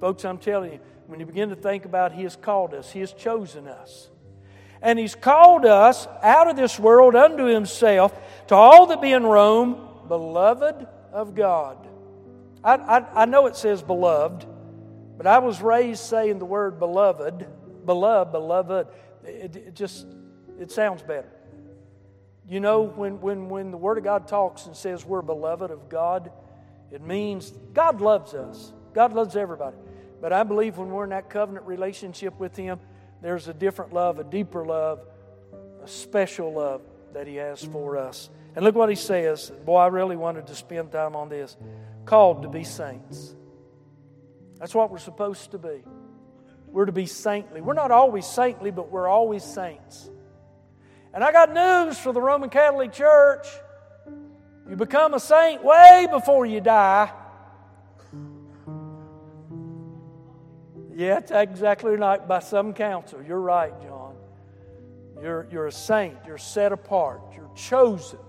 Folks, 0.01 0.25
I'm 0.25 0.39
telling 0.39 0.73
you, 0.73 0.81
when 1.07 1.21
you 1.21 1.27
begin 1.27 1.51
to 1.51 1.57
think 1.57 1.85
about 1.85 2.13
He 2.13 2.23
has 2.23 2.37
called 2.37 2.75
us, 2.75 2.91
He 2.91 3.01
has 3.01 3.13
chosen 3.13 3.69
us. 3.69 4.09
And 4.83 4.99
He's 4.99 5.15
called 5.15 5.65
us 5.65 6.07
out 6.23 6.49
of 6.49 6.57
this 6.57 6.79
world 6.79 7.15
unto 7.15 7.45
Himself 7.45 8.13
to 8.49 8.55
all 8.55 8.87
that 8.87 9.01
be 9.01 9.13
in 9.13 9.25
Rome, 9.25 9.89
beloved 10.09 10.87
of 11.13 11.35
God. 11.35 11.89
I, 12.65 12.75
I, 12.75 13.23
I 13.23 13.25
know 13.25 13.47
it 13.47 13.57
says 13.57 13.83
beloved, 13.83 14.45
but 15.17 15.27
I 15.27 15.39
was 15.39 15.63
raised 15.63 16.05
saying 16.05 16.39
the 16.39 16.45
word 16.45 16.79
beloved, 16.79 17.47
beloved, 17.87 18.33
beloved. 18.33 18.89
It, 19.25 19.57
it 19.57 19.75
just, 19.75 20.07
it 20.59 20.71
sounds 20.71 21.03
better. 21.03 21.31
You 22.49 22.61
know, 22.61 22.83
when, 22.83 23.21
when, 23.21 23.49
when 23.49 23.71
the 23.71 23.77
Word 23.77 23.99
of 23.99 24.05
God 24.05 24.27
talks 24.27 24.67
and 24.67 24.77
says 24.77 25.07
we're 25.07 25.23
beloved 25.23 25.71
of 25.71 25.89
God, 25.89 26.33
it 26.91 27.01
means 27.01 27.51
God 27.73 28.01
loves 28.01 28.35
us. 28.35 28.73
God 28.93 29.13
loves 29.13 29.37
everybody. 29.37 29.77
But 30.21 30.33
I 30.33 30.43
believe 30.43 30.77
when 30.77 30.91
we're 30.91 31.05
in 31.05 31.11
that 31.11 31.31
covenant 31.31 31.67
relationship 31.67 32.39
with 32.39 32.57
Him, 32.57 32.81
there's 33.23 33.49
a 33.49 33.55
different 33.55 33.93
love, 33.93 34.19
a 34.19 34.25
deeper 34.25 34.65
love, 34.65 35.01
a 35.83 35.89
special 35.89 36.53
love 36.53 36.83
that 37.15 37.27
He 37.27 37.37
has 37.37 37.63
for 37.63 37.97
us. 37.97 38.29
And 38.55 38.65
look 38.65 38.75
what 38.75 38.89
He 38.89 38.97
says. 38.97 39.51
Boy, 39.65 39.79
I 39.79 39.87
really 39.87 40.17
wanted 40.17 40.49
to 40.49 40.55
spend 40.55 40.93
time 40.93 41.17
on 41.17 41.29
this. 41.29 41.57
Called 42.05 42.43
to 42.43 42.49
be 42.49 42.65
saints. 42.65 43.35
That's 44.59 44.75
what 44.75 44.91
we're 44.91 44.99
supposed 44.99 45.53
to 45.53 45.59
be. 45.59 45.83
We're 46.67 46.87
to 46.87 46.93
be 46.93 47.07
saintly. 47.07 47.61
We're 47.61 47.75
not 47.75 47.91
always 47.91 48.27
saintly, 48.27 48.71
but 48.71 48.91
we're 48.91 49.09
always 49.09 49.45
saints. 49.45 50.11
And 51.15 51.23
I 51.23 51.31
got 51.31 51.53
news 51.53 51.99
for 51.99 52.13
the 52.13 52.21
Roman 52.21 52.51
Catholic 52.51 52.93
Church. 52.93 53.47
You 54.69 54.77
become 54.77 55.15
a 55.15 55.21
saint 55.21 55.63
way 55.63 56.09
before 56.11 56.47
you 56.47 56.61
die. 56.61 57.13
Yeah, 61.03 61.19
that's 61.19 61.33
exactly 61.33 61.97
right 61.97 62.29
by 62.29 62.39
some 62.39 62.75
council. 62.75 63.21
You're 63.27 63.41
right, 63.41 63.73
John. 63.83 64.15
You're, 65.21 65.49
you're 65.51 65.67
a 65.67 65.73
saint. 65.73 66.17
You're 66.25 66.39
set 66.39 66.71
apart. 66.71 67.23
You're 67.35 67.51
chosen. 67.57 68.21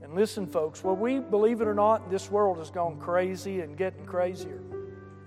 And 0.00 0.14
listen, 0.14 0.46
folks, 0.46 0.82
well, 0.82 0.96
we 0.96 1.18
believe 1.18 1.60
it 1.60 1.68
or 1.68 1.74
not, 1.74 2.10
this 2.10 2.30
world 2.30 2.56
has 2.56 2.70
gone 2.70 2.98
crazy 2.98 3.60
and 3.60 3.76
getting 3.76 4.06
crazier. 4.06 4.62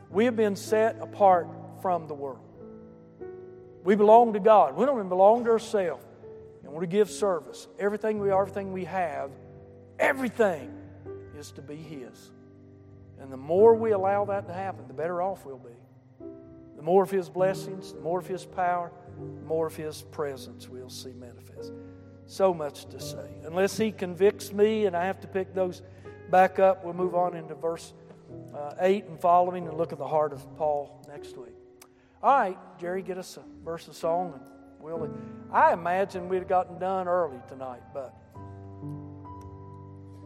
We 0.10 0.26
have 0.26 0.36
been 0.36 0.56
set 0.56 0.98
apart 1.00 1.48
from 1.84 2.08
the 2.08 2.16
world. 2.16 2.40
We 3.84 3.94
belong 3.94 4.34
to 4.34 4.40
God. 4.40 4.76
We 4.76 4.84
don't 4.88 4.96
even 4.98 5.10
belong 5.10 5.44
to 5.46 5.52
ourselves 5.52 6.04
and 6.64 6.80
to 6.80 6.88
give 6.88 7.12
service. 7.12 7.68
Everything 7.78 8.18
we 8.18 8.32
are, 8.32 8.42
everything 8.42 8.74
we 8.74 8.86
have, 8.86 9.30
everything 10.00 10.74
is 11.38 11.52
to 11.52 11.62
be 11.62 11.76
His. 11.76 12.32
And 13.20 13.32
the 13.32 13.38
more 13.38 13.76
we 13.76 13.92
allow 13.92 14.26
that 14.26 14.48
to 14.48 14.54
happen, 14.54 14.88
the 14.88 14.94
better 14.96 15.22
off 15.22 15.46
we'll 15.46 15.60
be. 15.60 15.70
The 16.84 16.88
more 16.88 17.04
of 17.04 17.12
His 17.12 17.30
blessings, 17.30 17.94
the 17.94 18.02
more 18.02 18.20
of 18.20 18.28
His 18.28 18.44
power, 18.44 18.92
the 19.18 19.46
more 19.46 19.68
of 19.68 19.74
His 19.74 20.02
presence 20.02 20.68
we'll 20.68 20.90
see 20.90 21.14
manifest. 21.14 21.72
So 22.26 22.54
much 22.54 22.88
to 22.88 23.00
say. 23.00 23.26
Unless 23.46 23.78
He 23.78 23.94
convicts 23.94 24.52
me 24.52 24.86
and 24.86 24.94
I 24.94 25.06
have 25.06 25.22
to 25.22 25.28
pick 25.30 25.54
those 25.54 25.82
back 26.30 26.60
up, 26.60 26.84
we'll 26.84 26.94
move 26.94 27.16
on 27.16 27.38
into 27.38 27.56
verse 27.56 27.94
uh, 28.54 28.74
8 28.82 29.06
and 29.06 29.18
following 29.18 29.66
and 29.70 29.78
look 29.78 29.94
at 29.94 29.98
the 29.98 30.08
heart 30.10 30.34
of 30.34 30.58
Paul 30.58 31.02
next 31.08 31.38
week. 31.38 31.56
All 32.22 32.38
right, 32.38 32.58
Jerry, 32.78 33.02
get 33.02 33.18
us 33.18 33.38
a 33.38 33.64
verse 33.64 33.88
of 33.88 33.96
song. 33.96 34.34
And 34.34 34.44
we'll, 34.82 35.10
I 35.54 35.72
imagine 35.72 36.28
we'd 36.28 36.40
have 36.40 36.50
gotten 36.50 36.80
done 36.80 37.08
early 37.08 37.40
tonight, 37.48 37.84
but 37.94 38.14